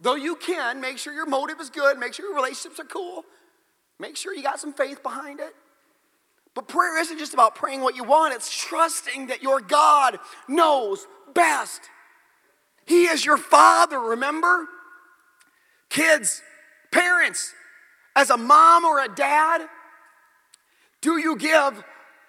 though 0.00 0.14
you 0.14 0.36
can 0.36 0.80
make 0.80 0.98
sure 0.98 1.12
your 1.12 1.26
motive 1.26 1.58
is 1.58 1.70
good, 1.70 1.98
make 1.98 2.12
sure 2.12 2.26
your 2.26 2.36
relationships 2.36 2.78
are 2.78 2.84
cool, 2.84 3.24
make 3.98 4.16
sure 4.16 4.34
you 4.34 4.42
got 4.42 4.60
some 4.60 4.74
faith 4.74 5.02
behind 5.02 5.40
it. 5.40 5.54
But 6.54 6.68
prayer 6.68 7.00
isn't 7.00 7.18
just 7.18 7.32
about 7.32 7.54
praying 7.54 7.80
what 7.80 7.96
you 7.96 8.04
want, 8.04 8.34
it's 8.34 8.54
trusting 8.54 9.28
that 9.28 9.42
your 9.42 9.60
God 9.60 10.18
knows 10.48 11.06
best. 11.32 11.80
He 12.84 13.04
is 13.04 13.24
your 13.24 13.38
father, 13.38 13.98
remember? 13.98 14.66
Kids, 15.88 16.42
parents, 16.90 17.54
as 18.14 18.28
a 18.28 18.36
mom 18.36 18.84
or 18.84 19.02
a 19.02 19.08
dad, 19.08 19.66
do 21.00 21.18
you 21.18 21.36
give 21.36 21.82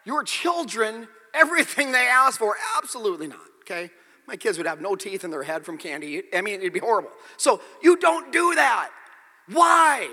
your 0.06 0.24
children 0.24 1.08
everything 1.34 1.92
they 1.92 2.08
ask 2.08 2.40
for? 2.40 2.56
Absolutely 2.78 3.28
not, 3.28 3.40
okay? 3.64 3.90
My 4.28 4.36
kids 4.36 4.58
would 4.58 4.68
have 4.68 4.80
no 4.80 4.96
teeth 4.96 5.24
in 5.24 5.32
their 5.32 5.44
head 5.44 5.66
from 5.66 5.78
candy. 5.78 6.24
I 6.34 6.42
mean, 6.42 6.60
it'd 6.62 6.74
be 6.74 6.80
horrible. 6.80 7.12
So 7.38 7.62
you 7.82 7.98
don't 7.98 8.32
do 8.32 8.56
that. 8.56 8.90
Why? 9.52 10.10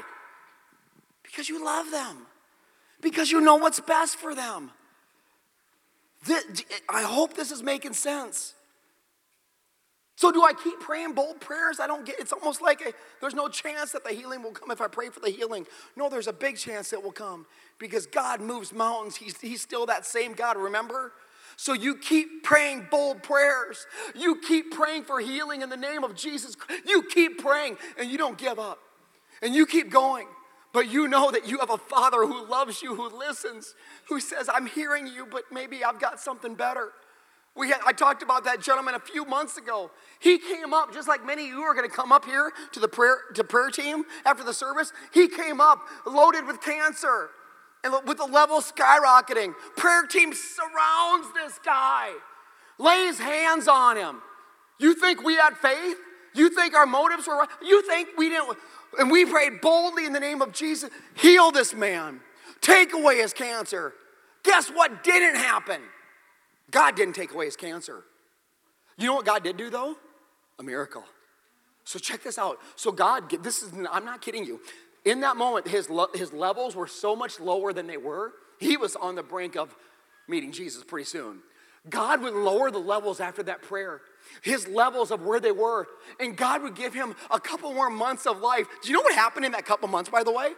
Because 1.22 1.48
you 1.48 1.64
love 1.64 1.90
them, 1.90 2.26
because 3.00 3.30
you 3.30 3.40
know 3.40 3.56
what's 3.56 3.78
best 3.80 4.16
for 4.16 4.34
them. 4.34 4.72
I 6.88 7.02
hope 7.02 7.34
this 7.34 7.50
is 7.50 7.62
making 7.62 7.94
sense. 7.94 8.54
So 10.16 10.30
do 10.30 10.42
I 10.44 10.52
keep 10.52 10.80
praying 10.80 11.14
bold 11.14 11.40
prayers? 11.40 11.80
I 11.80 11.86
don't 11.86 12.04
get 12.04 12.18
it's 12.18 12.32
almost 12.32 12.60
like 12.60 12.82
a, 12.82 12.92
there's 13.22 13.32
no 13.32 13.48
chance 13.48 13.92
that 13.92 14.04
the 14.04 14.10
healing 14.10 14.42
will 14.42 14.50
come 14.50 14.70
if 14.70 14.82
I 14.82 14.86
pray 14.86 15.08
for 15.08 15.20
the 15.20 15.30
healing. 15.30 15.66
No, 15.96 16.10
there's 16.10 16.26
a 16.26 16.32
big 16.32 16.58
chance 16.58 16.92
it 16.92 17.02
will 17.02 17.10
come 17.10 17.46
because 17.78 18.04
God 18.04 18.42
moves 18.42 18.70
mountains. 18.70 19.16
He's, 19.16 19.40
he's 19.40 19.62
still 19.62 19.86
that 19.86 20.04
same 20.04 20.34
God, 20.34 20.58
remember? 20.58 21.12
So 21.60 21.74
you 21.74 21.94
keep 21.94 22.42
praying 22.42 22.86
bold 22.90 23.22
prayers. 23.22 23.86
You 24.14 24.40
keep 24.40 24.70
praying 24.70 25.04
for 25.04 25.20
healing 25.20 25.60
in 25.60 25.68
the 25.68 25.76
name 25.76 26.04
of 26.04 26.14
Jesus. 26.14 26.56
You 26.86 27.02
keep 27.02 27.36
praying 27.36 27.76
and 27.98 28.10
you 28.10 28.16
don't 28.16 28.38
give 28.38 28.58
up. 28.58 28.78
And 29.42 29.54
you 29.54 29.66
keep 29.66 29.90
going. 29.90 30.26
But 30.72 30.90
you 30.90 31.06
know 31.06 31.30
that 31.30 31.46
you 31.46 31.58
have 31.58 31.68
a 31.68 31.76
father 31.76 32.24
who 32.24 32.46
loves 32.46 32.80
you, 32.80 32.94
who 32.94 33.14
listens, 33.14 33.74
who 34.08 34.20
says, 34.20 34.48
I'm 34.50 34.64
hearing 34.64 35.06
you, 35.06 35.26
but 35.30 35.52
maybe 35.52 35.84
I've 35.84 36.00
got 36.00 36.18
something 36.18 36.54
better. 36.54 36.92
We 37.54 37.68
had, 37.68 37.80
I 37.86 37.92
talked 37.92 38.22
about 38.22 38.44
that 38.44 38.62
gentleman 38.62 38.94
a 38.94 38.98
few 38.98 39.26
months 39.26 39.58
ago. 39.58 39.90
He 40.18 40.38
came 40.38 40.72
up, 40.72 40.94
just 40.94 41.08
like 41.08 41.26
many 41.26 41.42
of 41.42 41.50
you 41.50 41.60
are 41.60 41.74
going 41.74 41.86
to 41.86 41.94
come 41.94 42.10
up 42.10 42.24
here 42.24 42.52
to 42.72 42.80
the 42.80 42.88
prayer, 42.88 43.18
to 43.34 43.44
prayer 43.44 43.68
team 43.68 44.04
after 44.24 44.44
the 44.44 44.54
service. 44.54 44.94
He 45.12 45.28
came 45.28 45.60
up 45.60 45.86
loaded 46.06 46.46
with 46.46 46.62
cancer 46.62 47.28
and 47.84 47.94
with 48.06 48.18
the 48.18 48.26
level 48.26 48.60
skyrocketing. 48.60 49.54
Prayer 49.76 50.06
team 50.06 50.32
surrounds 50.32 51.28
this 51.34 51.58
guy, 51.64 52.12
lays 52.78 53.18
hands 53.18 53.68
on 53.68 53.96
him. 53.96 54.20
You 54.78 54.94
think 54.94 55.22
we 55.22 55.36
had 55.36 55.56
faith? 55.56 55.96
You 56.34 56.50
think 56.50 56.74
our 56.74 56.86
motives 56.86 57.26
were 57.26 57.38
right? 57.38 57.48
You 57.62 57.86
think 57.86 58.08
we 58.16 58.28
didn't? 58.28 58.56
And 58.98 59.10
we 59.10 59.24
prayed 59.24 59.60
boldly 59.60 60.06
in 60.06 60.12
the 60.12 60.20
name 60.20 60.42
of 60.42 60.52
Jesus 60.52 60.90
heal 61.14 61.50
this 61.50 61.74
man, 61.74 62.20
take 62.60 62.92
away 62.92 63.18
his 63.18 63.32
cancer. 63.32 63.92
Guess 64.42 64.70
what 64.70 65.04
didn't 65.04 65.36
happen? 65.36 65.80
God 66.70 66.96
didn't 66.96 67.14
take 67.14 67.32
away 67.32 67.46
his 67.46 67.56
cancer. 67.56 68.04
You 68.96 69.06
know 69.06 69.14
what 69.14 69.26
God 69.26 69.42
did 69.42 69.56
do 69.56 69.70
though? 69.70 69.96
A 70.58 70.62
miracle. 70.62 71.04
So 71.84 71.98
check 71.98 72.22
this 72.22 72.38
out. 72.38 72.58
So 72.76 72.92
God, 72.92 73.30
this 73.42 73.62
is, 73.62 73.72
I'm 73.90 74.04
not 74.04 74.20
kidding 74.20 74.44
you. 74.44 74.60
In 75.04 75.20
that 75.20 75.36
moment, 75.36 75.66
his, 75.68 75.88
his 76.14 76.32
levels 76.32 76.76
were 76.76 76.86
so 76.86 77.16
much 77.16 77.40
lower 77.40 77.72
than 77.72 77.86
they 77.86 77.96
were. 77.96 78.32
He 78.58 78.76
was 78.76 78.96
on 78.96 79.14
the 79.14 79.22
brink 79.22 79.56
of 79.56 79.74
meeting 80.28 80.52
Jesus 80.52 80.84
pretty 80.84 81.06
soon. 81.06 81.40
God 81.88 82.22
would 82.22 82.34
lower 82.34 82.70
the 82.70 82.78
levels 82.78 83.20
after 83.20 83.42
that 83.44 83.62
prayer, 83.62 84.02
his 84.42 84.68
levels 84.68 85.10
of 85.10 85.22
where 85.22 85.40
they 85.40 85.52
were, 85.52 85.88
and 86.18 86.36
God 86.36 86.62
would 86.62 86.74
give 86.74 86.92
him 86.92 87.14
a 87.30 87.40
couple 87.40 87.72
more 87.72 87.88
months 87.88 88.26
of 88.26 88.40
life. 88.40 88.66
Do 88.82 88.88
you 88.90 88.94
know 88.94 89.00
what 89.00 89.14
happened 89.14 89.46
in 89.46 89.52
that 89.52 89.64
couple 89.64 89.88
months, 89.88 90.10
by 90.10 90.22
the 90.22 90.30
way? 90.30 90.52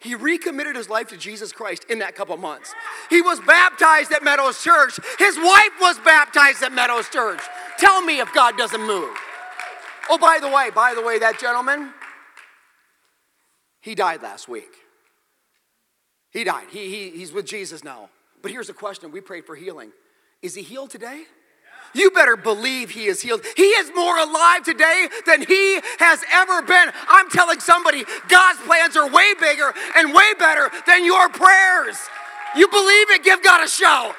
He 0.00 0.16
recommitted 0.16 0.74
his 0.74 0.90
life 0.90 1.08
to 1.08 1.16
Jesus 1.16 1.52
Christ 1.52 1.84
in 1.88 2.00
that 2.00 2.16
couple 2.16 2.36
months. 2.36 2.74
He 3.08 3.22
was 3.22 3.38
baptized 3.40 4.10
at 4.10 4.24
Meadows 4.24 4.60
Church. 4.62 4.98
His 5.18 5.36
wife 5.36 5.70
was 5.80 5.98
baptized 6.00 6.62
at 6.64 6.72
Meadows 6.72 7.08
Church. 7.08 7.40
Tell 7.78 8.02
me 8.02 8.18
if 8.18 8.32
God 8.34 8.56
doesn't 8.58 8.84
move. 8.84 9.16
Oh, 10.10 10.18
by 10.18 10.38
the 10.40 10.48
way, 10.48 10.70
by 10.74 10.94
the 10.94 11.02
way, 11.02 11.20
that 11.20 11.38
gentleman, 11.38 11.92
he 13.84 13.94
died 13.94 14.22
last 14.22 14.48
week. 14.48 14.72
He 16.30 16.42
died. 16.42 16.68
He, 16.70 16.90
he, 16.90 17.10
he's 17.10 17.32
with 17.32 17.44
Jesus 17.44 17.84
now. 17.84 18.08
But 18.40 18.50
here's 18.50 18.70
a 18.70 18.74
question 18.74 19.12
we 19.12 19.20
prayed 19.20 19.44
for 19.44 19.54
healing. 19.54 19.92
Is 20.40 20.54
he 20.54 20.62
healed 20.62 20.88
today? 20.88 21.24
you 21.94 22.10
better 22.10 22.34
believe 22.34 22.90
he 22.90 23.04
is 23.04 23.20
healed. 23.20 23.44
He 23.56 23.62
is 23.62 23.92
more 23.94 24.18
alive 24.18 24.64
today 24.64 25.08
than 25.26 25.42
he 25.42 25.80
has 26.00 26.24
ever 26.32 26.62
been. 26.62 26.90
I'm 27.08 27.30
telling 27.30 27.60
somebody, 27.60 28.04
God's 28.28 28.58
plans 28.62 28.96
are 28.96 29.08
way 29.08 29.34
bigger 29.38 29.72
and 29.96 30.12
way 30.12 30.32
better 30.38 30.70
than 30.86 31.04
your 31.04 31.28
prayers. 31.28 31.96
You 32.56 32.66
believe 32.68 33.10
it? 33.10 33.22
Give 33.22 33.40
God 33.42 33.62
a 33.62 33.68
shout. 33.68 34.16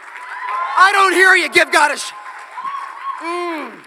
I 0.78 0.92
don't 0.94 1.14
hear 1.14 1.36
you. 1.36 1.50
Give 1.50 1.72
God 1.72 1.92
a 1.92 1.98
shout. 1.98 2.25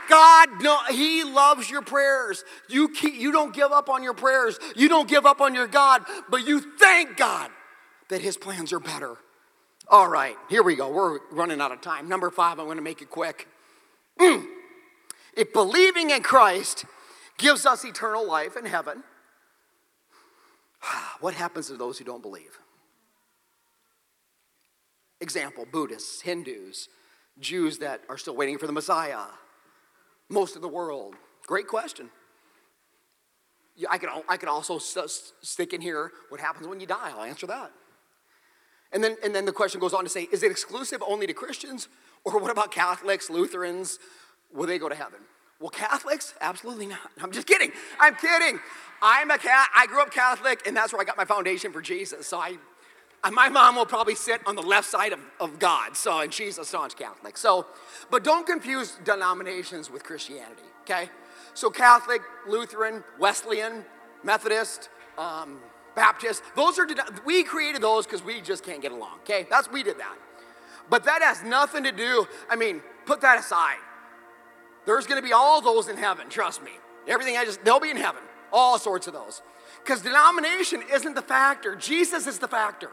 God, 0.08 0.62
no, 0.62 0.78
He 0.90 1.24
loves 1.24 1.70
your 1.70 1.82
prayers. 1.82 2.44
You 2.68 2.88
keep, 2.88 3.14
you 3.14 3.30
don't 3.32 3.54
give 3.54 3.72
up 3.72 3.88
on 3.88 4.02
your 4.02 4.14
prayers. 4.14 4.58
You 4.74 4.88
don't 4.88 5.08
give 5.08 5.26
up 5.26 5.40
on 5.40 5.54
your 5.54 5.66
God, 5.66 6.02
but 6.28 6.46
you 6.46 6.60
thank 6.78 7.16
God 7.16 7.50
that 8.08 8.20
His 8.20 8.36
plans 8.36 8.72
are 8.72 8.80
better. 8.80 9.16
All 9.88 10.08
right, 10.08 10.36
here 10.50 10.62
we 10.62 10.76
go. 10.76 10.90
We're 10.90 11.20
running 11.30 11.60
out 11.60 11.72
of 11.72 11.80
time. 11.80 12.08
Number 12.08 12.30
five, 12.30 12.58
I'm 12.58 12.66
going 12.66 12.76
to 12.76 12.82
make 12.82 13.00
it 13.00 13.10
quick. 13.10 13.48
Mm. 14.18 14.46
If 15.36 15.52
believing 15.52 16.10
in 16.10 16.22
Christ 16.22 16.84
gives 17.36 17.64
us 17.64 17.84
eternal 17.84 18.26
life 18.26 18.56
in 18.56 18.64
heaven, 18.64 19.04
what 21.20 21.34
happens 21.34 21.68
to 21.68 21.76
those 21.76 21.98
who 21.98 22.04
don't 22.04 22.22
believe? 22.22 22.58
Example 25.20 25.66
Buddhists, 25.70 26.22
Hindus, 26.22 26.88
Jews 27.40 27.78
that 27.78 28.02
are 28.08 28.18
still 28.18 28.36
waiting 28.36 28.58
for 28.58 28.66
the 28.66 28.72
Messiah, 28.72 29.24
most 30.28 30.56
of 30.56 30.62
the 30.62 30.68
world. 30.68 31.14
Great 31.46 31.68
question. 31.68 32.10
I 33.88 33.98
could, 33.98 34.08
I 34.28 34.36
could 34.36 34.48
also 34.48 34.78
stick 34.78 35.72
in 35.72 35.80
here 35.80 36.10
what 36.30 36.40
happens 36.40 36.66
when 36.66 36.80
you 36.80 36.86
die. 36.86 37.12
I'll 37.16 37.22
answer 37.22 37.46
that. 37.46 37.70
And 38.92 39.04
then, 39.04 39.16
and 39.22 39.34
then 39.34 39.44
the 39.44 39.52
question 39.52 39.80
goes 39.80 39.94
on 39.94 40.02
to 40.04 40.10
say, 40.10 40.28
is 40.32 40.42
it 40.42 40.50
exclusive 40.50 41.02
only 41.06 41.26
to 41.26 41.34
Christians? 41.34 41.88
Or 42.24 42.38
what 42.38 42.50
about 42.50 42.72
Catholics, 42.72 43.30
Lutherans? 43.30 43.98
Will 44.52 44.66
they 44.66 44.78
go 44.78 44.88
to 44.88 44.94
heaven? 44.94 45.20
Well, 45.60 45.70
Catholics? 45.70 46.34
Absolutely 46.40 46.86
not. 46.86 47.10
I'm 47.22 47.30
just 47.30 47.46
kidding. 47.46 47.72
I'm 48.00 48.14
kidding. 48.14 48.58
I'm 49.02 49.30
a 49.30 49.38
cat. 49.38 49.68
I 49.74 49.86
grew 49.86 50.00
up 50.00 50.10
Catholic, 50.10 50.66
and 50.66 50.76
that's 50.76 50.92
where 50.92 51.00
I 51.00 51.04
got 51.04 51.16
my 51.16 51.24
foundation 51.24 51.72
for 51.72 51.80
Jesus. 51.80 52.26
So 52.26 52.38
I, 52.38 52.56
my 53.32 53.48
mom 53.48 53.76
will 53.76 53.86
probably 53.86 54.14
sit 54.14 54.40
on 54.46 54.54
the 54.54 54.62
left 54.62 54.88
side 54.88 55.12
of, 55.12 55.20
of 55.40 55.58
God. 55.58 55.96
So, 55.96 56.20
and 56.20 56.32
she's 56.32 56.58
a 56.58 56.64
staunch 56.64 56.96
Catholic. 56.96 57.36
So, 57.36 57.66
but 58.10 58.24
don't 58.24 58.46
confuse 58.46 58.98
denominations 59.04 59.90
with 59.90 60.04
Christianity, 60.04 60.62
okay? 60.82 61.10
So, 61.54 61.70
Catholic, 61.70 62.22
Lutheran, 62.46 63.02
Wesleyan, 63.18 63.84
Methodist, 64.22 64.88
um, 65.16 65.58
Baptist, 65.96 66.44
those 66.54 66.78
are, 66.78 66.86
we 67.24 67.42
created 67.42 67.82
those 67.82 68.06
because 68.06 68.22
we 68.22 68.40
just 68.40 68.64
can't 68.64 68.80
get 68.80 68.92
along, 68.92 69.18
okay? 69.22 69.46
That's, 69.50 69.70
we 69.70 69.82
did 69.82 69.98
that. 69.98 70.16
But 70.88 71.04
that 71.04 71.20
has 71.22 71.42
nothing 71.42 71.82
to 71.84 71.92
do, 71.92 72.26
I 72.48 72.54
mean, 72.54 72.82
put 73.04 73.20
that 73.22 73.38
aside. 73.38 73.78
There's 74.86 75.06
gonna 75.06 75.22
be 75.22 75.32
all 75.32 75.60
those 75.60 75.88
in 75.88 75.96
heaven, 75.96 76.28
trust 76.28 76.62
me. 76.62 76.70
Everything 77.08 77.36
I 77.36 77.44
just, 77.44 77.64
they'll 77.64 77.80
be 77.80 77.90
in 77.90 77.96
heaven, 77.96 78.22
all 78.52 78.78
sorts 78.78 79.08
of 79.08 79.12
those. 79.12 79.42
Because 79.82 80.02
denomination 80.02 80.82
isn't 80.92 81.14
the 81.14 81.22
factor, 81.22 81.74
Jesus 81.74 82.26
is 82.26 82.38
the 82.38 82.48
factor. 82.48 82.90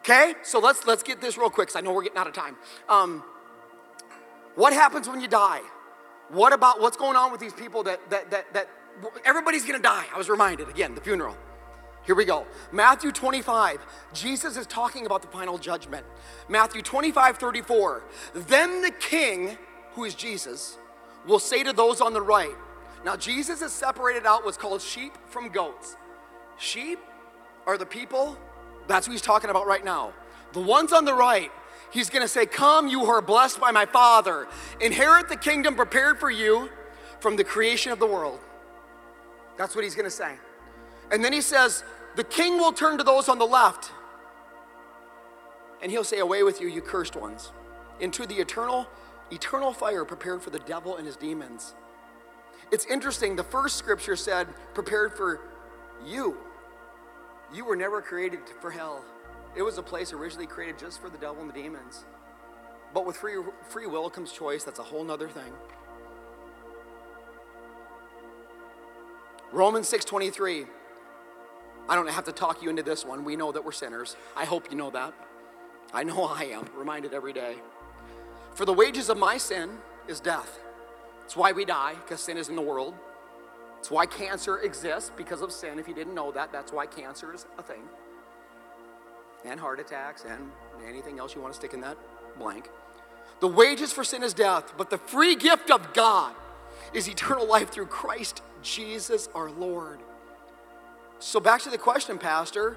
Okay, 0.00 0.34
so 0.42 0.58
let's 0.58 0.86
let's 0.86 1.02
get 1.02 1.20
this 1.20 1.36
real 1.36 1.50
quick 1.50 1.68
because 1.68 1.76
I 1.76 1.82
know 1.82 1.92
we're 1.92 2.02
getting 2.02 2.18
out 2.18 2.26
of 2.26 2.32
time. 2.32 2.56
Um, 2.88 3.22
what 4.54 4.72
happens 4.72 5.08
when 5.08 5.20
you 5.20 5.28
die? 5.28 5.60
What 6.30 6.52
about 6.52 6.80
what's 6.80 6.96
going 6.96 7.16
on 7.16 7.30
with 7.32 7.40
these 7.40 7.52
people 7.52 7.82
that 7.82 8.08
that 8.10 8.30
that 8.30 8.52
that 8.54 8.68
everybody's 9.24 9.66
gonna 9.66 9.78
die? 9.78 10.06
I 10.12 10.16
was 10.16 10.30
reminded 10.30 10.68
again, 10.68 10.94
the 10.94 11.00
funeral. 11.02 11.36
Here 12.06 12.14
we 12.14 12.24
go. 12.24 12.46
Matthew 12.72 13.12
25. 13.12 13.78
Jesus 14.14 14.56
is 14.56 14.66
talking 14.66 15.04
about 15.04 15.20
the 15.20 15.28
final 15.28 15.58
judgment. 15.58 16.06
Matthew 16.48 16.80
25, 16.80 17.36
34. 17.36 18.02
Then 18.34 18.80
the 18.80 18.90
king, 18.90 19.58
who 19.92 20.04
is 20.04 20.14
Jesus, 20.14 20.78
will 21.26 21.38
say 21.38 21.62
to 21.62 21.74
those 21.74 22.00
on 22.00 22.14
the 22.14 22.22
right. 22.22 22.56
Now, 23.04 23.16
Jesus 23.16 23.60
has 23.60 23.72
separated 23.72 24.26
out 24.26 24.44
what's 24.44 24.56
called 24.56 24.80
sheep 24.80 25.12
from 25.26 25.50
goats. 25.50 25.96
Sheep 26.58 26.98
are 27.66 27.78
the 27.78 27.86
people, 27.86 28.38
that's 28.90 29.06
what 29.06 29.12
he's 29.12 29.22
talking 29.22 29.50
about 29.50 29.66
right 29.66 29.84
now. 29.84 30.12
The 30.52 30.60
ones 30.60 30.92
on 30.92 31.04
the 31.04 31.14
right, 31.14 31.50
he's 31.90 32.10
gonna 32.10 32.28
say, 32.28 32.46
Come, 32.46 32.88
you 32.88 33.00
who 33.00 33.10
are 33.10 33.22
blessed 33.22 33.60
by 33.60 33.70
my 33.70 33.86
Father, 33.86 34.48
inherit 34.80 35.28
the 35.28 35.36
kingdom 35.36 35.74
prepared 35.74 36.18
for 36.18 36.30
you 36.30 36.70
from 37.20 37.36
the 37.36 37.44
creation 37.44 37.92
of 37.92 37.98
the 37.98 38.06
world. 38.06 38.40
That's 39.56 39.74
what 39.74 39.84
he's 39.84 39.94
gonna 39.94 40.10
say. 40.10 40.34
And 41.12 41.24
then 41.24 41.32
he 41.32 41.40
says, 41.40 41.84
The 42.16 42.24
king 42.24 42.58
will 42.58 42.72
turn 42.72 42.98
to 42.98 43.04
those 43.04 43.28
on 43.28 43.38
the 43.38 43.46
left, 43.46 43.92
and 45.82 45.90
he'll 45.90 46.04
say, 46.04 46.18
Away 46.18 46.42
with 46.42 46.60
you, 46.60 46.68
you 46.68 46.80
cursed 46.80 47.16
ones, 47.16 47.52
into 48.00 48.26
the 48.26 48.36
eternal, 48.36 48.88
eternal 49.30 49.72
fire 49.72 50.04
prepared 50.04 50.42
for 50.42 50.50
the 50.50 50.58
devil 50.60 50.96
and 50.96 51.06
his 51.06 51.16
demons. 51.16 51.74
It's 52.72 52.86
interesting, 52.86 53.36
the 53.36 53.44
first 53.44 53.76
scripture 53.76 54.16
said, 54.16 54.48
Prepared 54.74 55.14
for 55.14 55.40
you. 56.06 56.36
You 57.52 57.64
were 57.64 57.76
never 57.76 58.00
created 58.00 58.40
for 58.60 58.70
hell. 58.70 59.04
It 59.56 59.62
was 59.62 59.78
a 59.78 59.82
place 59.82 60.12
originally 60.12 60.46
created 60.46 60.78
just 60.78 61.00
for 61.00 61.08
the 61.08 61.18
devil 61.18 61.40
and 61.40 61.50
the 61.50 61.54
demons. 61.54 62.04
But 62.94 63.06
with 63.06 63.16
free, 63.16 63.34
free 63.68 63.86
will 63.86 64.08
comes 64.10 64.32
choice. 64.32 64.64
That's 64.64 64.78
a 64.78 64.84
whole 64.84 65.04
nother 65.04 65.28
thing. 65.28 65.52
Romans 69.52 69.90
6.23. 69.90 70.66
I 71.88 71.96
don't 71.96 72.08
have 72.08 72.24
to 72.26 72.32
talk 72.32 72.62
you 72.62 72.70
into 72.70 72.84
this 72.84 73.04
one. 73.04 73.24
We 73.24 73.34
know 73.34 73.50
that 73.50 73.64
we're 73.64 73.72
sinners. 73.72 74.16
I 74.36 74.44
hope 74.44 74.70
you 74.70 74.76
know 74.76 74.90
that. 74.90 75.12
I 75.92 76.04
know 76.04 76.24
I 76.24 76.44
am, 76.44 76.66
reminded 76.76 77.14
every 77.14 77.32
day. 77.32 77.56
For 78.54 78.64
the 78.64 78.72
wages 78.72 79.08
of 79.08 79.18
my 79.18 79.38
sin 79.38 79.70
is 80.06 80.20
death. 80.20 80.60
It's 81.24 81.36
why 81.36 81.50
we 81.50 81.64
die, 81.64 81.94
because 81.94 82.20
sin 82.20 82.36
is 82.36 82.48
in 82.48 82.54
the 82.54 82.62
world. 82.62 82.94
It's 83.80 83.90
why 83.90 84.06
cancer 84.06 84.58
exists, 84.58 85.10
because 85.16 85.40
of 85.40 85.50
sin. 85.50 85.78
If 85.78 85.88
you 85.88 85.94
didn't 85.94 86.14
know 86.14 86.30
that, 86.32 86.52
that's 86.52 86.70
why 86.70 86.86
cancer 86.86 87.34
is 87.34 87.46
a 87.58 87.62
thing. 87.62 87.82
And 89.44 89.58
heart 89.58 89.80
attacks 89.80 90.24
and 90.28 90.50
anything 90.86 91.18
else 91.18 91.34
you 91.34 91.40
want 91.40 91.54
to 91.54 91.58
stick 91.58 91.72
in 91.72 91.80
that 91.80 91.96
blank. 92.38 92.68
The 93.40 93.48
wages 93.48 93.90
for 93.90 94.04
sin 94.04 94.22
is 94.22 94.34
death, 94.34 94.74
but 94.76 94.90
the 94.90 94.98
free 94.98 95.34
gift 95.34 95.70
of 95.70 95.94
God 95.94 96.34
is 96.92 97.08
eternal 97.08 97.48
life 97.48 97.70
through 97.70 97.86
Christ 97.86 98.42
Jesus 98.62 99.30
our 99.34 99.50
Lord. 99.50 100.00
So, 101.18 101.40
back 101.40 101.62
to 101.62 101.70
the 101.70 101.78
question, 101.78 102.18
Pastor 102.18 102.76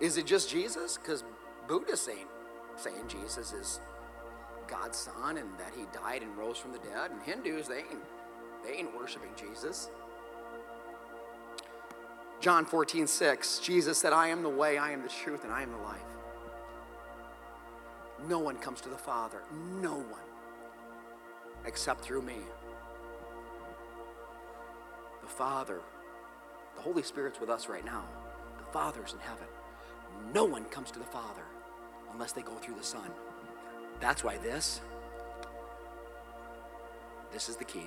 is 0.00 0.16
it 0.16 0.26
just 0.26 0.50
Jesus? 0.50 0.98
Because 0.98 1.22
Buddhists 1.68 2.08
ain't 2.08 2.28
saying 2.76 3.06
Jesus 3.06 3.52
is 3.52 3.80
God's 4.72 4.96
son 4.96 5.36
and 5.36 5.48
that 5.58 5.72
he 5.76 5.84
died 5.92 6.22
and 6.22 6.34
rose 6.36 6.56
from 6.56 6.72
the 6.72 6.78
dead. 6.78 7.10
And 7.10 7.20
Hindus, 7.22 7.68
they 7.68 7.78
ain't, 7.78 8.02
they 8.64 8.72
ain't 8.72 8.96
worshiping 8.96 9.28
Jesus. 9.36 9.90
John 12.40 12.64
14, 12.64 13.06
6, 13.06 13.58
Jesus 13.58 13.98
said, 13.98 14.14
I 14.14 14.28
am 14.28 14.42
the 14.42 14.48
way, 14.48 14.78
I 14.78 14.90
am 14.92 15.02
the 15.02 15.10
truth, 15.10 15.44
and 15.44 15.52
I 15.52 15.62
am 15.62 15.70
the 15.70 15.78
life. 15.78 16.00
No 18.28 18.38
one 18.38 18.56
comes 18.56 18.80
to 18.80 18.88
the 18.88 18.96
Father, 18.96 19.42
no 19.80 19.94
one, 19.94 20.20
except 21.66 22.00
through 22.00 22.22
me. 22.22 22.38
The 25.20 25.28
Father, 25.28 25.80
the 26.76 26.82
Holy 26.82 27.02
Spirit's 27.02 27.38
with 27.38 27.50
us 27.50 27.68
right 27.68 27.84
now. 27.84 28.04
The 28.58 28.72
Father's 28.72 29.12
in 29.12 29.18
heaven. 29.20 29.46
No 30.32 30.44
one 30.44 30.64
comes 30.64 30.90
to 30.92 30.98
the 30.98 31.04
Father 31.04 31.44
unless 32.12 32.32
they 32.32 32.42
go 32.42 32.54
through 32.54 32.76
the 32.76 32.84
Son. 32.84 33.10
That's 34.02 34.24
why 34.24 34.36
this, 34.38 34.80
this 37.32 37.48
is 37.48 37.54
the 37.54 37.64
key. 37.64 37.86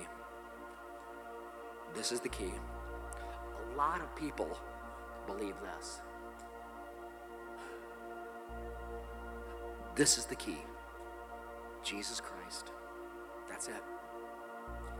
This 1.94 2.10
is 2.10 2.20
the 2.20 2.30
key. 2.30 2.52
A 3.74 3.76
lot 3.76 4.00
of 4.00 4.16
people 4.16 4.58
believe 5.26 5.54
this. 5.62 6.00
This 9.94 10.16
is 10.16 10.24
the 10.24 10.36
key. 10.36 10.56
Jesus 11.84 12.18
Christ. 12.18 12.70
That's 13.50 13.68
it. 13.68 13.82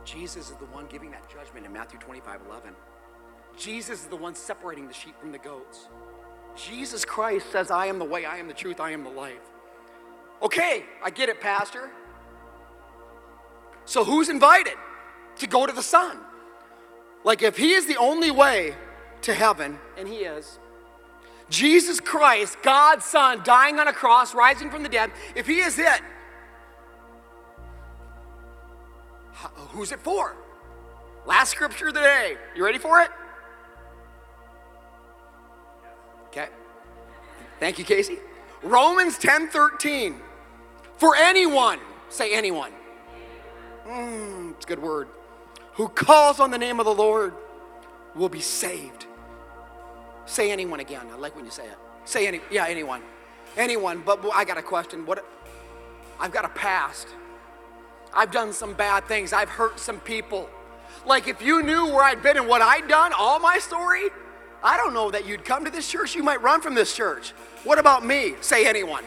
Jesus 0.05 0.51
is 0.51 0.55
the 0.57 0.65
one 0.65 0.85
giving 0.85 1.09
that 1.11 1.27
judgment 1.33 1.65
in 1.65 1.73
Matthew 1.73 1.97
25 1.99 2.41
11. 2.47 2.75
Jesus 3.57 4.03
is 4.03 4.07
the 4.07 4.15
one 4.15 4.35
separating 4.35 4.87
the 4.87 4.93
sheep 4.93 5.19
from 5.19 5.31
the 5.31 5.39
goats. 5.39 5.87
Jesus 6.55 7.03
Christ 7.03 7.51
says, 7.51 7.71
I 7.71 7.87
am 7.87 7.97
the 7.97 8.05
way, 8.05 8.25
I 8.25 8.37
am 8.37 8.47
the 8.47 8.53
truth, 8.53 8.79
I 8.79 8.91
am 8.91 9.03
the 9.03 9.09
life. 9.09 9.56
Okay, 10.41 10.85
I 11.03 11.09
get 11.09 11.29
it, 11.29 11.41
Pastor. 11.41 11.89
So 13.85 14.03
who's 14.03 14.29
invited 14.29 14.75
to 15.37 15.47
go 15.47 15.65
to 15.65 15.73
the 15.73 15.81
Son? 15.81 16.17
Like, 17.23 17.41
if 17.41 17.57
He 17.57 17.73
is 17.73 17.85
the 17.87 17.97
only 17.97 18.31
way 18.31 18.75
to 19.23 19.33
heaven, 19.33 19.79
and 19.97 20.07
He 20.07 20.17
is, 20.17 20.59
Jesus 21.49 21.99
Christ, 21.99 22.57
God's 22.61 23.05
Son, 23.05 23.41
dying 23.43 23.79
on 23.79 23.87
a 23.87 23.93
cross, 23.93 24.35
rising 24.35 24.69
from 24.69 24.83
the 24.83 24.89
dead, 24.89 25.11
if 25.35 25.47
He 25.47 25.59
is 25.59 25.79
it, 25.79 26.01
who's 29.71 29.91
it 29.91 29.99
for? 29.99 30.35
Last 31.25 31.51
scripture 31.51 31.89
of 31.89 31.93
the 31.93 31.99
day. 31.99 32.35
You 32.55 32.63
ready 32.63 32.77
for 32.77 33.01
it? 33.01 33.09
Okay. 36.27 36.47
Thank 37.59 37.79
you, 37.79 37.85
Casey. 37.85 38.17
Romans 38.63 39.17
10 39.17 39.49
13. 39.49 40.21
For 40.97 41.15
anyone, 41.15 41.79
say 42.09 42.33
anyone. 42.33 42.71
Mm, 43.87 44.51
it's 44.51 44.65
a 44.65 44.67
good 44.67 44.81
word. 44.81 45.07
Who 45.73 45.87
calls 45.87 46.39
on 46.39 46.51
the 46.51 46.57
name 46.57 46.79
of 46.79 46.85
the 46.85 46.93
Lord 46.93 47.33
will 48.15 48.29
be 48.29 48.41
saved. 48.41 49.05
Say 50.25 50.51
anyone 50.51 50.79
again. 50.79 51.05
I 51.11 51.17
like 51.17 51.35
when 51.35 51.45
you 51.45 51.51
say 51.51 51.65
it. 51.65 51.77
Say 52.05 52.27
any, 52.27 52.41
yeah, 52.51 52.65
anyone. 52.67 53.01
Anyone. 53.55 54.01
But 54.05 54.25
I 54.33 54.43
got 54.43 54.57
a 54.57 54.63
question. 54.63 55.05
What? 55.05 55.23
I've 56.19 56.31
got 56.31 56.45
a 56.45 56.49
past. 56.49 57.07
I've 58.13 58.31
done 58.31 58.51
some 58.51 58.73
bad 58.73 59.07
things. 59.07 59.33
I've 59.33 59.49
hurt 59.49 59.79
some 59.79 59.99
people. 59.99 60.49
Like 61.05 61.27
if 61.27 61.41
you 61.41 61.61
knew 61.61 61.85
where 61.85 62.03
I'd 62.03 62.23
been 62.23 62.37
and 62.37 62.47
what 62.47 62.61
I'd 62.61 62.87
done, 62.87 63.13
all 63.17 63.39
my 63.39 63.59
story, 63.59 64.09
I 64.63 64.77
don't 64.77 64.93
know 64.93 65.11
that 65.11 65.27
you'd 65.27 65.45
come 65.45 65.63
to 65.65 65.71
this 65.71 65.89
church. 65.89 66.15
You 66.15 66.23
might 66.23 66.41
run 66.41 66.61
from 66.61 66.73
this 66.73 66.95
church. 66.95 67.31
What 67.63 67.77
about 67.77 68.03
me? 68.03 68.35
Say 68.41 68.67
anyone. 68.67 69.03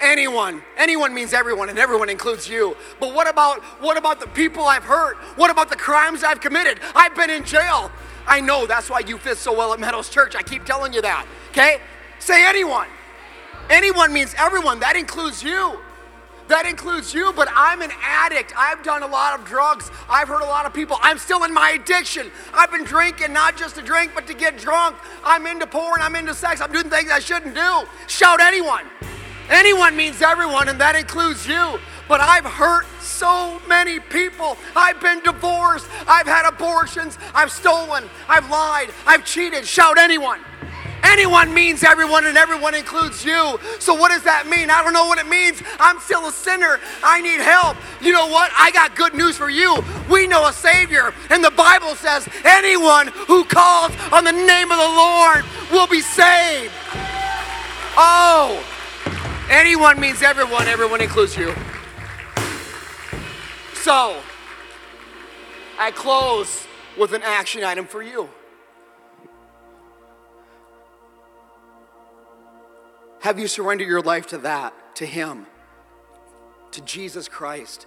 Anyone. 0.00 0.62
Anyone 0.76 1.14
means 1.14 1.32
everyone, 1.32 1.68
and 1.68 1.78
everyone 1.78 2.08
includes 2.08 2.48
you. 2.48 2.76
But 3.00 3.14
what 3.14 3.28
about 3.28 3.62
what 3.80 3.96
about 3.96 4.20
the 4.20 4.28
people 4.28 4.64
I've 4.64 4.84
hurt? 4.84 5.16
What 5.36 5.50
about 5.50 5.70
the 5.70 5.76
crimes 5.76 6.22
I've 6.22 6.40
committed? 6.40 6.80
I've 6.94 7.14
been 7.14 7.30
in 7.30 7.44
jail. 7.44 7.90
I 8.26 8.40
know 8.40 8.66
that's 8.66 8.90
why 8.90 9.00
you 9.00 9.18
fit 9.18 9.38
so 9.38 9.56
well 9.56 9.72
at 9.72 9.80
Meadows 9.80 10.08
Church. 10.08 10.34
I 10.34 10.42
keep 10.42 10.64
telling 10.64 10.92
you 10.92 11.00
that. 11.02 11.26
Okay? 11.50 11.78
Say 12.18 12.46
anyone. 12.46 12.88
Anyone 13.70 14.12
means 14.12 14.34
everyone. 14.36 14.80
That 14.80 14.96
includes 14.96 15.42
you. 15.42 15.80
That 16.48 16.66
includes 16.66 17.12
you, 17.12 17.32
but 17.34 17.48
I'm 17.56 17.82
an 17.82 17.90
addict. 18.02 18.52
I've 18.56 18.82
done 18.84 19.02
a 19.02 19.06
lot 19.06 19.38
of 19.38 19.44
drugs. 19.46 19.90
I've 20.08 20.28
hurt 20.28 20.42
a 20.42 20.46
lot 20.46 20.64
of 20.64 20.72
people. 20.72 20.96
I'm 21.02 21.18
still 21.18 21.42
in 21.42 21.52
my 21.52 21.70
addiction. 21.70 22.30
I've 22.54 22.70
been 22.70 22.84
drinking, 22.84 23.32
not 23.32 23.56
just 23.56 23.74
to 23.76 23.82
drink, 23.82 24.12
but 24.14 24.28
to 24.28 24.34
get 24.34 24.56
drunk. 24.56 24.96
I'm 25.24 25.46
into 25.46 25.66
porn. 25.66 26.00
I'm 26.00 26.14
into 26.14 26.34
sex. 26.34 26.60
I'm 26.60 26.70
doing 26.70 26.88
things 26.88 27.10
I 27.10 27.18
shouldn't 27.18 27.54
do. 27.54 27.82
Shout 28.06 28.40
anyone. 28.40 28.84
Anyone 29.50 29.96
means 29.96 30.22
everyone, 30.22 30.68
and 30.68 30.80
that 30.80 30.96
includes 30.96 31.46
you. 31.46 31.78
But 32.08 32.20
I've 32.20 32.44
hurt 32.44 32.86
so 33.00 33.60
many 33.68 33.98
people. 33.98 34.56
I've 34.74 35.00
been 35.00 35.20
divorced. 35.20 35.86
I've 36.06 36.26
had 36.26 36.48
abortions. 36.48 37.18
I've 37.34 37.50
stolen. 37.50 38.04
I've 38.28 38.48
lied. 38.50 38.90
I've 39.06 39.24
cheated. 39.24 39.66
Shout 39.66 39.98
anyone. 39.98 40.40
Anyone 41.02 41.54
means 41.54 41.84
everyone, 41.84 42.26
and 42.26 42.36
everyone 42.36 42.74
includes 42.74 43.24
you. 43.24 43.58
So, 43.78 43.94
what 43.94 44.10
does 44.10 44.22
that 44.24 44.48
mean? 44.48 44.70
I 44.70 44.82
don't 44.82 44.92
know 44.92 45.06
what 45.06 45.18
it 45.18 45.28
means. 45.28 45.62
I'm 45.78 46.00
still 46.00 46.26
a 46.26 46.32
sinner. 46.32 46.80
I 47.02 47.20
need 47.20 47.40
help. 47.40 47.76
You 48.00 48.12
know 48.12 48.26
what? 48.26 48.50
I 48.58 48.70
got 48.72 48.96
good 48.96 49.14
news 49.14 49.36
for 49.36 49.48
you. 49.48 49.82
We 50.10 50.26
know 50.26 50.46
a 50.48 50.52
Savior, 50.52 51.14
and 51.30 51.44
the 51.44 51.52
Bible 51.52 51.94
says 51.94 52.28
anyone 52.44 53.08
who 53.28 53.44
calls 53.44 53.92
on 54.12 54.24
the 54.24 54.32
name 54.32 54.70
of 54.70 54.78
the 54.78 54.92
Lord 54.98 55.44
will 55.70 55.86
be 55.86 56.00
saved. 56.00 56.72
Oh, 57.96 58.62
Anyone 59.50 60.00
means 60.00 60.22
everyone, 60.22 60.66
everyone 60.66 61.00
includes 61.00 61.36
you. 61.36 61.54
So, 63.74 64.20
I 65.78 65.92
close 65.92 66.66
with 66.98 67.12
an 67.12 67.22
action 67.22 67.62
item 67.62 67.86
for 67.86 68.02
you. 68.02 68.28
Have 73.20 73.38
you 73.38 73.46
surrendered 73.46 73.86
your 73.86 74.02
life 74.02 74.26
to 74.28 74.38
that, 74.38 74.74
to 74.96 75.06
Him, 75.06 75.46
to 76.72 76.80
Jesus 76.80 77.28
Christ? 77.28 77.86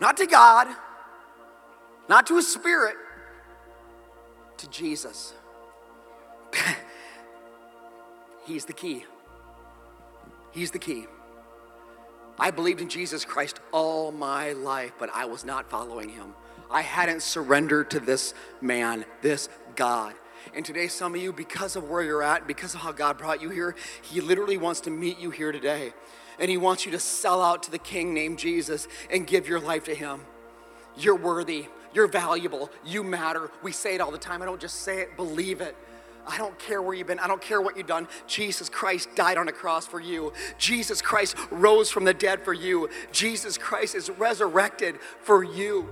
Not 0.00 0.16
to 0.16 0.26
God, 0.26 0.66
not 2.08 2.26
to 2.28 2.36
His 2.36 2.50
Spirit, 2.50 2.96
to 4.56 4.70
Jesus. 4.70 5.34
He's 8.46 8.64
the 8.64 8.72
key. 8.72 9.04
He's 10.50 10.70
the 10.70 10.78
key. 10.78 11.06
I 12.38 12.50
believed 12.50 12.80
in 12.80 12.88
Jesus 12.88 13.24
Christ 13.24 13.60
all 13.70 14.12
my 14.12 14.52
life, 14.52 14.92
but 14.98 15.10
I 15.12 15.26
was 15.26 15.44
not 15.44 15.70
following 15.70 16.08
him. 16.08 16.34
I 16.70 16.82
hadn't 16.82 17.22
surrendered 17.22 17.90
to 17.90 18.00
this 18.00 18.32
man, 18.60 19.04
this 19.22 19.48
God. 19.76 20.14
And 20.54 20.64
today, 20.64 20.88
some 20.88 21.14
of 21.14 21.20
you, 21.20 21.32
because 21.32 21.76
of 21.76 21.88
where 21.90 22.02
you're 22.02 22.22
at, 22.22 22.46
because 22.46 22.74
of 22.74 22.80
how 22.80 22.92
God 22.92 23.18
brought 23.18 23.42
you 23.42 23.50
here, 23.50 23.74
He 24.02 24.20
literally 24.20 24.56
wants 24.56 24.80
to 24.82 24.90
meet 24.90 25.18
you 25.18 25.30
here 25.30 25.52
today. 25.52 25.92
And 26.38 26.50
He 26.50 26.56
wants 26.56 26.86
you 26.86 26.92
to 26.92 26.98
sell 26.98 27.42
out 27.42 27.62
to 27.64 27.70
the 27.70 27.78
King 27.78 28.14
named 28.14 28.38
Jesus 28.38 28.88
and 29.10 29.26
give 29.26 29.48
your 29.48 29.60
life 29.60 29.84
to 29.84 29.94
Him. 29.94 30.20
You're 30.96 31.16
worthy. 31.16 31.66
You're 31.92 32.06
valuable. 32.06 32.70
You 32.84 33.02
matter. 33.02 33.50
We 33.62 33.72
say 33.72 33.94
it 33.94 34.00
all 34.00 34.10
the 34.10 34.18
time. 34.18 34.42
I 34.42 34.46
don't 34.46 34.60
just 34.60 34.76
say 34.76 35.00
it, 35.00 35.16
believe 35.16 35.60
it. 35.60 35.76
I 36.26 36.38
don't 36.38 36.58
care 36.58 36.80
where 36.82 36.94
you've 36.94 37.06
been. 37.06 37.18
I 37.18 37.26
don't 37.26 37.42
care 37.42 37.60
what 37.60 37.76
you've 37.76 37.86
done. 37.86 38.08
Jesus 38.26 38.68
Christ 38.68 39.08
died 39.14 39.38
on 39.38 39.48
a 39.48 39.52
cross 39.52 39.86
for 39.86 40.00
you. 40.00 40.32
Jesus 40.58 41.02
Christ 41.02 41.36
rose 41.50 41.90
from 41.90 42.04
the 42.04 42.14
dead 42.14 42.44
for 42.44 42.52
you. 42.52 42.88
Jesus 43.12 43.58
Christ 43.58 43.94
is 43.94 44.10
resurrected 44.10 44.98
for 45.22 45.42
you. 45.42 45.88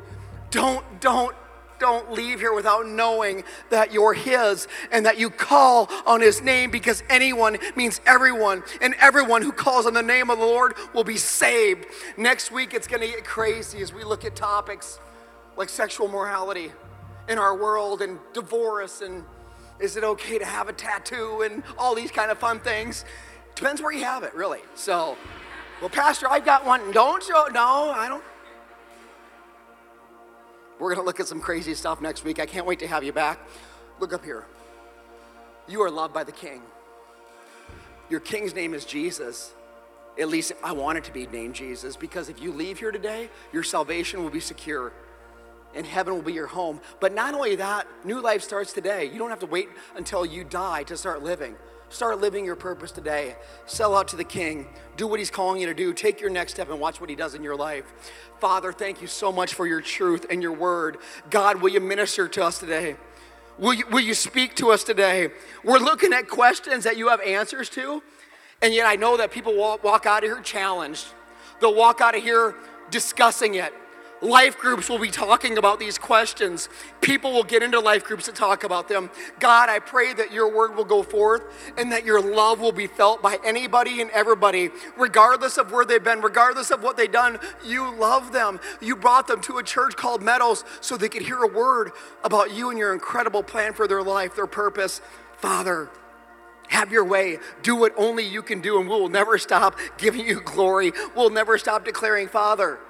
Don't, 0.51 0.85
don't, 1.01 1.35
don't 1.79 2.13
leave 2.13 2.41
here 2.41 2.53
without 2.53 2.87
knowing 2.87 3.45
that 3.71 3.93
you're 3.93 4.15
His 4.15 4.69
and 4.91 5.07
that 5.07 5.19
you 5.19 5.31
call 5.31 5.89
on 6.07 6.21
His 6.21 6.43
name 6.43 6.71
because 6.71 7.03
anyone 7.09 7.59
means 7.77 8.01
everyone, 8.07 8.63
and 8.81 8.95
everyone 9.01 9.43
who 9.43 9.53
calls 9.53 9.87
on 9.87 9.95
the 9.95 10.03
name 10.03 10.31
of 10.31 10.39
the 10.39 10.45
Lord 10.45 10.75
will 10.95 11.05
be 11.05 11.17
saved. 11.17 11.87
Next 12.17 12.51
week, 12.51 12.75
it's 12.75 12.87
going 12.87 13.03
to 13.03 13.09
get 13.09 13.25
crazy 13.25 13.81
as 13.81 13.93
we 13.93 14.05
look 14.05 14.25
at 14.25 14.37
topics 14.37 14.99
like 15.57 15.69
sexual 15.69 16.09
morality 16.09 16.73
in 17.29 17.39
our 17.39 17.57
world 17.57 18.01
and 18.01 18.19
divorce 18.33 19.01
and 19.01 19.25
is 19.81 19.97
it 19.97 20.05
okay 20.05 20.39
to 20.39 20.45
have 20.45 20.69
a 20.69 20.73
tattoo 20.73 21.43
and 21.43 21.63
all 21.77 21.95
these 21.95 22.11
kind 22.11 22.31
of 22.31 22.39
fun 22.39 22.61
things? 22.61 23.05
Depends 23.55 23.81
where 23.81 23.93
you 23.93 24.05
have 24.05 24.23
it, 24.23 24.35
really. 24.35 24.61
So, 24.75 25.17
well, 25.81 25.91
Pastor, 25.91 26.29
I've 26.29 26.45
got 26.45 26.67
one. 26.67 26.93
Don't 26.93 27.23
show. 27.23 27.47
No, 27.53 27.91
I 27.91 28.09
don't. 28.09 28.25
We're 30.79 30.95
going 30.95 31.03
to 31.03 31.07
look 31.07 31.21
at 31.21 31.27
some 31.27 31.41
crazy 31.41 31.75
stuff 31.75 32.01
next 32.01 32.25
week. 32.25 32.39
I 32.39 32.47
can't 32.47 32.67
wait 32.67 32.79
to 32.81 32.87
have 32.87 33.03
you 33.03 33.13
back. 33.13 33.41
Look 33.99 34.13
up 34.13 34.25
here. 34.25 34.45
You 35.69 35.83
are 35.83 35.91
loved 35.91 36.15
by 36.15 36.25
the 36.25 36.33
King. 36.33 36.63
Your 38.09 38.21
King's 38.21 38.55
name 38.55 38.75
is 38.75 38.85
Jesus. 38.85 39.55
At 40.19 40.29
least 40.29 40.53
I 40.65 40.73
want 40.73 40.99
it 40.99 41.05
to 41.05 41.13
be 41.13 41.27
named 41.27 41.55
Jesus 41.55 41.97
because 41.97 42.29
if 42.29 42.41
you 42.41 42.53
leave 42.53 42.79
here 42.79 42.91
today, 42.91 43.29
your 43.53 43.63
salvation 43.63 44.23
will 44.23 44.31
be 44.31 44.41
secure 44.41 44.93
and 45.75 45.87
heaven 45.87 46.15
will 46.15 46.23
be 46.23 46.33
your 46.33 46.47
home. 46.47 46.81
But 47.01 47.15
not 47.15 47.35
only 47.35 47.57
that, 47.57 47.87
new 48.05 48.21
life 48.21 48.43
starts 48.43 48.73
today. 48.73 49.05
You 49.07 49.19
don't 49.19 49.31
have 49.31 49.41
to 49.41 49.47
wait 49.47 49.69
until 49.97 50.25
you 50.25 50.45
die 50.45 50.83
to 50.85 50.97
start 50.97 51.23
living. 51.23 51.57
Start 51.91 52.21
living 52.21 52.45
your 52.45 52.57
purpose 52.57 52.93
today. 52.93 53.35
Sell 53.67 53.97
out 53.97 54.09
to 54.09 54.17
the 54.17 54.25
King. 54.25 54.67
Do 54.97 55.07
what 55.07 55.19
He's 55.19 55.31
calling 55.31 55.61
you 55.61 55.67
to 55.69 55.75
do. 55.75 55.95
Take 55.95 56.21
your 56.21 56.31
next 56.31 56.53
step 56.53 56.69
and 56.71 56.79
watch 56.79 57.01
what 57.01 57.09
He 57.09 57.17
does 57.17 57.35
in 57.35 57.43
your 57.43 57.57
life. 57.57 57.85
Father, 58.41 58.73
thank 58.73 59.01
you 59.01 59.07
so 59.07 59.33
much 59.33 59.55
for 59.55 59.67
your 59.67 59.81
truth 59.81 60.27
and 60.31 60.43
your 60.43 60.53
word. 60.53 60.99
God, 61.31 61.63
will 61.63 61.71
you 61.71 61.81
minister 61.81 62.29
to 62.29 62.45
us 62.45 62.59
today? 62.59 62.97
Will 63.59 63.75
you, 63.75 63.87
will 63.91 64.01
you 64.01 64.15
speak 64.15 64.55
to 64.57 64.71
us 64.71 64.85
today? 64.85 65.31
We're 65.65 65.79
looking 65.79 66.13
at 66.13 66.29
questions 66.29 66.85
that 66.85 66.97
you 66.97 67.09
have 67.09 67.21
answers 67.23 67.69
to, 67.71 68.03
and 68.63 68.73
yet 68.75 68.87
I 68.87 68.97
know 68.97 69.17
that 69.17 69.31
people 69.31 69.57
walk, 69.57 69.83
walk 69.83 70.07
out 70.07 70.23
of 70.23 70.31
here 70.31 70.41
challenged. 70.41 71.07
They'll 71.61 71.75
walk 71.75 72.01
out 72.01 72.15
of 72.15 72.23
here 72.23 72.55
discussing 72.91 73.57
it 73.57 73.73
Life 74.21 74.59
groups 74.59 74.89
will 74.89 74.99
be 74.99 75.11
talking 75.11 75.59
about 75.59 75.79
these 75.79 75.97
questions. 75.97 76.69
People 77.01 77.33
will 77.33 77.45
get 77.45 77.63
into 77.63 77.79
life 77.79 78.03
groups 78.03 78.25
to 78.25 78.33
talk 78.33 78.65
about 78.65 78.89
them. 78.89 79.11
God, 79.39 79.69
I 79.69 79.79
pray 79.79 80.13
that 80.13 80.33
your 80.33 80.53
word 80.53 80.75
will 80.75 80.85
go 80.85 81.05
forth 81.05 81.45
and 81.77 81.93
that 81.93 82.05
your 82.05 82.21
love 82.21 82.59
will 82.59 82.73
be 82.73 82.89
felt 82.89 83.23
by 83.23 83.39
anybody 83.45 84.01
and 84.01 84.11
everybody, 84.11 84.71
regardless 84.97 85.57
of 85.57 85.71
where 85.71 85.85
they've 85.85 86.03
been, 86.03 86.21
regardless 86.21 86.73
of 86.73 86.83
what 86.83 86.97
they've 86.97 87.11
done. 87.11 87.39
You 87.65 87.95
love 87.95 88.33
them. 88.33 88.59
You 88.81 88.97
brought 88.97 89.29
them 89.29 89.41
to 89.43 89.59
a 89.59 89.63
church 89.63 89.95
called 89.95 90.21
Meadows 90.21 90.65
so 90.81 90.97
they 90.97 91.09
could 91.09 91.23
hear 91.23 91.45
a 91.45 91.49
word 91.49 91.93
about 92.25 92.53
you 92.53 92.71
and 92.71 92.79
your 92.79 92.93
incredible 92.93 93.45
plan 93.45 93.73
for 93.73 93.87
their 93.87 94.03
life, 94.03 94.35
their 94.35 94.49
purpose. 94.49 95.01
Father, 95.37 95.91
have 96.71 96.91
your 96.91 97.05
way. 97.05 97.39
Do 97.63 97.77
what 97.77 97.95
only 97.97 98.25
you 98.25 98.43
can 98.43 98.61
do, 98.61 98.81
and 98.81 98.89
we 98.89 98.97
will 98.97 99.09
never 99.09 99.39
stop 99.39 99.79
giving 99.97 100.27
you 100.27 100.41
glory. 100.41 100.93
We'll 101.15 101.31
never 101.31 101.57
stop 101.57 101.85
declaring, 101.85 102.27
Father 102.27 102.81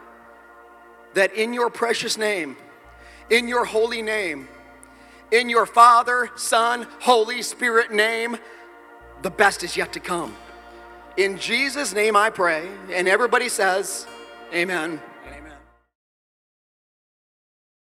that 1.18 1.34
in 1.34 1.52
your 1.52 1.68
precious 1.68 2.16
name, 2.16 2.56
in 3.28 3.48
your 3.48 3.64
holy 3.64 4.02
name, 4.02 4.48
in 5.32 5.50
your 5.50 5.66
Father, 5.66 6.30
Son, 6.36 6.86
Holy 7.00 7.42
Spirit 7.42 7.92
name, 7.92 8.38
the 9.22 9.30
best 9.30 9.64
is 9.64 9.76
yet 9.76 9.92
to 9.94 10.00
come. 10.00 10.36
In 11.16 11.36
Jesus' 11.36 11.92
name 11.92 12.14
I 12.14 12.30
pray. 12.30 12.68
And 12.92 13.08
everybody 13.08 13.48
says, 13.48 14.06
Amen. 14.54 15.02